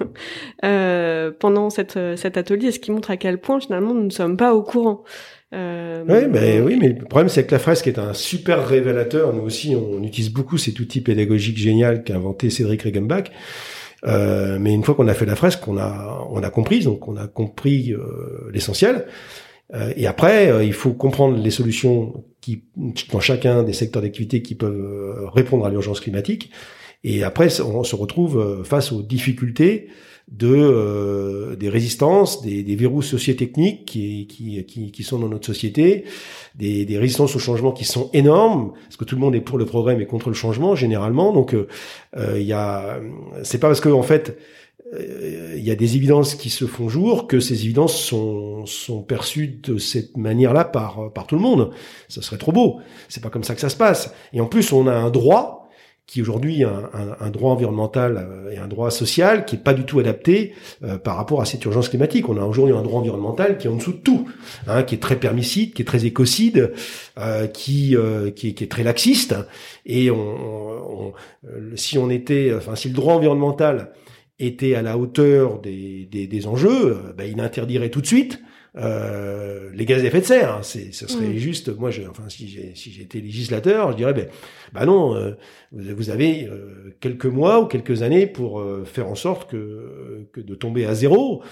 pendant 1.41 1.71
cette, 1.71 1.99
cet 2.17 2.37
atelier, 2.37 2.73
ce 2.73 2.79
qui 2.79 2.91
montre 2.91 3.11
à 3.11 3.17
quel 3.17 3.39
point 3.39 3.61
finalement 3.61 3.95
nous 3.95 4.05
ne 4.05 4.11
sommes 4.11 4.37
pas 4.37 4.55
au 4.55 4.63
courant. 4.63 5.05
Euh, 5.55 6.03
oui, 6.09 6.27
mais, 6.31 6.61
oui, 6.61 6.77
mais 6.81 6.89
le 6.89 7.05
problème 7.05 7.29
c'est 7.29 7.47
que 7.47 7.53
la 7.53 7.59
fresque 7.59 7.87
est 7.87 7.99
un 7.99 8.13
super 8.13 8.67
révélateur. 8.67 9.33
Nous 9.33 9.43
aussi, 9.43 9.77
on 9.77 10.03
utilise 10.03 10.33
beaucoup 10.33 10.59
cet 10.59 10.81
outil 10.81 11.01
pédagogique 11.01 11.57
génial 11.57 12.03
qu'a 12.03 12.17
inventé 12.17 12.51
Cédric 12.51 12.83
Regenbach. 12.83 13.31
Euh, 14.07 14.59
mais 14.61 14.75
une 14.75 14.83
fois 14.83 14.95
qu'on 14.95 15.09
a 15.09 15.15
fait 15.15 15.27
la 15.27 15.37
fresque, 15.37 15.67
on 15.69 15.79
a 15.79 16.27
on 16.31 16.43
a 16.43 16.51
compris, 16.51 16.83
donc 16.83 17.09
on 17.09 17.17
a 17.17 17.27
compris 17.27 17.93
euh, 17.93 18.51
l'essentiel. 18.53 19.07
Euh, 19.73 19.93
et 19.97 20.07
après, 20.07 20.51
euh, 20.51 20.65
il 20.65 20.75
faut 20.75 20.93
comprendre 20.93 21.39
les 21.39 21.51
solutions 21.51 22.25
qui 22.41 22.65
dans 23.11 23.21
chacun 23.21 23.63
des 23.63 23.73
secteurs 23.73 24.03
d'activité 24.03 24.43
qui 24.43 24.55
peuvent 24.55 25.31
répondre 25.33 25.65
à 25.65 25.71
l'urgence 25.71 26.01
climatique. 26.01 26.51
Et 27.03 27.23
après, 27.23 27.61
on 27.61 27.85
se 27.85 27.97
retrouve 27.97 28.63
face 28.65 28.93
aux 28.93 29.03
difficultés 29.03 29.89
de 30.31 30.49
euh, 30.49 31.55
des 31.57 31.69
résistances, 31.69 32.43
des, 32.43 32.63
des 32.63 32.77
verrous 32.77 33.03
sociotechniques 33.03 33.85
qui, 33.85 34.27
qui, 34.27 34.91
qui, 34.91 35.03
sont 35.03 35.19
dans 35.19 35.29
notre 35.29 35.47
société, 35.47 36.05
des, 36.55 36.87
des, 36.87 36.99
résistances 36.99 37.37
au 37.37 37.39
changement 37.39 37.73
qui 37.73 37.85
sont 37.85 38.11
énormes, 38.15 38.73
parce 38.85 38.97
que 38.97 39.05
tout 39.05 39.17
le 39.17 39.21
monde 39.21 39.35
est 39.35 39.43
pour 39.43 39.59
le 39.59 39.67
progrès 39.67 39.97
mais 39.97 40.07
contre 40.07 40.29
le 40.29 40.35
changement 40.35 40.75
généralement. 40.75 41.33
Donc 41.33 41.55
euh, 41.55 41.69
euh, 42.17 42.41
il 42.41 42.47
y 42.47 42.55
a, 42.55 43.01
c'est 43.43 43.59
pas 43.59 43.69
parce 43.69 43.81
que 43.81 43.91
en 43.91 44.03
fait 44.03 44.39
il 44.97 45.65
y 45.65 45.71
a 45.71 45.75
des 45.75 45.97
évidences 45.97 46.35
qui 46.35 46.51
se 46.51 46.67
font 46.67 46.89
jour 46.89 47.27
que 47.27 47.41
ces 47.41 47.65
évidences 47.65 47.99
sont, 47.99 48.65
sont 48.67 49.03
perçues 49.03 49.49
de 49.49 49.79
cette 49.79 50.17
manière-là 50.17 50.65
par, 50.65 51.13
par 51.13 51.27
tout 51.27 51.35
le 51.35 51.41
monde. 51.41 51.71
Ça 52.09 52.23
serait 52.23 52.39
trop 52.39 52.53
beau. 52.53 52.81
C'est 53.09 53.23
pas 53.23 53.31
comme 53.31 53.45
ça 53.45 53.55
que 53.55 53.61
ça 53.61 53.71
se 53.71 53.77
passe. 53.77 54.15
Et 54.33 54.41
en 54.41 54.47
plus, 54.47 54.73
on 54.73 54.87
a 54.87 54.93
un 54.93 55.11
droit 55.11 55.65
qui 56.07 56.21
aujourd'hui 56.21 56.65
un, 56.65 56.91
un, 56.93 57.17
un, 57.19 57.31
droit 57.31 57.53
environnemental 57.53 58.17
euh, 58.19 58.51
et 58.51 58.59
un 58.59 58.69
droit 58.69 58.91
social 58.91 59.47
qui 59.47 59.57
est 59.57 59.59
pas 59.59 59.73
du 59.73 59.85
tout 59.85 59.99
adapté 59.99 60.53
euh, 60.83 60.99
par 60.99 61.17
rapport 61.17 61.41
à 61.41 61.47
cette 61.47 61.65
urgence 61.65 61.89
climatique. 61.89 62.29
On 62.29 62.37
a 62.37 62.45
aujourd'hui 62.45 62.77
un 62.77 62.83
droit 62.83 63.01
environnemental 63.01 63.57
qui 63.57 63.67
est 63.67 63.71
en 63.71 63.77
dessous 63.77 63.93
de 63.93 63.99
tout, 63.99 64.29
hein, 64.67 64.83
qui 64.83 64.95
est 64.95 64.99
très 64.99 65.17
permisside, 65.17 65.73
qui 65.73 65.83
est 65.83 65.87
très 65.87 66.05
écocide, 66.05 66.73
euh, 67.19 67.47
qui, 67.47 67.97
euh, 67.97 68.31
qui, 68.31 68.49
est, 68.49 68.53
qui, 68.53 68.65
est, 68.65 68.71
très 68.71 68.83
laxiste. 68.83 69.35
Et 69.87 70.11
on, 70.11 70.19
on, 70.19 71.13
si 71.75 71.97
on 71.97 72.11
était, 72.11 72.53
enfin 72.55 72.77
si 72.77 72.89
le 72.89 72.95
droit 72.95 73.15
environnemental 73.15 73.93
était 74.39 74.75
à 74.75 74.83
la 74.83 74.99
hauteur 74.99 75.61
des, 75.61 76.07
des, 76.11 76.27
des 76.27 76.47
enjeux, 76.47 76.99
ben, 77.17 77.31
il 77.31 77.41
interdirait 77.41 77.91
tout 77.91 78.01
de 78.01 78.07
suite 78.07 78.41
euh, 78.77 79.71
les 79.73 79.85
gaz 79.85 80.03
à 80.03 80.07
effet 80.07 80.21
de 80.21 80.25
serre. 80.27 80.55
Hein, 80.57 80.61
c'est, 80.63 80.93
ce 80.93 81.07
serait 81.07 81.37
juste. 81.37 81.69
Moi, 81.77 81.91
je, 81.91 82.03
enfin, 82.03 82.29
si 82.29 82.49
j'ai 82.49 82.75
si 82.75 82.91
j'étais 82.91 83.21
législateur, 83.21 83.93
je 83.93 83.97
dirais, 83.97 84.13
ben, 84.13 84.27
bah 84.73 84.85
non, 84.85 85.15
euh, 85.15 85.33
vous 85.71 86.11
avez 86.11 86.47
euh, 86.47 86.97
quelques 86.99 87.27
mois 87.27 87.61
ou 87.61 87.67
quelques 87.67 88.03
années 88.03 88.27
pour 88.27 88.61
euh, 88.61 88.85
faire 88.85 89.09
en 89.09 89.15
sorte 89.15 89.49
que, 89.49 90.27
que 90.33 90.41
de 90.41 90.55
tomber 90.57 90.87
à 90.87 90.95
zéro 90.95 91.43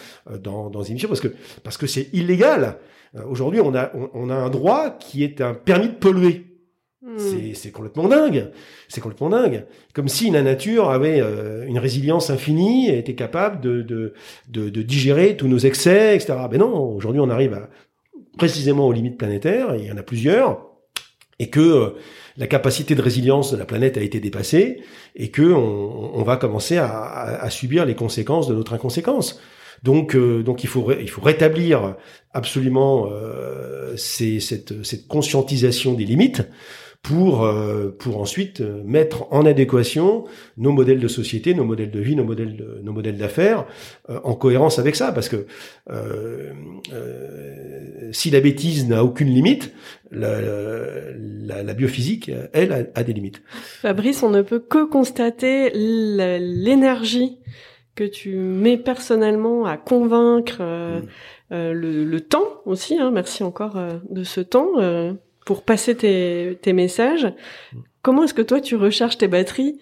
dans 0.42 0.68
dans 0.68 0.82
émission, 0.82 1.08
parce 1.08 1.20
que 1.20 1.28
parce 1.62 1.76
que 1.76 1.86
c'est 1.86 2.08
illégal. 2.12 2.78
Aujourd'hui, 3.28 3.60
on 3.60 3.74
a 3.74 3.92
on, 3.94 4.10
on 4.14 4.30
a 4.30 4.34
un 4.34 4.50
droit 4.50 4.90
qui 4.90 5.22
est 5.22 5.40
un 5.40 5.54
permis 5.54 5.88
de 5.88 5.94
polluer. 5.94 6.51
Hmm. 7.18 7.52
C'est 7.54 7.70
complètement 7.70 8.08
dingue. 8.08 8.50
C'est 8.88 9.00
complètement 9.00 9.28
dingue. 9.28 9.66
Comme 9.92 10.08
si 10.08 10.30
la 10.30 10.42
nature 10.42 10.90
avait 10.90 11.20
euh, 11.20 11.66
une 11.66 11.78
résilience 11.78 12.30
infinie 12.30 12.88
et 12.88 12.98
était 12.98 13.14
capable 13.14 13.60
de, 13.60 13.82
de, 13.82 14.14
de, 14.48 14.70
de 14.70 14.82
digérer 14.82 15.36
tous 15.36 15.48
nos 15.48 15.58
excès, 15.58 16.14
etc. 16.14 16.34
Mais 16.50 16.58
non, 16.58 16.74
aujourd'hui 16.94 17.20
on 17.20 17.28
arrive 17.28 17.54
à, 17.54 17.68
précisément 18.38 18.86
aux 18.86 18.92
limites 18.92 19.18
planétaires, 19.18 19.74
il 19.76 19.86
y 19.86 19.92
en 19.92 19.96
a 19.98 20.02
plusieurs, 20.02 20.66
et 21.38 21.50
que 21.50 21.60
euh, 21.60 21.90
la 22.38 22.46
capacité 22.46 22.94
de 22.94 23.02
résilience 23.02 23.52
de 23.52 23.58
la 23.58 23.66
planète 23.66 23.98
a 23.98 24.02
été 24.02 24.18
dépassée, 24.18 24.82
et 25.14 25.30
que 25.30 25.52
on, 25.52 26.12
on 26.14 26.22
va 26.22 26.38
commencer 26.38 26.78
à, 26.78 26.88
à, 26.88 27.50
subir 27.50 27.84
les 27.84 27.94
conséquences 27.94 28.48
de 28.48 28.54
notre 28.54 28.72
inconséquence. 28.72 29.38
Donc, 29.82 30.14
euh, 30.14 30.42
donc 30.42 30.64
il 30.64 30.68
faut 30.68 30.92
il 30.92 31.10
faut 31.10 31.20
rétablir 31.20 31.96
absolument 32.32 33.10
cette, 33.96 34.84
cette 34.84 35.08
conscientisation 35.08 35.92
des 35.92 36.04
limites 36.04 36.42
pour 37.02 37.44
euh, 37.44 37.94
pour 37.98 38.20
ensuite 38.20 38.60
euh, 38.60 38.80
mettre 38.84 39.26
en 39.32 39.44
adéquation 39.44 40.24
nos 40.56 40.70
modèles 40.70 41.00
de 41.00 41.08
société, 41.08 41.52
nos 41.52 41.64
modèles 41.64 41.90
de 41.90 41.98
vie, 41.98 42.14
nos 42.14 42.24
modèles 42.24 42.56
de, 42.56 42.80
nos 42.82 42.92
modèles 42.92 43.18
d'affaires 43.18 43.66
euh, 44.08 44.20
en 44.22 44.34
cohérence 44.34 44.78
avec 44.78 44.94
ça, 44.94 45.10
parce 45.10 45.28
que 45.28 45.46
si 48.12 48.30
la 48.30 48.40
bêtise 48.40 48.88
n'a 48.88 49.02
aucune 49.02 49.28
limite, 49.28 49.72
la, 50.10 50.40
la, 50.40 51.62
la, 51.62 51.74
biophysique, 51.74 52.30
elle, 52.52 52.90
a, 52.94 53.02
des 53.02 53.12
limites. 53.12 53.42
Fabrice, 53.80 54.22
on 54.22 54.30
ne 54.30 54.42
peut 54.42 54.60
que 54.60 54.84
constater 54.84 55.70
l'énergie 55.74 57.38
que 57.94 58.04
tu 58.04 58.36
mets 58.36 58.76
personnellement 58.76 59.64
à 59.64 59.76
convaincre 59.76 60.62
mm. 60.62 61.06
le, 61.50 62.04
le, 62.04 62.20
temps 62.20 62.62
aussi. 62.66 62.98
Hein, 62.98 63.10
merci 63.10 63.42
encore 63.42 63.78
de 64.10 64.24
ce 64.24 64.40
temps 64.40 64.72
pour 65.44 65.62
passer 65.62 65.96
tes, 65.96 66.72
messages. 66.72 67.26
Mm. 67.72 67.78
Comment 68.02 68.24
est-ce 68.24 68.34
que 68.34 68.42
toi 68.42 68.60
tu 68.60 68.76
recharges 68.76 69.18
tes 69.18 69.28
batteries? 69.28 69.80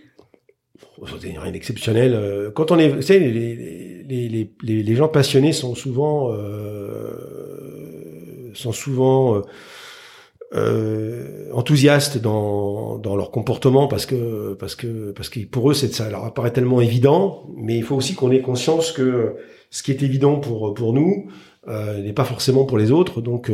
Rien 1.03 1.51
d'exceptionnel. 1.51 2.53
Quand 2.55 2.71
on 2.71 2.79
est, 2.79 2.89
vous 2.89 3.03
savez, 3.03 3.31
les, 3.31 3.91
les, 4.11 4.51
les, 4.63 4.83
les 4.83 4.95
gens 4.95 5.09
passionnés 5.09 5.53
sont 5.53 5.75
souvent 5.75 6.33
euh, 6.33 8.51
sont 8.55 8.73
souvent 8.73 9.37
euh, 9.37 9.43
euh, 10.55 11.51
enthousiastes 11.53 12.19
dans, 12.19 12.99
dans 12.99 13.17
leur 13.17 13.31
comportement 13.31 13.87
parce 13.87 14.07
que 14.07 14.55
parce 14.55 14.75
que 14.75 15.13
parce 15.13 15.29
que 15.29 15.41
pour 15.41 15.71
eux 15.71 15.75
c'est 15.75 15.93
ça 15.93 16.11
leur 16.11 16.25
apparaît 16.25 16.53
tellement 16.53 16.81
évident 16.81 17.45
mais 17.57 17.77
il 17.77 17.85
faut 17.85 17.95
aussi 17.95 18.15
qu'on 18.15 18.33
ait 18.33 18.41
conscience 18.41 18.91
que 18.91 19.37
ce 19.71 19.85
qui 19.85 19.93
est 19.93 20.03
évident 20.03 20.41
pour 20.41 20.75
pour 20.75 20.93
nous 20.93 21.31
euh, 21.69 22.03
n'est 22.03 22.13
pas 22.13 22.25
forcément 22.25 22.65
pour 22.65 22.79
les 22.79 22.91
autres 22.91 23.21
donc 23.21 23.51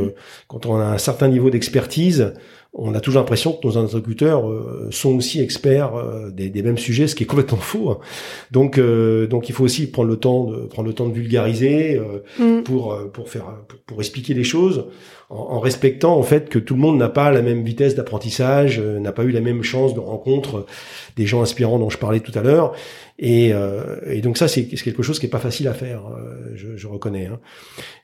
quand 0.49 0.67
on 0.67 0.77
a 0.77 0.85
un 0.85 0.99
certain 0.99 1.29
niveau 1.29 1.51
d'expertise 1.51 2.33
on 2.79 2.95
a 2.95 3.01
toujours 3.01 3.21
l'impression 3.21 3.53
que 3.53 3.67
nos 3.67 3.79
interlocuteurs 3.79 4.49
euh, 4.49 4.89
sont 4.91 5.17
aussi 5.17 5.41
experts 5.41 5.97
euh, 5.97 6.31
des, 6.31 6.51
des, 6.51 6.63
mêmes 6.63 6.77
sujets, 6.77 7.09
ce 7.09 7.15
qui 7.15 7.25
est 7.25 7.27
complètement 7.27 7.59
faux. 7.59 7.91
Hein. 7.91 7.99
Donc, 8.51 8.77
euh, 8.77 9.27
donc 9.27 9.49
il 9.49 9.55
faut 9.55 9.65
aussi 9.65 9.91
prendre 9.91 10.11
le 10.11 10.17
temps 10.17 10.45
de 10.45 10.57
prendre 10.67 10.87
le 10.87 10.95
temps 10.95 11.09
de 11.09 11.15
vulgariser 11.15 12.01
mm. 12.39 12.63
pour 12.63 12.97
pour 13.13 13.31
faire 13.31 13.47
pour, 13.87 13.99
expliquer 14.01 14.35
les 14.35 14.45
choses 14.45 14.87
en, 15.31 15.37
en, 15.37 15.59
respectant 15.59 16.17
en 16.17 16.23
fait 16.23 16.51
que 16.51 16.59
tout 16.59 16.75
le 16.75 16.81
monde 16.81 16.99
n'a 16.99 17.09
pas 17.09 17.31
la 17.31 17.41
même 17.41 17.65
vitesse 17.65 17.95
d'apprentissage, 17.95 18.79
n'a 18.79 19.13
pas 19.13 19.25
eu 19.25 19.31
la 19.31 19.41
même 19.41 19.63
chance 19.63 19.95
de 19.95 20.01
rencontre 20.01 20.67
des 21.17 21.27
gens 21.27 21.41
inspirants 21.41 21.79
dont 21.79 21.91
je 21.91 21.99
parlais 21.99 22.21
tout 22.21 22.39
à 22.39 22.43
l'heure. 22.43 22.75
Et, 23.19 23.53
euh, 23.53 23.99
et, 24.07 24.21
donc 24.21 24.37
ça, 24.37 24.47
c'est 24.47 24.67
quelque 24.67 25.03
chose 25.03 25.19
qui 25.19 25.27
est 25.27 25.31
pas 25.31 25.39
facile 25.39 25.69
à 25.69 25.75
faire, 25.75 26.07
euh, 26.07 26.53
je, 26.55 26.77
je, 26.77 26.87
reconnais. 26.87 27.27
Hein. 27.27 27.41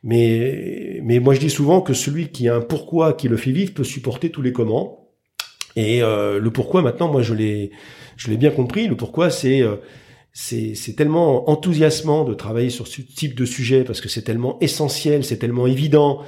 Mais, 0.02 1.00
mais 1.02 1.18
moi, 1.18 1.34
je 1.34 1.40
dis 1.40 1.50
souvent 1.50 1.82
que 1.82 1.92
celui 1.92 2.28
qui 2.28 2.48
a 2.48 2.56
un 2.56 2.60
pourquoi 2.60 3.12
qui 3.12 3.28
le 3.28 3.36
fait 3.36 3.52
vivre 3.52 3.74
peut 3.74 3.84
supporter 3.84 4.30
tous 4.30 4.40
les 4.40 4.52
comment. 4.52 5.10
Et 5.76 6.02
euh, 6.02 6.38
le 6.38 6.50
pourquoi, 6.50 6.82
maintenant, 6.82 7.10
moi, 7.10 7.22
je 7.22 7.34
l'ai, 7.34 7.70
je 8.16 8.30
l'ai 8.30 8.36
bien 8.36 8.50
compris. 8.50 8.88
Le 8.88 8.96
pourquoi, 8.96 9.30
c'est 9.30 9.62
euh, 9.62 9.76
c'est 10.32 10.96
tellement 10.96 11.50
enthousiasmant 11.50 12.24
de 12.24 12.34
travailler 12.34 12.70
sur 12.70 12.86
ce 12.86 13.02
type 13.02 13.34
de 13.34 13.44
sujet 13.44 13.84
parce 13.84 14.00
que 14.00 14.08
c'est 14.08 14.22
tellement 14.22 14.58
essentiel, 14.60 15.24
c'est 15.24 15.36
tellement 15.36 15.66
évident, 15.66 16.22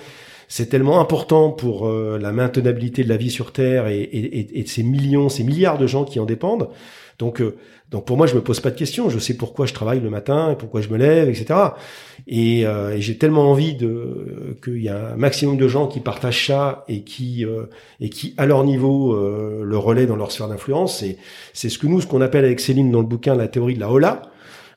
c'est 0.46 0.66
tellement 0.66 1.00
important 1.00 1.50
pour 1.50 1.86
euh, 1.86 2.18
la 2.18 2.32
maintenabilité 2.32 3.02
de 3.02 3.08
la 3.08 3.16
vie 3.16 3.30
sur 3.30 3.52
Terre 3.52 3.88
et, 3.88 4.00
et, 4.02 4.58
et, 4.58 4.62
de 4.62 4.68
ces 4.68 4.82
millions, 4.82 5.30
ces 5.30 5.42
milliards 5.42 5.78
de 5.78 5.86
gens 5.86 6.04
qui 6.04 6.20
en 6.20 6.26
dépendent. 6.26 6.68
Donc, 7.18 7.40
euh, 7.40 7.56
donc 7.90 8.06
pour 8.06 8.16
moi, 8.16 8.26
je 8.26 8.34
me 8.34 8.40
pose 8.40 8.60
pas 8.60 8.70
de 8.70 8.76
questions. 8.76 9.08
Je 9.08 9.18
sais 9.18 9.34
pourquoi 9.34 9.66
je 9.66 9.74
travaille 9.74 10.00
le 10.00 10.10
matin 10.10 10.52
et 10.52 10.56
pourquoi 10.56 10.80
je 10.80 10.88
me 10.88 10.96
lève, 10.96 11.28
etc. 11.28 11.54
Et, 12.26 12.66
euh, 12.66 12.96
et 12.96 13.00
j'ai 13.00 13.18
tellement 13.18 13.50
envie 13.50 13.74
de 13.74 14.56
qu'il 14.62 14.82
y 14.82 14.88
a 14.88 15.12
un 15.12 15.16
maximum 15.16 15.56
de 15.56 15.68
gens 15.68 15.86
qui 15.86 16.00
partagent 16.00 16.46
ça 16.46 16.84
et 16.88 17.02
qui 17.02 17.44
euh, 17.44 17.66
et 18.00 18.10
qui 18.10 18.34
à 18.36 18.46
leur 18.46 18.64
niveau 18.64 19.14
le 19.14 19.78
relaient 19.78 20.06
dans 20.06 20.16
leur 20.16 20.32
sphère 20.32 20.48
d'influence. 20.48 21.02
Et 21.02 21.18
c'est 21.52 21.68
ce 21.68 21.78
que 21.78 21.86
nous, 21.86 22.00
ce 22.00 22.06
qu'on 22.06 22.20
appelle 22.20 22.44
avec 22.44 22.60
Céline 22.60 22.90
dans 22.90 23.00
le 23.00 23.06
bouquin 23.06 23.34
la 23.34 23.48
théorie 23.48 23.74
de 23.74 23.80
la 23.80 23.90
hola. 23.90 24.22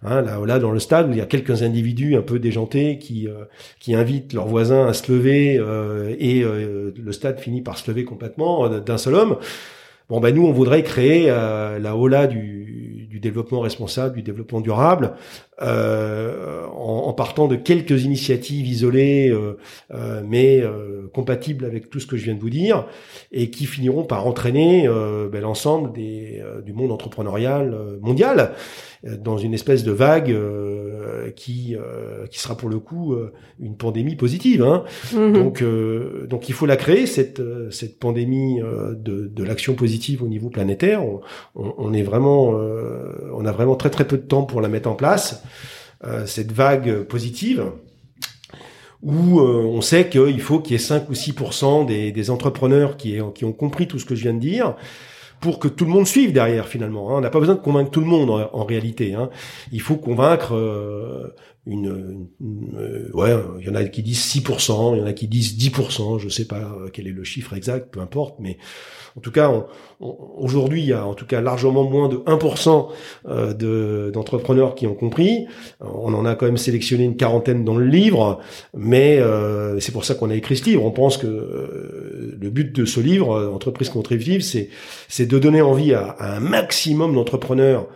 Hein, 0.03 0.21
la 0.21 0.39
hola 0.39 0.59
dans 0.59 0.69
le 0.69 0.77
stade 0.77 1.09
où 1.09 1.11
il 1.11 1.17
y 1.17 1.21
a 1.21 1.25
quelques 1.25 1.63
individus 1.63 2.15
un 2.15 2.21
peu 2.21 2.37
déjantés 2.37 2.99
qui 2.99 3.27
qui 3.79 3.95
invitent 3.95 4.33
leurs 4.33 4.45
voisins 4.45 4.85
à 4.85 4.93
se 4.93 5.11
lever 5.11 5.55
et 6.19 6.43
le 6.43 7.11
stade 7.11 7.39
finit 7.39 7.61
par 7.61 7.79
se 7.79 7.89
lever 7.89 8.03
complètement 8.03 8.69
d'un 8.69 8.97
seul 8.99 9.15
homme. 9.15 9.37
Bon, 10.09 10.21
ben 10.21 10.33
nous, 10.33 10.45
on 10.45 10.53
voudrait 10.53 10.83
créer 10.83 11.25
euh, 11.27 11.79
la 11.79 11.97
hola 11.97 12.27
du, 12.27 12.55
développement 13.19 13.61
responsable, 13.61 14.15
du 14.15 14.21
développement 14.21 14.61
durable, 14.61 15.15
euh, 15.63 16.63
en, 16.67 17.11
partant 17.13 17.47
de 17.47 17.55
quelques 17.55 18.03
initiatives 18.03 18.67
isolées, 18.67 19.31
euh, 19.31 19.57
euh 19.91 20.21
mais 20.23 20.63
compatibles 21.15 21.65
avec 21.65 21.89
tout 21.89 21.99
ce 21.99 22.05
que 22.05 22.15
je 22.15 22.25
viens 22.25 22.35
de 22.35 22.39
vous 22.39 22.51
dire, 22.51 22.85
et 23.31 23.49
qui 23.49 23.65
finiront 23.65 24.03
par 24.03 24.27
entraîner 24.27 24.87
ben, 24.87 25.41
l'ensemble 25.41 25.93
des, 25.93 26.43
du 26.63 26.73
monde 26.73 26.91
entrepreneurial 26.91 27.75
mondial 28.01 28.51
dans 29.03 29.39
une 29.39 29.55
espèce 29.55 29.83
de 29.83 29.91
vague 29.91 30.29
qui 31.35 31.75
qui 32.29 32.39
sera 32.39 32.55
pour 32.55 32.69
le 32.69 32.79
coup 32.79 33.15
une 33.59 33.75
pandémie 33.75 34.15
positive. 34.15 34.63
Hein. 34.63 34.83
Mm-hmm. 35.13 35.33
Donc 35.33 35.63
donc 36.29 36.49
il 36.49 36.53
faut 36.53 36.65
la 36.65 36.77
créer 36.77 37.05
cette 37.05 37.41
cette 37.71 37.99
pandémie 37.99 38.59
de, 38.59 39.27
de 39.27 39.43
l'action 39.43 39.73
positive 39.73 40.23
au 40.23 40.27
niveau 40.27 40.49
planétaire. 40.49 41.03
On, 41.55 41.93
est 41.93 42.03
vraiment, 42.03 42.53
euh, 42.53 43.31
on 43.33 43.45
a 43.45 43.51
vraiment 43.51 43.75
très 43.75 43.89
très 43.89 44.05
peu 44.05 44.17
de 44.17 44.23
temps 44.23 44.43
pour 44.43 44.61
la 44.61 44.67
mettre 44.67 44.89
en 44.89 44.95
place. 44.95 45.43
Euh, 46.03 46.25
cette 46.25 46.51
vague 46.51 47.03
positive 47.03 47.71
où 49.01 49.39
euh, 49.39 49.63
on 49.63 49.81
sait 49.81 50.09
qu'il 50.09 50.41
faut 50.41 50.59
qu'il 50.59 50.73
y 50.73 50.75
ait 50.75 50.79
5 50.79 51.09
ou 51.09 51.13
6% 51.13 51.85
des, 51.85 52.29
entrepreneurs 52.29 52.97
qui, 52.97 53.17
qui 53.35 53.45
ont 53.45 53.53
compris 53.53 53.87
tout 53.87 53.99
ce 53.99 54.05
que 54.05 54.15
je 54.15 54.23
viens 54.23 54.33
de 54.33 54.39
dire 54.39 54.75
pour 55.39 55.59
que 55.59 55.67
tout 55.67 55.85
le 55.85 55.91
monde 55.91 56.07
suive 56.07 56.33
derrière 56.33 56.67
finalement. 56.67 57.09
Hein. 57.09 57.17
On 57.17 57.21
n'a 57.21 57.29
pas 57.29 57.39
besoin 57.39 57.55
de 57.55 57.59
convaincre 57.59 57.91
tout 57.91 58.01
le 58.01 58.07
monde 58.07 58.29
en, 58.29 58.63
réalité. 58.63 59.13
Hein. 59.13 59.29
Il 59.71 59.81
faut 59.81 59.97
convaincre 59.97 60.55
une, 61.67 62.27
ouais, 63.13 63.35
il 63.59 63.67
y 63.67 63.69
en 63.69 63.75
a 63.75 63.83
qui 63.85 64.03
disent 64.03 64.25
6%, 64.35 64.95
il 64.95 64.99
y 64.99 65.01
en 65.01 65.05
a 65.05 65.13
qui 65.13 65.27
disent 65.27 65.57
10%, 65.57 66.19
je 66.19 66.29
sais 66.29 66.45
pas 66.45 66.75
quel 66.93 67.07
est 67.07 67.11
le 67.11 67.23
chiffre 67.23 67.53
exact, 67.53 67.93
peu 67.93 67.99
importe, 67.99 68.35
mais 68.39 68.57
en 69.17 69.19
tout 69.19 69.31
cas, 69.31 69.51
aujourd'hui, 69.99 70.81
il 70.81 70.87
y 70.87 70.93
a 70.93 71.03
en 71.03 71.15
tout 71.15 71.25
cas 71.25 71.41
largement 71.41 71.83
moins 71.83 72.07
de 72.07 72.17
1% 72.17 72.89
euh, 73.27 74.11
d'entrepreneurs 74.11 74.75
qui 74.75 74.85
ont 74.85 74.93
compris. 74.93 75.47
On 75.81 76.13
en 76.13 76.23
a 76.23 76.35
quand 76.35 76.45
même 76.45 76.57
sélectionné 76.57 77.03
une 77.03 77.17
quarantaine 77.17 77.65
dans 77.65 77.75
le 77.75 77.87
livre, 77.87 78.39
mais 78.75 79.17
euh, 79.17 79.79
c'est 79.79 79.91
pour 79.91 80.05
ça 80.05 80.13
qu'on 80.13 80.29
a 80.29 80.35
écrit 80.35 80.55
ce 80.55 80.65
livre. 80.65 80.85
On 80.85 80.91
pense 80.91 81.17
que 81.17 81.25
euh, 81.25 82.37
le 82.39 82.49
but 82.51 82.75
de 82.75 82.85
ce 82.85 82.99
livre, 82.99 83.51
Entreprise 83.51 83.89
contributive, 83.89 84.41
c'est 84.41 84.69
c'est 85.07 85.25
de 85.25 85.39
donner 85.39 85.63
envie 85.63 85.95
à, 85.95 86.15
un 86.19 86.39
maximum 86.39 87.15
d'entrepreneurs 87.15 87.87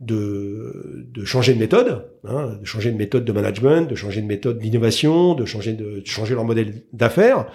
de, 0.00 1.06
de 1.12 1.24
changer 1.24 1.54
de 1.54 1.58
méthode, 1.58 2.06
hein, 2.24 2.56
de 2.60 2.64
changer 2.64 2.92
de 2.92 2.96
méthode 2.96 3.24
de 3.24 3.32
management, 3.32 3.88
de 3.88 3.94
changer 3.94 4.22
de 4.22 4.26
méthode 4.26 4.58
d'innovation, 4.58 5.34
de 5.34 5.44
changer 5.44 5.72
de 5.72 6.02
changer 6.04 6.34
leur 6.34 6.44
modèle 6.44 6.82
d'affaires. 6.92 7.46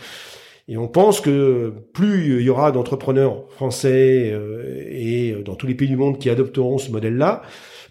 Et 0.68 0.78
on 0.78 0.88
pense 0.88 1.20
que 1.20 1.74
plus 1.94 2.40
il 2.40 2.46
y 2.46 2.50
aura 2.50 2.72
d'entrepreneurs 2.72 3.46
français 3.52 4.32
euh, 4.32 4.86
et 4.90 5.36
dans 5.44 5.56
tous 5.56 5.68
les 5.68 5.76
pays 5.76 5.90
du 5.90 5.98
monde 5.98 6.20
qui 6.20 6.30
adopteront 6.30 6.78
ce 6.78 6.92
modèle-là, 6.92 7.42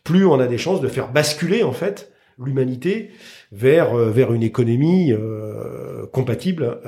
plus 0.04 0.24
on 0.24 0.38
a 0.40 0.46
des 0.46 0.58
chances 0.58 0.80
de 0.80 0.88
faire 0.88 1.12
basculer 1.12 1.62
en 1.62 1.72
fait 1.72 2.12
l'humanité 2.42 3.10
vers 3.52 3.94
euh, 3.94 4.10
vers 4.10 4.32
une 4.32 4.42
économie 4.42 5.12
euh, 5.12 6.06
compatible 6.12 6.78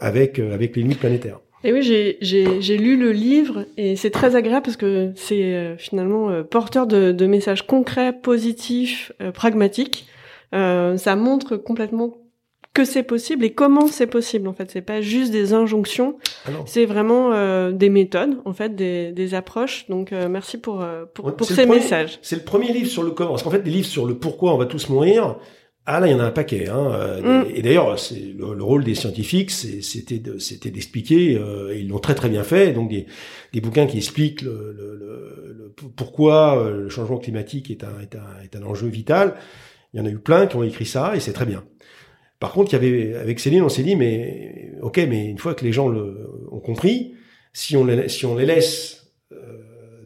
avec 0.00 0.38
avec 0.38 0.76
les 0.76 0.82
limites 0.82 1.00
planétaires. 1.00 1.40
Et 1.64 1.72
oui, 1.72 1.82
j'ai 1.82 2.76
lu 2.76 2.96
le 2.96 3.12
livre 3.12 3.66
et 3.76 3.96
c'est 3.96 4.10
très 4.10 4.36
agréable 4.36 4.64
parce 4.64 4.76
que 4.76 5.12
c'est 5.14 5.76
finalement 5.78 6.42
porteur 6.42 6.86
de, 6.86 7.12
de, 7.12 7.26
messages 7.26 7.66
concrets, 7.66 8.12
positifs, 8.12 9.12
pragmatiques. 9.32 10.06
ça 10.52 11.16
montre 11.16 11.56
complètement 11.56 12.16
que 12.74 12.84
c'est 12.84 13.02
possible 13.02 13.44
et 13.44 13.52
comment 13.52 13.86
c'est 13.86 14.06
possible 14.06 14.48
en 14.48 14.52
fait. 14.52 14.70
C'est 14.70 14.80
pas 14.82 15.00
juste 15.00 15.30
des 15.30 15.52
injonctions. 15.52 16.16
Ah 16.46 16.50
c'est 16.64 16.86
vraiment 16.86 17.32
euh, 17.32 17.70
des 17.70 17.90
méthodes 17.90 18.38
en 18.44 18.52
fait 18.52 18.74
des, 18.74 19.12
des 19.12 19.34
approches. 19.34 19.86
Donc 19.88 20.12
euh, 20.12 20.28
merci 20.28 20.58
pour 20.58 20.82
euh, 20.82 21.04
pour, 21.12 21.34
pour 21.34 21.46
ces 21.46 21.66
messages. 21.66 22.18
c'est 22.22 22.36
le 22.36 22.42
premier 22.42 22.72
livre 22.72 22.88
sur 22.88 23.02
le 23.02 23.10
comment 23.10 23.30
parce 23.30 23.42
qu'en 23.42 23.50
fait 23.50 23.62
des 23.62 23.70
livres 23.70 23.86
sur 23.86 24.06
le 24.06 24.16
pourquoi 24.16 24.54
on 24.54 24.58
va 24.58 24.66
tous 24.66 24.88
mourir 24.88 25.36
ah 25.84 25.98
là, 25.98 26.06
il 26.06 26.12
y 26.12 26.14
en 26.14 26.20
a 26.20 26.24
un 26.24 26.30
paquet. 26.30 26.68
Hein. 26.68 27.20
Mm. 27.22 27.44
Et 27.54 27.62
d'ailleurs, 27.62 27.98
c'est 27.98 28.34
le, 28.36 28.62
rôle 28.62 28.84
des 28.84 28.94
scientifiques, 28.94 29.50
c'était 29.50 30.18
d'expliquer. 30.70 31.36
Euh, 31.36 31.76
ils 31.76 31.88
l'ont 31.88 31.98
très 31.98 32.14
très 32.14 32.28
bien 32.28 32.44
fait. 32.44 32.72
Donc 32.72 32.90
des, 32.90 33.06
des 33.52 33.60
bouquins 33.60 33.86
qui 33.86 33.96
expliquent 33.96 34.42
le, 34.42 34.74
le, 34.76 34.94
le, 34.96 35.74
pourquoi 35.96 36.70
le 36.70 36.88
changement 36.88 37.18
climatique 37.18 37.70
est 37.70 37.82
un, 37.82 38.00
est 38.00 38.14
un 38.14 38.42
est 38.44 38.56
un 38.56 38.62
enjeu 38.62 38.88
vital. 38.88 39.34
Il 39.92 40.00
y 40.00 40.02
en 40.02 40.06
a 40.06 40.10
eu 40.10 40.18
plein 40.18 40.46
qui 40.46 40.56
ont 40.56 40.62
écrit 40.62 40.86
ça, 40.86 41.16
et 41.16 41.20
c'est 41.20 41.32
très 41.32 41.46
bien. 41.46 41.64
Par 42.42 42.52
contre, 42.52 42.72
il 42.72 42.74
y 42.74 42.76
avait 42.76 43.14
avec 43.16 43.38
Céline, 43.38 43.62
on 43.62 43.68
s'est 43.68 43.84
dit, 43.84 43.94
mais 43.94 44.72
ok, 44.82 44.96
mais 45.08 45.26
une 45.26 45.38
fois 45.38 45.54
que 45.54 45.64
les 45.64 45.72
gens 45.72 45.88
le, 45.88 46.28
ont 46.50 46.60
compris, 46.60 47.14
si 47.52 47.76
on 47.76 47.84
les, 47.84 48.08
si 48.08 48.26
on 48.26 48.34
les 48.34 48.46
laisse 48.46 49.12
euh, 49.32 49.36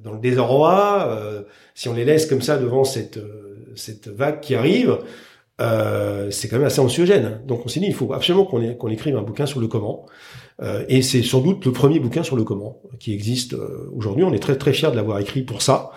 dans 0.03 0.13
le 0.13 0.19
désarroi, 0.19 1.07
euh, 1.09 1.43
si 1.75 1.89
on 1.89 1.95
les 1.95 2.05
laisse 2.05 2.27
comme 2.27 2.43
ça 2.43 2.59
devant 2.59 2.85
cette 2.85 3.17
euh, 3.17 3.73
cette 3.75 4.09
vague 4.09 4.41
qui 4.41 4.55
arrive, 4.55 4.99
c'est 5.59 6.49
quand 6.49 6.57
même 6.57 6.67
assez 6.67 6.81
anxiogène. 6.81 7.41
Donc 7.47 7.63
on 7.65 7.69
s'est 7.69 7.81
dit, 7.81 7.87
il 7.87 7.95
faut 7.95 8.13
absolument 8.13 8.45
qu'on 8.45 8.75
qu'on 8.75 8.89
écrive 8.89 9.17
un 9.17 9.23
bouquin 9.23 9.47
sur 9.47 9.61
le 9.61 9.69
comment. 9.69 10.07
et 10.89 11.03
c'est 11.03 11.23
sans 11.23 11.41
doute 11.41 11.65
le 11.65 11.73
premier 11.73 12.01
bouquin 12.01 12.23
sur 12.23 12.37
le 12.37 12.45
comment 12.45 12.81
qui 12.99 13.13
existe 13.13 13.57
aujourd'hui. 13.95 14.25
On 14.25 14.33
est 14.33 14.39
très 14.39 14.57
très 14.57 14.73
fiers 14.73 14.91
de 14.91 14.97
l'avoir 14.97 15.19
écrit 15.19 15.43
pour 15.43 15.63
ça, 15.63 15.91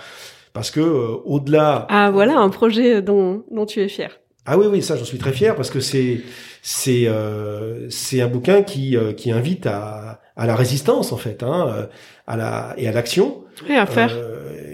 parce 0.54 0.72
que 0.72 0.82
au-delà. 1.26 1.88
Ah 1.90 2.12
voilà 2.12 2.38
un 2.38 2.50
projet 2.50 3.02
dont 3.02 3.44
dont 3.52 3.66
tu 3.66 3.82
es 3.82 3.90
fier. 3.90 4.20
Ah 4.52 4.58
oui, 4.58 4.66
oui, 4.66 4.82
ça, 4.82 4.96
j'en 4.96 5.06
suis 5.06 5.20
très 5.20 5.32
fier 5.32 5.56
parce 5.56 5.70
que 5.70 5.80
c'est 5.80 6.22
c'est 6.64 7.08
euh, 7.08 7.88
c'est 7.92 8.20
un 8.20 8.28
bouquin 8.28 8.64
qui 8.64 8.98
euh, 8.98 9.14
qui 9.14 9.32
invite 9.32 9.68
à 9.68 10.22
à 10.36 10.48
la 10.48 10.56
résistance 10.56 11.12
en 11.12 11.18
fait, 11.18 11.44
hein, 11.44 11.68
euh, 11.68 11.86
à 12.26 12.36
la 12.36 12.74
et 12.78 12.88
à 12.88 12.92
l'action. 12.92 13.44
Et 13.70 13.76
à 13.76 13.86
faire. 13.86 14.18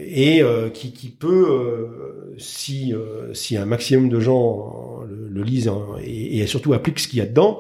et 0.07 0.41
qui 0.73 0.93
qui 0.93 1.09
peut 1.09 2.14
si 2.37 2.93
si 3.33 3.57
un 3.57 3.65
maximum 3.65 4.09
de 4.09 4.19
gens 4.19 5.01
le, 5.07 5.43
lisent 5.43 5.71
et, 6.01 6.39
et, 6.39 6.47
surtout 6.47 6.73
appliquent 6.73 6.99
ce 6.99 7.07
qu'il 7.07 7.19
y 7.19 7.21
a 7.21 7.25
dedans, 7.25 7.59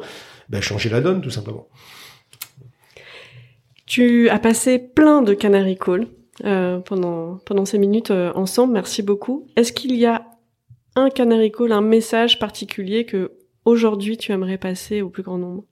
ben 0.49 0.61
changer 0.61 0.89
la 0.89 1.01
donne 1.01 1.21
tout 1.21 1.29
simplement. 1.29 1.67
Tu 3.85 4.29
as 4.29 4.39
passé 4.39 4.79
plein 4.79 5.21
de 5.21 5.33
Canary 5.33 5.77
Call 5.77 6.07
euh, 6.43 6.79
pendant 6.79 7.37
pendant 7.45 7.65
ces 7.65 7.77
minutes 7.77 8.11
euh, 8.11 8.31
ensemble. 8.33 8.73
Merci 8.73 9.03
beaucoup. 9.03 9.47
Est-ce 9.55 9.71
qu'il 9.71 9.95
y 9.95 10.05
a 10.05 10.25
un 10.95 11.09
Canary 11.09 11.51
Call, 11.51 11.71
un 11.71 11.81
message 11.81 12.39
particulier 12.39 13.05
que 13.05 13.31
aujourd'hui 13.63 14.17
tu 14.17 14.31
aimerais 14.31 14.57
passer 14.57 15.01
au 15.01 15.09
plus 15.09 15.23
grand 15.23 15.37
nombre? 15.37 15.63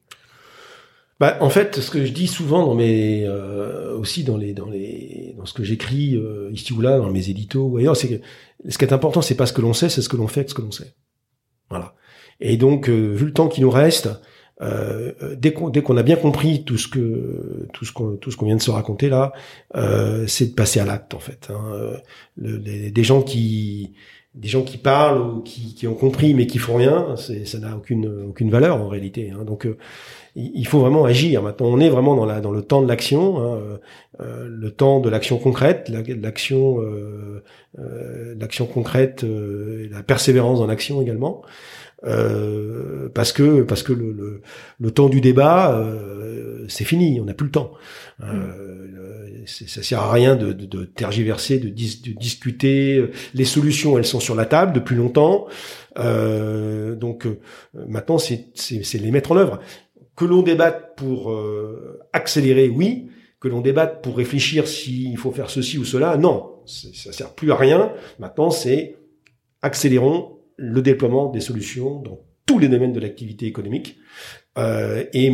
Bah, 1.23 1.37
en 1.39 1.49
fait, 1.49 1.79
ce 1.79 1.89
que 1.89 2.05
je 2.05 2.11
dis 2.11 2.27
souvent 2.27 2.65
dans 2.65 2.75
mes 2.75 3.25
euh, 3.25 3.97
aussi 3.97 4.23
dans 4.23 4.37
les 4.37 4.53
dans 4.53 4.69
les 4.69 5.33
dans 5.37 5.45
ce 5.45 5.53
que 5.53 5.63
j'écris 5.63 6.19
ici 6.51 6.73
ou 6.73 6.81
là 6.81 6.97
dans 6.97 7.09
mes 7.09 7.29
éditos 7.29 7.65
ou 7.65 7.77
ailleurs, 7.77 7.95
c'est 7.95 8.09
que 8.09 8.21
ce 8.67 8.77
qui 8.77 8.85
est 8.85 8.93
important, 8.93 9.21
c'est 9.21 9.35
pas 9.35 9.45
ce 9.45 9.53
que 9.53 9.61
l'on 9.61 9.73
sait, 9.73 9.89
c'est 9.89 10.01
ce 10.01 10.09
que 10.09 10.17
l'on 10.17 10.27
fait 10.27 10.41
avec 10.41 10.49
ce 10.49 10.55
que 10.55 10.61
l'on 10.61 10.71
sait. 10.71 10.95
Voilà. 11.69 11.95
Et 12.39 12.57
donc, 12.57 12.89
vu 12.89 13.25
le 13.25 13.33
temps 13.33 13.47
qui 13.47 13.61
nous 13.61 13.69
reste, 13.69 14.09
euh, 14.61 15.13
dès 15.35 15.51
qu'on 15.51 15.69
dès 15.69 15.81
qu'on 15.81 15.97
a 15.97 16.03
bien 16.03 16.15
compris 16.15 16.63
tout 16.63 16.77
ce 16.77 16.87
que 16.87 17.67
tout 17.73 17.85
ce 17.85 17.91
qu'on 17.91 18.15
tout 18.17 18.29
ce 18.29 18.37
qu'on 18.37 18.45
vient 18.45 18.55
de 18.55 18.61
se 18.61 18.71
raconter 18.71 19.09
là, 19.09 19.33
euh, 19.75 20.25
c'est 20.27 20.47
de 20.47 20.53
passer 20.53 20.79
à 20.79 20.85
l'acte 20.85 21.13
en 21.13 21.19
fait. 21.19 21.49
Hein. 21.49 21.97
Le, 22.37 22.59
des 22.91 23.03
gens 23.03 23.23
qui 23.23 23.93
des 24.35 24.47
gens 24.47 24.63
qui 24.63 24.77
parlent 24.77 25.21
ou 25.21 25.41
qui, 25.41 25.73
qui 25.73 25.87
ont 25.87 25.95
compris 25.95 26.33
mais 26.35 26.45
qui 26.45 26.59
font 26.59 26.75
rien, 26.75 27.15
ça 27.17 27.59
n'a 27.59 27.75
aucune 27.75 28.25
aucune 28.29 28.51
valeur 28.51 28.77
en 28.77 28.87
réalité. 28.87 29.31
Hein. 29.31 29.43
Donc 29.43 29.65
euh, 29.65 29.77
il 30.35 30.65
faut 30.67 30.79
vraiment 30.79 31.05
agir. 31.05 31.43
Maintenant, 31.43 31.67
on 31.67 31.79
est 31.79 31.89
vraiment 31.89 32.15
dans 32.15 32.25
la 32.25 32.41
dans 32.41 32.51
le 32.51 32.61
temps 32.61 32.81
de 32.81 32.87
l'action, 32.87 33.39
hein, 33.39 33.79
euh, 34.21 34.47
le 34.49 34.71
temps 34.71 34.99
de 34.99 35.09
l'action 35.09 35.37
concrète, 35.37 35.89
l'action 35.89 36.81
euh, 36.81 37.43
l'action 38.39 38.65
concrète, 38.65 39.23
la 39.23 40.03
persévérance 40.03 40.59
dans 40.59 40.67
l'action 40.67 41.01
également. 41.01 41.43
Euh, 42.05 43.07
parce 43.13 43.31
que 43.31 43.61
parce 43.61 43.81
que 43.81 43.93
le, 43.93 44.11
le, 44.11 44.41
le 44.77 44.91
temps 44.91 45.07
du 45.07 45.21
débat 45.21 45.73
euh, 45.77 46.65
c'est 46.67 46.83
fini, 46.83 47.19
on 47.21 47.25
n'a 47.25 47.33
plus 47.33 47.45
le 47.45 47.51
temps. 47.51 47.71
Euh, 48.21 49.45
ça 49.45 49.83
sert 49.83 49.99
à 49.99 50.11
rien 50.11 50.35
de, 50.35 50.53
de, 50.53 50.65
de 50.65 50.85
tergiverser, 50.85 51.59
de, 51.59 51.67
de, 51.67 52.19
discuter. 52.19 53.09
Les 53.33 53.45
solutions, 53.45 53.97
elles 53.97 54.05
sont 54.05 54.19
sur 54.19 54.35
la 54.35 54.45
table 54.45 54.73
depuis 54.73 54.95
longtemps. 54.95 55.47
Euh, 55.99 56.95
donc 56.95 57.25
euh, 57.25 57.39
maintenant, 57.87 58.17
c'est 58.17 58.45
les 58.93 59.11
mettre 59.11 59.31
en 59.31 59.37
œuvre. 59.37 59.59
Que 60.15 60.25
l'on 60.25 60.43
débatte 60.43 60.95
pour 60.95 61.35
accélérer, 62.13 62.69
oui. 62.69 63.09
Que 63.39 63.47
l'on 63.47 63.61
débatte 63.61 64.03
pour 64.03 64.17
réfléchir 64.17 64.67
s'il 64.67 65.17
faut 65.17 65.31
faire 65.31 65.49
ceci 65.49 65.77
ou 65.77 65.85
cela, 65.85 66.17
non. 66.17 66.51
Ça 66.65 67.11
sert 67.11 67.33
plus 67.33 67.51
à 67.51 67.55
rien. 67.55 67.91
Maintenant, 68.19 68.51
c'est 68.51 68.95
accélérons 69.63 70.37
le 70.57 70.81
déploiement 70.81 71.29
des 71.29 71.39
solutions 71.39 71.99
dans 71.99 72.19
tous 72.45 72.59
les 72.59 72.67
domaines 72.67 72.93
de 72.93 72.99
l'activité 72.99 73.47
économique 73.47 73.97
euh, 74.57 75.03
et 75.13 75.33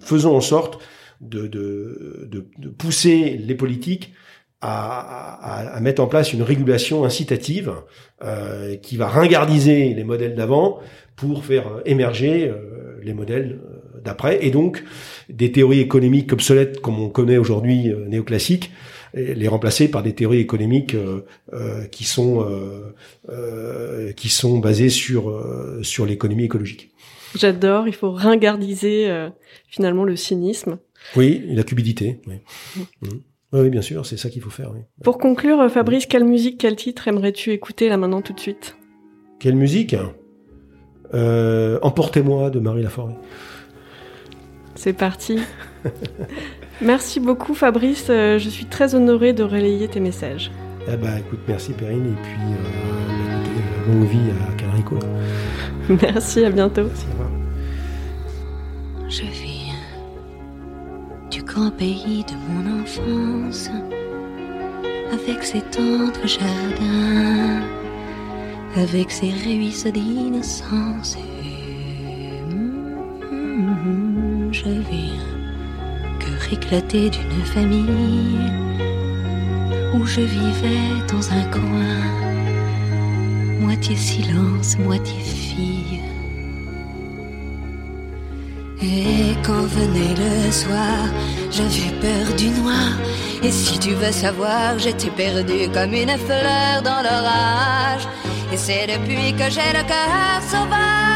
faisons 0.00 0.36
en 0.36 0.40
sorte 0.40 0.80
de, 1.20 1.46
de, 1.46 2.28
de, 2.28 2.68
pousser 2.68 3.38
les 3.38 3.54
politiques 3.54 4.12
à, 4.60 5.74
à, 5.74 5.80
mettre 5.80 6.02
en 6.02 6.06
place 6.06 6.32
une 6.32 6.42
régulation 6.42 7.04
incitative 7.04 7.72
euh, 8.22 8.76
qui 8.76 8.96
va 8.96 9.08
ringardiser 9.08 9.94
les 9.94 10.04
modèles 10.04 10.34
d'avant 10.34 10.78
pour 11.14 11.44
faire 11.44 11.80
émerger 11.86 12.48
euh, 12.48 12.98
les 13.02 13.14
modèles 13.14 13.60
euh, 13.64 13.75
d'après 14.06 14.44
et 14.44 14.50
donc 14.50 14.82
des 15.28 15.52
théories 15.52 15.80
économiques 15.80 16.32
obsolètes 16.32 16.80
comme 16.80 16.98
on 16.98 17.08
connaît 17.08 17.36
aujourd'hui 17.36 17.90
euh, 17.90 18.06
néoclassiques 18.06 18.70
les 19.16 19.48
remplacer 19.48 19.88
par 19.88 20.02
des 20.02 20.14
théories 20.14 20.40
économiques 20.40 20.94
euh, 20.94 21.24
euh, 21.52 21.86
qui 21.86 22.04
sont 22.04 22.46
qui 24.16 24.28
sont 24.28 24.58
basées 24.58 24.88
sur 24.90 25.42
sur 25.82 26.06
l'économie 26.06 26.44
écologique. 26.44 26.90
J'adore. 27.34 27.88
Il 27.88 27.94
faut 27.94 28.12
ringardiser 28.12 29.28
finalement 29.68 30.04
le 30.04 30.16
cynisme. 30.16 30.78
Oui, 31.16 31.42
la 31.48 31.62
cupidité. 31.62 32.20
Oui. 32.26 32.34
Mm. 32.76 33.06
Mm. 33.06 33.20
Oui, 33.52 33.70
bien 33.70 33.82
sûr, 33.82 34.04
c'est 34.04 34.16
ça 34.16 34.28
qu'il 34.28 34.42
faut 34.42 34.50
faire. 34.50 34.72
Pour 35.02 35.18
conclure, 35.18 35.70
Fabrice, 35.70 36.06
quelle 36.06 36.24
musique, 36.24 36.58
quel 36.58 36.76
titre 36.76 37.08
aimerais-tu 37.08 37.52
écouter 37.52 37.88
là 37.88 37.96
maintenant 37.96 38.20
tout 38.20 38.32
de 38.32 38.40
suite? 38.40 38.76
Quelle 39.38 39.56
musique? 39.56 39.96
Emportez-moi 41.12 42.50
de 42.50 42.60
Marie 42.60 42.82
Laforêt. 42.82 43.14
C'est 44.76 44.92
parti. 44.92 45.40
Merci 46.82 47.20
beaucoup 47.20 47.54
Fabrice, 47.54 48.06
euh, 48.10 48.38
je 48.38 48.48
suis 48.48 48.66
très 48.66 48.94
honorée 48.94 49.32
de 49.32 49.42
relayer 49.42 49.88
tes 49.88 50.00
messages. 50.00 50.50
Eh 50.86 50.96
ben, 50.96 51.16
écoute, 51.16 51.40
merci 51.48 51.72
Perrine 51.72 52.12
et 52.12 52.22
puis 52.22 52.42
euh, 52.42 53.90
euh 53.90 53.92
longue 53.92 54.08
vie 54.08 54.30
à 54.30 54.52
Canarico. 54.56 54.98
Merci, 55.88 56.44
à 56.44 56.50
bientôt. 56.50 56.84
Merci. 56.84 57.06
Je 59.08 59.22
viens 59.22 59.74
du 61.30 61.42
grand 61.42 61.70
pays 61.70 62.24
de 62.24 62.34
mon 62.48 62.82
enfance 62.82 63.70
avec 65.12 65.42
ses 65.44 65.60
tendres 65.60 66.26
jardins, 66.26 67.62
avec 68.76 69.10
ses 69.10 69.30
ruisseaux 69.30 69.90
d'innocence. 69.90 71.16
Viens 74.66 75.36
éclaté 76.52 77.10
d'une 77.10 77.44
famille 77.44 78.40
où 79.94 80.04
je 80.04 80.20
vivais 80.20 80.90
dans 81.08 81.32
un 81.32 81.44
coin, 81.50 82.00
moitié 83.60 83.96
silence, 83.96 84.76
moitié 84.78 85.20
fille. 85.20 86.00
Et 88.82 89.36
quand 89.44 89.66
venait 89.66 90.14
le 90.16 90.50
soir, 90.50 91.08
j'avais 91.50 91.92
peur 92.00 92.36
du 92.36 92.48
noir. 92.60 92.92
Et 93.42 93.50
si 93.50 93.78
tu 93.78 93.90
veux 93.90 94.12
savoir, 94.12 94.78
j'étais 94.78 95.10
perdue 95.10 95.68
comme 95.72 95.94
une 95.94 96.18
fleur 96.18 96.82
dans 96.82 97.02
l'orage. 97.02 98.06
Et 98.52 98.56
c'est 98.56 98.86
depuis 98.86 99.32
que 99.32 99.48
j'ai 99.50 99.72
le 99.72 99.84
cœur 99.86 100.42
sauvage. 100.50 101.15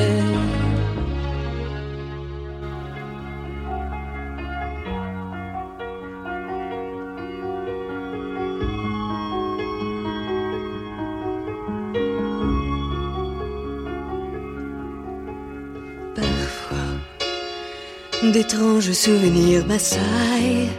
d'étranges 18.23 18.91
souvenirs 18.91 19.65
m'assaillent. 19.65 20.69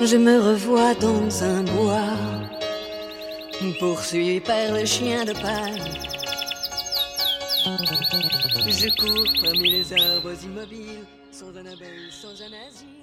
Je 0.00 0.16
me 0.16 0.38
revois 0.38 0.94
dans 0.94 1.42
un 1.42 1.62
bois 1.62 2.16
poursuivi 3.80 4.40
par 4.40 4.72
le 4.72 4.84
chien 4.84 5.24
de 5.24 5.32
paille. 5.32 5.82
Je 8.68 8.88
cours 8.96 9.42
parmi 9.42 9.70
les 9.70 9.92
arbres 9.92 10.34
immobiles, 10.44 11.04
sans 11.30 11.48
un 11.56 11.66
abeille, 11.66 12.10
sans 12.10 12.40
un 12.42 12.52
asile. 12.68 12.97